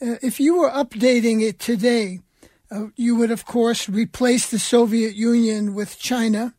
Uh, 0.00 0.14
if 0.22 0.38
you 0.38 0.60
were 0.60 0.70
updating 0.70 1.42
it 1.42 1.58
today, 1.58 2.20
uh, 2.70 2.86
you 2.94 3.16
would, 3.16 3.32
of 3.32 3.44
course, 3.44 3.88
replace 3.88 4.48
the 4.48 4.60
Soviet 4.60 5.16
Union 5.16 5.74
with 5.74 5.98
China 5.98 6.54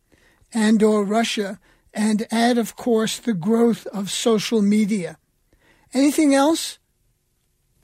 and 0.52 0.82
or 0.82 1.04
Russia 1.04 1.58
and 1.94 2.26
add, 2.30 2.58
of 2.58 2.76
course, 2.76 3.18
the 3.18 3.32
growth 3.32 3.86
of 3.86 4.10
social 4.10 4.60
media. 4.60 5.16
Anything 5.94 6.34
else? 6.34 6.78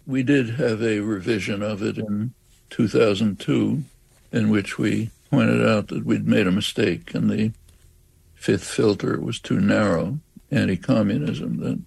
We 0.07 0.23
did 0.23 0.57
have 0.57 0.83
a 0.83 1.01
revision 1.01 1.63
of 1.63 1.83
it 1.83 1.97
in 1.97 2.35
2002 2.69 3.83
in 4.31 4.51
which 4.51 4.79
we 4.79 5.11
pointed 5.31 5.67
out 5.67 5.89
that 5.89 6.05
we'd 6.05 6.27
made 6.27 6.47
a 6.47 6.53
mistake 6.53 7.15
and 7.15 7.31
the 7.31 7.53
fifth 8.41 8.65
filter 8.65 9.21
was 9.21 9.39
too 9.39 9.61
narrow, 9.61 10.19
anti-communism, 10.51 11.59
that 11.59 11.79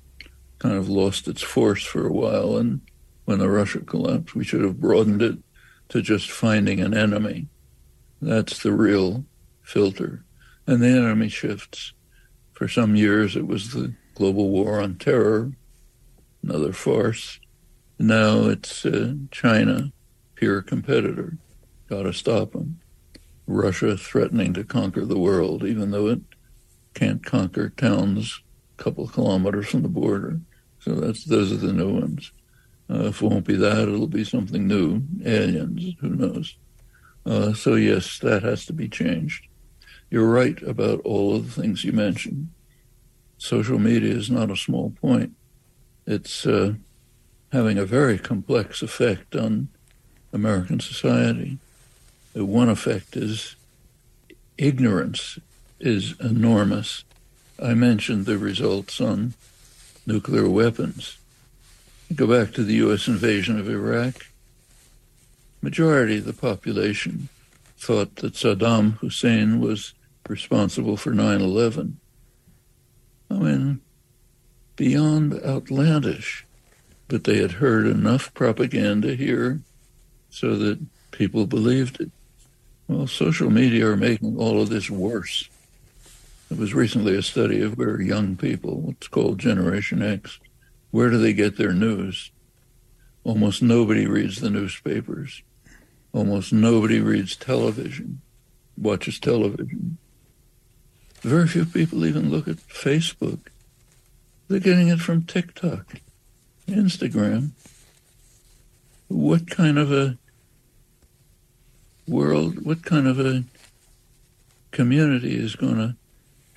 kind 0.59 0.75
of 0.75 0.87
lost 0.87 1.27
its 1.27 1.41
force 1.41 1.83
for 1.83 2.05
a 2.05 2.13
while. 2.13 2.57
And 2.57 2.79
when 3.25 3.39
the 3.39 3.49
Russia 3.49 3.79
collapsed, 3.79 4.35
we 4.35 4.43
should 4.43 4.61
have 4.61 4.79
broadened 4.79 5.23
it 5.23 5.39
to 5.89 6.03
just 6.03 6.29
finding 6.29 6.79
an 6.79 6.93
enemy. 6.93 7.47
That's 8.21 8.61
the 8.61 8.71
real 8.71 9.25
filter 9.63 10.23
and 10.67 10.79
the 10.79 10.89
enemy 10.89 11.27
shifts. 11.27 11.93
For 12.51 12.67
some 12.67 12.95
years, 12.95 13.35
it 13.35 13.47
was 13.47 13.71
the 13.71 13.95
global 14.13 14.51
war 14.51 14.79
on 14.79 14.97
terror, 14.99 15.51
another 16.43 16.71
farce. 16.71 17.39
Now 17.97 18.43
it's 18.43 18.85
uh, 18.85 19.15
China, 19.31 19.91
peer 20.35 20.61
competitor. 20.61 21.39
Got 21.89 22.03
to 22.03 22.13
stop 22.13 22.51
them. 22.51 22.79
Russia 23.47 23.97
threatening 23.97 24.53
to 24.53 24.63
conquer 24.63 25.03
the 25.03 25.17
world, 25.17 25.65
even 25.65 25.89
though 25.89 26.07
it 26.07 26.21
can't 26.93 27.25
conquer 27.25 27.69
towns 27.69 28.41
a 28.77 28.83
couple 28.83 29.07
kilometers 29.07 29.67
from 29.67 29.81
the 29.81 29.89
border. 29.89 30.39
So 30.79 30.95
that's 30.95 31.23
those 31.25 31.51
are 31.51 31.57
the 31.57 31.73
new 31.73 31.99
ones. 31.99 32.31
Uh, 32.89 33.07
if 33.07 33.21
it 33.21 33.25
won't 33.27 33.45
be 33.45 33.55
that, 33.55 33.87
it'll 33.87 34.07
be 34.07 34.23
something 34.23 34.67
new. 34.67 35.01
Aliens, 35.25 35.95
who 35.99 36.09
knows? 36.09 36.55
Uh, 37.25 37.53
so 37.53 37.75
yes, 37.75 38.19
that 38.19 38.43
has 38.43 38.65
to 38.65 38.73
be 38.73 38.89
changed. 38.89 39.47
You're 40.09 40.29
right 40.29 40.61
about 40.63 40.99
all 41.01 41.35
of 41.35 41.55
the 41.55 41.61
things 41.61 41.83
you 41.83 41.93
mentioned. 41.93 42.49
Social 43.37 43.79
media 43.79 44.13
is 44.13 44.29
not 44.29 44.51
a 44.51 44.57
small 44.57 44.93
point. 45.01 45.33
It's 46.05 46.45
uh, 46.45 46.73
having 47.51 47.77
a 47.77 47.85
very 47.85 48.19
complex 48.19 48.81
effect 48.81 49.35
on 49.35 49.69
American 50.33 50.79
society. 50.79 51.57
The 52.33 52.45
one 52.45 52.69
effect 52.69 53.15
is 53.15 53.55
ignorance 54.57 55.39
is 55.83 56.15
enormous. 56.19 57.03
I 57.61 57.73
mentioned 57.73 58.25
the 58.25 58.37
results 58.37 58.99
on 59.01 59.33
nuclear 60.05 60.49
weapons. 60.49 61.17
Go 62.15 62.27
back 62.27 62.53
to 62.53 62.63
the 62.63 62.75
U.S. 62.75 63.07
invasion 63.07 63.59
of 63.59 63.69
Iraq. 63.69 64.15
Majority 65.61 66.17
of 66.17 66.25
the 66.25 66.33
population 66.33 67.29
thought 67.77 68.15
that 68.17 68.33
Saddam 68.33 68.93
Hussein 68.97 69.59
was 69.59 69.93
responsible 70.27 70.97
for 70.97 71.11
9 71.11 71.41
11. 71.41 71.99
I 73.29 73.33
mean, 73.33 73.81
beyond 74.75 75.33
outlandish. 75.43 76.45
But 77.07 77.25
they 77.25 77.37
had 77.37 77.53
heard 77.53 77.85
enough 77.85 78.33
propaganda 78.33 79.15
here 79.15 79.59
so 80.29 80.55
that 80.55 80.79
people 81.11 81.45
believed 81.45 81.99
it. 81.99 82.11
Well, 82.87 83.07
social 83.07 83.49
media 83.49 83.87
are 83.87 83.97
making 83.97 84.37
all 84.37 84.61
of 84.61 84.69
this 84.69 84.89
worse. 84.89 85.49
There 86.49 86.59
was 86.59 86.73
recently 86.73 87.15
a 87.15 87.21
study 87.21 87.61
of 87.61 87.77
where 87.77 88.01
young 88.01 88.35
people, 88.35 88.81
what's 88.81 89.07
called 89.07 89.39
Generation 89.39 90.01
X, 90.01 90.39
where 90.91 91.09
do 91.09 91.17
they 91.17 91.33
get 91.33 91.57
their 91.57 91.73
news? 91.73 92.31
Almost 93.23 93.61
nobody 93.61 94.05
reads 94.05 94.41
the 94.41 94.49
newspapers. 94.49 95.41
Almost 96.11 96.53
nobody 96.53 96.99
reads 96.99 97.35
television, 97.35 98.21
watches 98.77 99.19
television. 99.19 99.97
Very 101.21 101.47
few 101.47 101.65
people 101.65 102.05
even 102.05 102.29
look 102.29 102.47
at 102.47 102.57
Facebook. 102.57 103.39
They're 104.47 104.59
getting 104.59 104.89
it 104.89 104.99
from 104.99 105.23
TikTok, 105.23 105.95
Instagram. 106.67 107.51
What 109.07 109.49
kind 109.49 109.79
of 109.79 109.91
a 109.91 110.17
world, 112.07 112.65
what 112.65 112.83
kind 112.83 113.07
of 113.07 113.19
a 113.19 113.45
community 114.71 115.35
is 115.35 115.55
going 115.55 115.77
to 115.77 115.95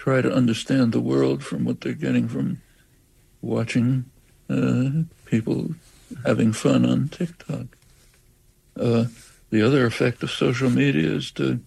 try 0.06 0.22
to 0.22 0.32
understand 0.32 0.92
the 0.92 1.00
world 1.00 1.42
from 1.42 1.64
what 1.64 1.80
they're 1.80 1.92
getting 1.92 2.28
from 2.28 2.62
watching 3.42 4.04
uh, 4.48 5.02
people 5.24 5.70
having 6.24 6.52
fun 6.52 6.86
on 6.86 7.08
TikTok? 7.08 7.66
Uh, 8.78 9.06
the 9.50 9.60
other 9.60 9.84
effect 9.84 10.22
of 10.22 10.30
social 10.30 10.70
media 10.70 11.10
is 11.10 11.32
to 11.32 11.58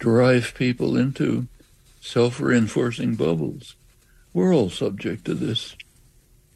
drive 0.00 0.52
people 0.56 0.96
into 0.96 1.46
self 2.00 2.40
reinforcing 2.40 3.14
bubbles. 3.14 3.76
We're 4.34 4.52
all 4.52 4.70
subject 4.70 5.24
to 5.26 5.34
this. 5.34 5.76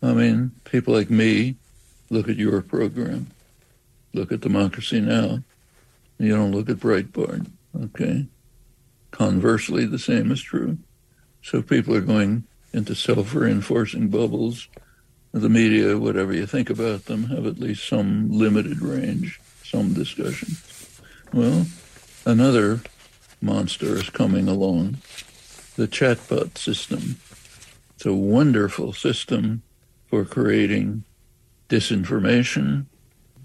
I 0.03 0.15
mean, 0.15 0.51
people 0.65 0.95
like 0.95 1.11
me 1.11 1.55
look 2.11 2.29
at 2.29 2.39
your 2.39 2.61
program, 2.61 3.29
look 4.13 4.33
at 4.33 4.41
Democracy 4.41 5.01
Now. 5.01 5.45
You 6.19 6.35
don't 6.35 6.51
look 6.51 6.69
at 6.69 6.79
Breitbart, 6.79 7.47
okay? 7.81 8.27
Conversely, 9.13 9.87
the 9.87 10.01
same 10.01 10.33
is 10.33 10.43
true. 10.43 10.79
So 11.45 11.61
people 11.61 11.95
are 11.95 12.01
going 12.01 12.45
into 12.73 12.95
self-reinforcing 12.95 14.09
bubbles. 14.09 14.67
The 15.33 15.51
media, 15.51 15.99
whatever 15.99 16.33
you 16.33 16.47
think 16.47 16.71
about 16.71 17.05
them, 17.05 17.25
have 17.25 17.47
at 17.47 17.61
least 17.61 17.87
some 17.87 18.33
limited 18.33 18.81
range, 18.81 19.41
some 19.63 19.93
discussion. 19.93 20.57
Well, 21.35 21.67
another 22.25 22.81
monster 23.43 23.95
is 23.97 24.09
coming 24.09 24.49
along, 24.49 24.97
the 25.77 25.87
chatbot 25.87 26.57
system. 26.57 27.17
It's 27.95 28.07
a 28.07 28.15
wonderful 28.15 28.95
system 28.95 29.63
for 30.07 30.25
creating 30.25 31.05
disinformation, 31.69 32.87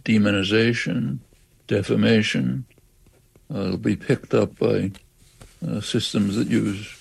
demonization, 0.06 1.20
defamation. 1.68 2.66
Uh, 3.54 3.60
it'll 3.60 3.78
be 3.78 3.98
picked 3.98 4.34
up 4.34 4.58
by 4.58 4.92
uh, 5.68 5.82
systems 5.82 6.38
that 6.38 6.48
use 6.48 6.99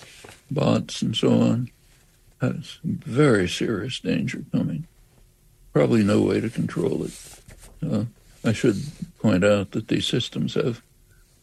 bots 0.51 1.01
and 1.01 1.15
so 1.15 1.41
on. 1.41 1.71
Has 2.41 2.79
very 2.83 3.49
serious 3.49 3.99
danger 3.99 4.45
coming. 4.51 4.87
Probably 5.73 6.03
no 6.03 6.21
way 6.21 6.39
to 6.39 6.49
control 6.49 7.03
it. 7.03 7.39
Uh, 7.85 8.05
I 8.45 8.53
should 8.53 8.81
point 9.19 9.43
out 9.43 9.71
that 9.71 9.89
these 9.89 10.07
systems 10.07 10.53
have 10.53 10.81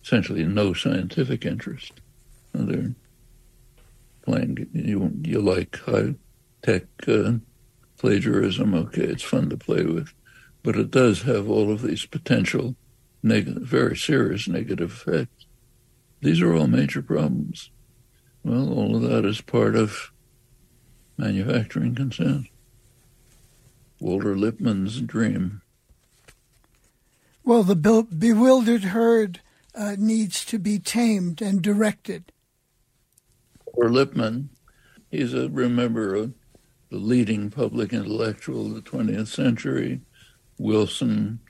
essentially 0.03 0.45
no 0.45 0.73
scientific 0.73 1.45
interest. 1.45 1.93
They're 2.55 2.95
playing, 4.23 4.67
you, 4.73 5.13
you 5.23 5.41
like 5.41 5.77
high 5.81 6.15
tech 6.63 6.85
uh, 7.07 7.33
plagiarism, 7.99 8.75
okay, 8.75 9.03
it's 9.03 9.23
fun 9.23 9.51
to 9.51 9.57
play 9.57 9.85
with, 9.85 10.13
but 10.63 10.77
it 10.77 10.91
does 10.91 11.23
have 11.23 11.49
all 11.49 11.71
of 11.71 11.83
these 11.83 12.07
potential 12.07 12.75
negative, 13.23 13.63
very 13.63 13.97
serious 13.97 14.49
negative 14.49 14.91
effects. 14.91 15.47
These 16.21 16.41
are 16.41 16.55
all 16.55 16.67
major 16.67 17.03
problems. 17.03 17.71
Well, 18.47 18.73
all 18.73 18.95
of 18.95 19.03
that 19.03 19.25
is 19.25 19.41
part 19.41 19.75
of 19.75 20.13
manufacturing 21.19 21.97
consent. 21.97 22.47
Walter 23.99 24.37
Lippmann's 24.37 25.01
dream. 25.01 25.63
Well, 27.43 27.65
the 27.65 27.75
bewildered 27.75 28.85
herd 28.85 29.41
uh, 29.75 29.97
needs 29.99 30.45
to 30.45 30.61
be 30.61 30.79
tamed 30.79 31.43
and 31.43 31.61
directed. 31.61 32.31
Walter 33.65 33.91
Lippmann, 33.91 34.51
he's 35.11 35.35
a 35.35 35.49
remember 35.49 36.15
a 36.15 36.31
the 36.91 36.99
leading 36.99 37.51
public 37.51 37.93
intellectual 37.93 38.67
of 38.67 38.75
the 38.75 38.81
20th 38.81 39.27
century, 39.27 40.03
Wilson, 40.57 41.41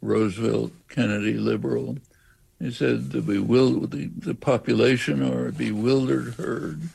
Roosevelt, 0.00 0.70
Kennedy, 0.88 1.32
liberal. 1.32 1.98
He 2.64 2.70
said 2.70 3.10
the, 3.10 3.20
the, 3.20 4.10
the 4.16 4.34
population 4.34 5.22
are 5.22 5.48
a 5.48 5.52
bewildered 5.52 6.36
herd, 6.36 6.88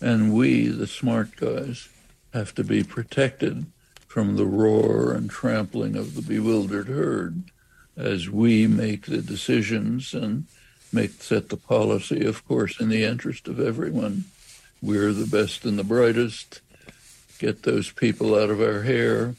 and 0.00 0.32
we, 0.32 0.68
the 0.68 0.86
smart 0.86 1.36
guys, 1.36 1.90
have 2.32 2.54
to 2.54 2.64
be 2.64 2.82
protected 2.82 3.66
from 4.06 4.36
the 4.36 4.46
roar 4.46 5.12
and 5.12 5.28
trampling 5.28 5.96
of 5.96 6.14
the 6.14 6.22
bewildered 6.22 6.88
herd 6.88 7.42
as 7.94 8.30
we 8.30 8.66
make 8.66 9.04
the 9.04 9.20
decisions 9.20 10.14
and 10.14 10.46
make 10.94 11.22
set 11.22 11.50
the 11.50 11.58
policy, 11.58 12.24
of 12.24 12.48
course, 12.48 12.80
in 12.80 12.88
the 12.88 13.04
interest 13.04 13.48
of 13.48 13.60
everyone. 13.60 14.24
We're 14.80 15.12
the 15.12 15.26
best 15.26 15.66
and 15.66 15.78
the 15.78 15.84
brightest 15.84 16.62
get 17.38 17.64
those 17.64 17.92
people 17.92 18.34
out 18.34 18.48
of 18.48 18.62
our 18.62 18.80
hair, 18.80 19.34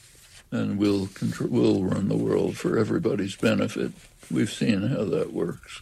and 0.52 0.78
we'll 0.78 1.08
control, 1.08 1.50
we'll 1.50 1.84
run 1.84 2.10
the 2.10 2.16
world 2.16 2.58
for 2.58 2.78
everybody's 2.78 3.36
benefit. 3.36 3.92
We've 4.32 4.52
seen 4.52 4.88
how 4.88 5.06
that 5.06 5.34
works. 5.34 5.82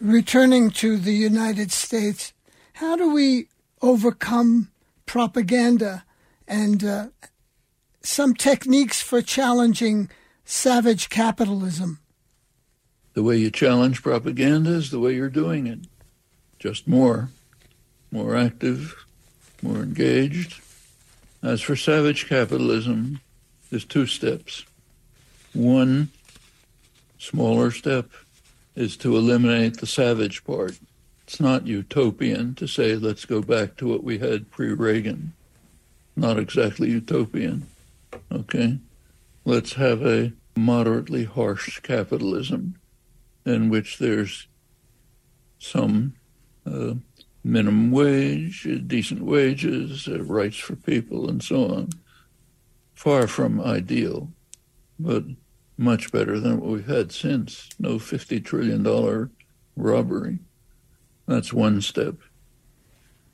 Returning 0.00 0.70
to 0.72 0.96
the 0.98 1.14
United 1.14 1.72
States, 1.72 2.32
how 2.74 2.96
do 2.96 3.12
we 3.12 3.48
overcome 3.80 4.70
propaganda 5.06 6.04
and 6.46 6.84
uh, 6.84 7.06
some 8.02 8.34
techniques 8.34 9.00
for 9.00 9.22
challenging 9.22 10.10
savage 10.44 11.08
capitalism? 11.08 11.98
The 13.14 13.22
way 13.22 13.38
you 13.38 13.50
challenge 13.50 14.02
propaganda 14.02 14.70
is 14.70 14.90
the 14.90 15.00
way 15.00 15.14
you're 15.14 15.30
doing 15.30 15.66
it. 15.66 15.80
Just 16.58 16.86
more, 16.86 17.30
more 18.12 18.36
active, 18.36 18.94
more 19.62 19.78
engaged. 19.78 20.60
As 21.42 21.62
for 21.62 21.76
savage 21.76 22.28
capitalism, 22.28 23.20
there's 23.70 23.84
two 23.84 24.06
steps. 24.06 24.64
One 25.54 26.10
smaller 27.26 27.70
step 27.70 28.10
is 28.74 28.96
to 28.98 29.16
eliminate 29.16 29.78
the 29.78 29.86
savage 29.86 30.44
part. 30.44 30.78
It's 31.24 31.40
not 31.40 31.66
utopian 31.66 32.54
to 32.54 32.66
say, 32.66 32.94
let's 32.94 33.24
go 33.24 33.42
back 33.42 33.76
to 33.76 33.88
what 33.88 34.04
we 34.04 34.18
had 34.18 34.50
pre 34.50 34.72
Reagan. 34.72 35.32
Not 36.14 36.38
exactly 36.38 36.90
utopian. 36.90 37.66
Okay? 38.30 38.78
Let's 39.44 39.74
have 39.74 40.02
a 40.06 40.32
moderately 40.56 41.24
harsh 41.24 41.80
capitalism 41.80 42.76
in 43.44 43.70
which 43.70 43.98
there's 43.98 44.46
some 45.58 46.14
uh, 46.64 46.94
minimum 47.42 47.90
wage, 47.90 48.66
decent 48.86 49.22
wages, 49.22 50.08
uh, 50.08 50.22
rights 50.22 50.58
for 50.58 50.76
people, 50.76 51.28
and 51.28 51.42
so 51.42 51.68
on. 51.68 51.90
Far 52.94 53.26
from 53.26 53.60
ideal, 53.60 54.30
but 54.98 55.24
much 55.76 56.10
better 56.10 56.40
than 56.40 56.60
what 56.60 56.70
we've 56.70 56.86
had 56.86 57.12
since. 57.12 57.68
No 57.78 57.96
$50 57.96 58.44
trillion 58.44 59.30
robbery. 59.76 60.38
That's 61.26 61.52
one 61.52 61.80
step. 61.82 62.14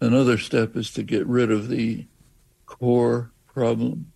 Another 0.00 0.38
step 0.38 0.76
is 0.76 0.90
to 0.92 1.02
get 1.02 1.26
rid 1.26 1.50
of 1.50 1.68
the 1.68 2.06
core 2.66 3.30
problem. 3.46 4.12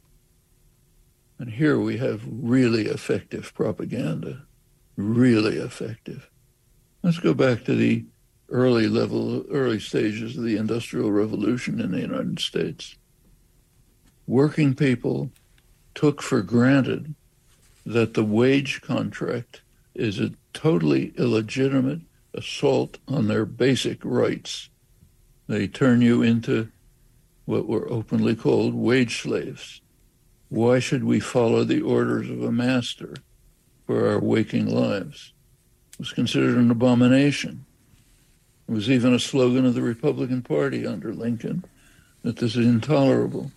And 1.38 1.50
here 1.50 1.78
we 1.78 1.98
have 1.98 2.22
really 2.26 2.86
effective 2.86 3.52
propaganda, 3.54 4.46
really 4.96 5.58
effective. 5.58 6.30
Let's 7.02 7.18
go 7.18 7.34
back 7.34 7.64
to 7.64 7.76
the 7.76 8.06
early 8.48 8.88
level, 8.88 9.44
early 9.50 9.78
stages 9.78 10.36
of 10.36 10.44
the 10.44 10.56
Industrial 10.56 11.12
Revolution 11.12 11.80
in 11.80 11.92
the 11.92 12.00
United 12.00 12.40
States. 12.40 12.96
Working 14.26 14.74
people 14.74 15.30
took 15.94 16.22
for 16.22 16.42
granted 16.42 17.14
that 17.86 18.14
the 18.14 18.24
wage 18.24 18.82
contract 18.82 19.62
is 19.94 20.18
a 20.18 20.32
totally 20.52 21.14
illegitimate 21.16 22.00
assault 22.34 22.98
on 23.06 23.28
their 23.28 23.46
basic 23.46 24.04
rights. 24.04 24.68
They 25.46 25.68
turn 25.68 26.02
you 26.02 26.20
into 26.20 26.68
what 27.44 27.68
were 27.68 27.90
openly 27.90 28.34
called 28.34 28.74
wage 28.74 29.22
slaves. 29.22 29.80
Why 30.48 30.80
should 30.80 31.04
we 31.04 31.20
follow 31.20 31.62
the 31.62 31.80
orders 31.80 32.28
of 32.28 32.42
a 32.42 32.50
master 32.50 33.14
for 33.86 34.08
our 34.08 34.18
waking 34.18 34.66
lives? 34.66 35.32
It 35.92 36.00
was 36.00 36.12
considered 36.12 36.56
an 36.56 36.72
abomination. 36.72 37.64
It 38.68 38.72
was 38.72 38.90
even 38.90 39.14
a 39.14 39.20
slogan 39.20 39.64
of 39.64 39.74
the 39.74 39.82
Republican 39.82 40.42
Party 40.42 40.84
under 40.84 41.14
Lincoln 41.14 41.64
that 42.22 42.36
this 42.36 42.56
is 42.56 42.66
intolerable. 42.66 43.52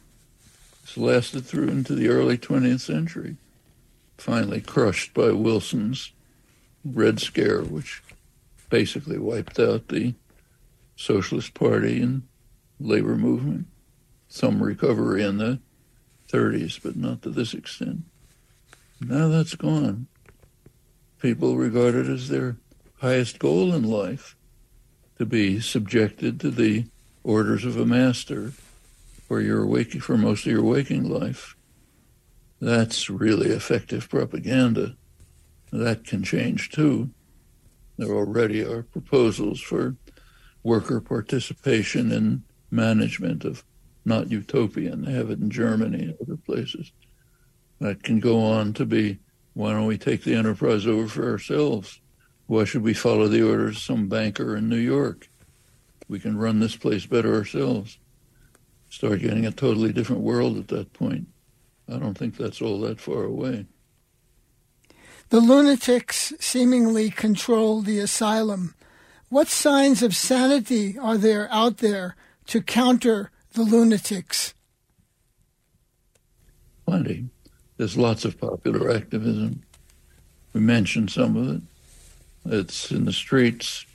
This 0.83 0.97
lasted 0.97 1.45
through 1.45 1.69
into 1.69 1.95
the 1.95 2.09
early 2.09 2.37
20th 2.37 2.81
century, 2.81 3.37
finally 4.21 4.61
crushed 4.61 5.13
by 5.13 5.31
Wilson's 5.31 6.11
Red 6.83 7.19
Scare, 7.19 7.61
which 7.61 8.01
basically 8.69 9.17
wiped 9.17 9.59
out 9.59 9.87
the 9.87 10.13
Socialist 10.95 11.53
Party 11.53 12.01
and 12.01 12.23
labor 12.79 13.15
movement. 13.15 13.67
Some 14.27 14.61
recovery 14.61 15.23
in 15.23 15.37
the 15.37 15.59
30s, 16.31 16.79
but 16.81 16.95
not 16.95 17.21
to 17.23 17.29
this 17.29 17.53
extent. 17.53 18.01
Now 19.01 19.27
that's 19.29 19.55
gone. 19.55 20.07
People 21.21 21.57
regard 21.57 21.95
it 21.95 22.07
as 22.07 22.29
their 22.29 22.57
highest 22.99 23.39
goal 23.39 23.73
in 23.73 23.83
life 23.83 24.35
to 25.17 25.25
be 25.25 25.59
subjected 25.59 26.39
to 26.39 26.51
the 26.51 26.85
orders 27.23 27.65
of 27.65 27.77
a 27.77 27.85
master 27.85 28.53
for 29.27 29.41
your 29.41 29.65
waking 29.65 30.01
for 30.01 30.17
most 30.17 30.45
of 30.45 30.51
your 30.51 30.63
waking 30.63 31.09
life. 31.09 31.55
That's 32.59 33.09
really 33.09 33.49
effective 33.49 34.09
propaganda. 34.09 34.95
That 35.71 36.05
can 36.05 36.23
change 36.23 36.69
too. 36.69 37.11
There 37.97 38.11
already 38.11 38.63
are 38.63 38.83
proposals 38.83 39.61
for 39.61 39.95
worker 40.63 40.99
participation 40.99 42.11
in 42.11 42.43
management 42.71 43.45
of 43.45 43.63
not 44.05 44.31
utopian. 44.31 45.03
They 45.03 45.13
have 45.13 45.29
it 45.29 45.39
in 45.39 45.49
Germany 45.49 46.03
and 46.03 46.17
other 46.21 46.37
places. 46.37 46.91
That 47.79 48.03
can 48.03 48.19
go 48.19 48.39
on 48.39 48.73
to 48.73 48.85
be 48.85 49.19
why 49.53 49.71
don't 49.71 49.85
we 49.85 49.97
take 49.97 50.23
the 50.23 50.35
enterprise 50.35 50.87
over 50.87 51.07
for 51.07 51.29
ourselves? 51.29 51.99
Why 52.47 52.63
should 52.63 52.81
we 52.81 52.93
follow 52.93 53.27
the 53.27 53.47
orders 53.47 53.77
of 53.77 53.83
some 53.83 54.07
banker 54.07 54.55
in 54.55 54.69
New 54.69 54.77
York? 54.77 55.27
We 56.07 56.19
can 56.19 56.37
run 56.37 56.59
this 56.59 56.75
place 56.75 57.05
better 57.05 57.35
ourselves. 57.35 57.99
start 58.89 59.19
getting 59.19 59.45
a 59.45 59.51
totally 59.51 59.93
different 59.93 60.23
world 60.23 60.57
at 60.57 60.67
that 60.69 60.93
point. 60.93 61.27
I 61.91 61.97
don't 61.97 62.17
think 62.17 62.37
that's 62.37 62.61
all 62.61 62.79
that 62.81 63.01
far 63.01 63.23
away. 63.23 63.65
The 65.29 65.39
lunatics 65.39 66.33
seemingly 66.39 67.09
control 67.09 67.81
the 67.81 67.99
asylum. 67.99 68.75
What 69.29 69.47
signs 69.47 70.01
of 70.01 70.15
sanity 70.15 70.97
are 70.97 71.17
there 71.17 71.47
out 71.51 71.77
there 71.77 72.15
to 72.47 72.61
counter 72.61 73.31
the 73.53 73.61
lunatics? 73.61 74.53
Plenty. 76.85 77.29
There's 77.77 77.97
lots 77.97 78.25
of 78.25 78.39
popular 78.39 78.91
activism. 78.91 79.63
We 80.53 80.61
mentioned 80.61 81.11
some 81.11 81.37
of 81.37 81.55
it. 81.55 81.61
It's 82.45 82.91
in 82.91 83.05
the 83.05 83.13
streets, 83.13 83.85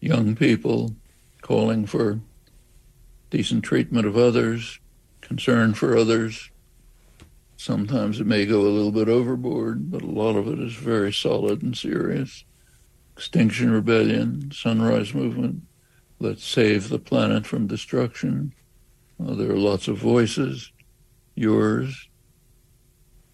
young 0.00 0.34
people 0.34 0.94
calling 1.42 1.84
for 1.84 2.20
decent 3.28 3.64
treatment 3.64 4.06
of 4.06 4.16
others, 4.16 4.78
concern 5.20 5.74
for 5.74 5.96
others. 5.96 6.50
Sometimes 7.62 8.18
it 8.18 8.26
may 8.26 8.44
go 8.44 8.62
a 8.62 8.74
little 8.74 8.90
bit 8.90 9.08
overboard, 9.08 9.88
but 9.88 10.02
a 10.02 10.06
lot 10.06 10.34
of 10.34 10.48
it 10.48 10.58
is 10.58 10.72
very 10.72 11.12
solid 11.12 11.62
and 11.62 11.78
serious. 11.78 12.44
Extinction 13.16 13.70
Rebellion, 13.70 14.50
Sunrise 14.50 15.14
Movement, 15.14 15.62
let's 16.18 16.44
save 16.44 16.88
the 16.88 16.98
planet 16.98 17.46
from 17.46 17.68
destruction. 17.68 18.52
Uh, 19.24 19.34
there 19.34 19.52
are 19.52 19.56
lots 19.56 19.86
of 19.86 19.96
voices, 19.96 20.72
yours, 21.36 22.08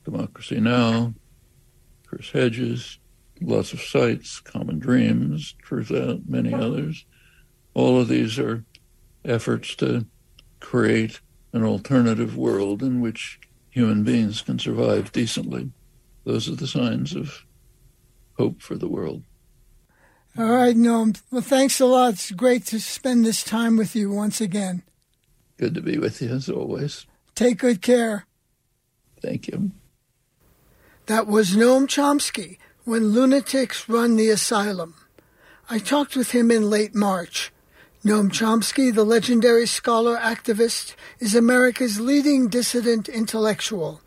Democracy 0.04 0.60
Now!, 0.60 1.14
Chris 2.06 2.28
Hedges, 2.28 2.98
lots 3.40 3.72
of 3.72 3.80
sites, 3.80 4.40
Common 4.40 4.78
Dreams, 4.78 5.54
Truthout, 5.64 6.28
many 6.28 6.52
others. 6.52 7.06
All 7.72 7.98
of 7.98 8.08
these 8.08 8.38
are 8.38 8.62
efforts 9.24 9.74
to 9.76 10.04
create 10.60 11.22
an 11.54 11.64
alternative 11.64 12.36
world 12.36 12.82
in 12.82 13.00
which 13.00 13.40
human 13.78 14.02
beings 14.02 14.42
can 14.42 14.58
survive 14.58 15.12
decently. 15.12 15.70
Those 16.24 16.48
are 16.48 16.56
the 16.56 16.66
signs 16.66 17.14
of 17.14 17.46
hope 18.36 18.60
for 18.60 18.74
the 18.74 18.88
world. 18.88 19.22
All 20.36 20.50
right, 20.50 20.74
Noam. 20.74 21.20
Well, 21.30 21.42
thanks 21.42 21.78
a 21.78 21.86
lot. 21.86 22.14
It's 22.14 22.32
great 22.32 22.66
to 22.66 22.80
spend 22.80 23.24
this 23.24 23.44
time 23.44 23.76
with 23.76 23.94
you 23.94 24.10
once 24.10 24.40
again. 24.40 24.82
Good 25.58 25.74
to 25.74 25.80
be 25.80 25.96
with 25.96 26.20
you 26.20 26.30
as 26.30 26.48
always. 26.48 27.06
Take 27.36 27.58
good 27.58 27.80
care. 27.80 28.26
Thank 29.22 29.46
you. 29.46 29.70
That 31.06 31.28
was 31.28 31.54
Noam 31.54 31.86
Chomsky 31.86 32.58
when 32.84 33.12
lunatics 33.12 33.88
run 33.88 34.16
the 34.16 34.28
asylum. 34.30 34.94
I 35.70 35.78
talked 35.78 36.16
with 36.16 36.32
him 36.32 36.50
in 36.50 36.68
late 36.68 36.96
March. 36.96 37.52
Noam 38.04 38.30
Chomsky, 38.30 38.94
the 38.94 39.02
legendary 39.02 39.66
scholar 39.66 40.16
activist, 40.16 40.94
is 41.18 41.34
America's 41.34 41.98
leading 41.98 42.46
dissident 42.46 43.08
intellectual. 43.08 44.00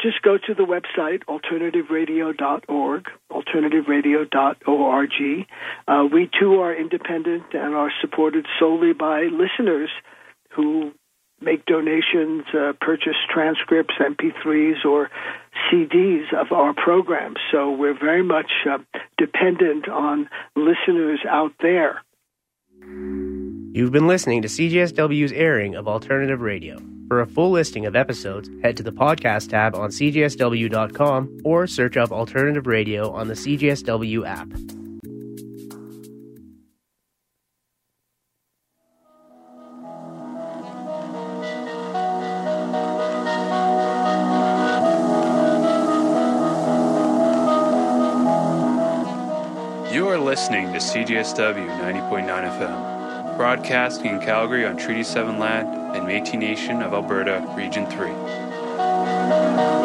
Just 0.00 0.22
go 0.22 0.38
to 0.38 0.54
the 0.54 0.64
website, 0.64 1.24
alternativeradio.org, 1.24 3.04
alternativeradio.org. 3.30 5.46
Uh, 5.86 6.08
we 6.12 6.30
too 6.38 6.60
are 6.60 6.74
independent 6.74 7.44
and 7.52 7.74
are 7.74 7.90
supported 8.00 8.46
solely 8.58 8.92
by 8.92 9.24
listeners 9.24 9.90
who 10.54 10.92
make 11.40 11.64
donations, 11.66 12.44
uh, 12.52 12.72
purchase 12.80 13.16
transcripts, 13.32 13.94
MP3s, 14.00 14.84
or 14.84 15.08
CDs 15.70 16.32
of 16.34 16.50
our 16.52 16.74
programs. 16.74 17.36
So 17.52 17.70
we're 17.70 17.98
very 17.98 18.24
much 18.24 18.50
uh, 18.68 18.78
dependent 19.16 19.88
on 19.88 20.28
listeners 20.56 21.20
out 21.28 21.52
there. 21.60 22.02
You've 22.80 23.92
been 23.92 24.08
listening 24.08 24.42
to 24.42 24.48
CJSW's 24.48 25.32
airing 25.32 25.76
of 25.76 25.86
alternative 25.86 26.40
radio. 26.40 26.78
For 27.08 27.22
a 27.22 27.26
full 27.26 27.50
listing 27.50 27.86
of 27.86 27.96
episodes, 27.96 28.50
head 28.62 28.76
to 28.76 28.82
the 28.82 28.92
podcast 28.92 29.48
tab 29.48 29.74
on 29.74 29.88
cjsw.com 29.88 31.38
or 31.42 31.66
search 31.66 31.96
up 31.96 32.12
alternative 32.12 32.66
radio 32.66 33.10
on 33.10 33.28
the 33.28 33.34
CJSW 33.34 34.26
app. 34.26 34.48
You 49.90 50.06
are 50.08 50.18
listening 50.18 50.74
to 50.74 50.78
CJSW 50.78 51.70
90.9 51.80 52.28
FM 52.28 52.97
broadcasting 53.38 54.14
in 54.14 54.20
Calgary 54.20 54.66
on 54.66 54.76
Treaty 54.76 55.04
7 55.04 55.38
land 55.38 55.68
and 55.96 56.04
Métis 56.08 56.36
Nation 56.36 56.82
of 56.82 56.92
Alberta, 56.92 57.40
Region 57.56 57.86
3. 57.86 59.77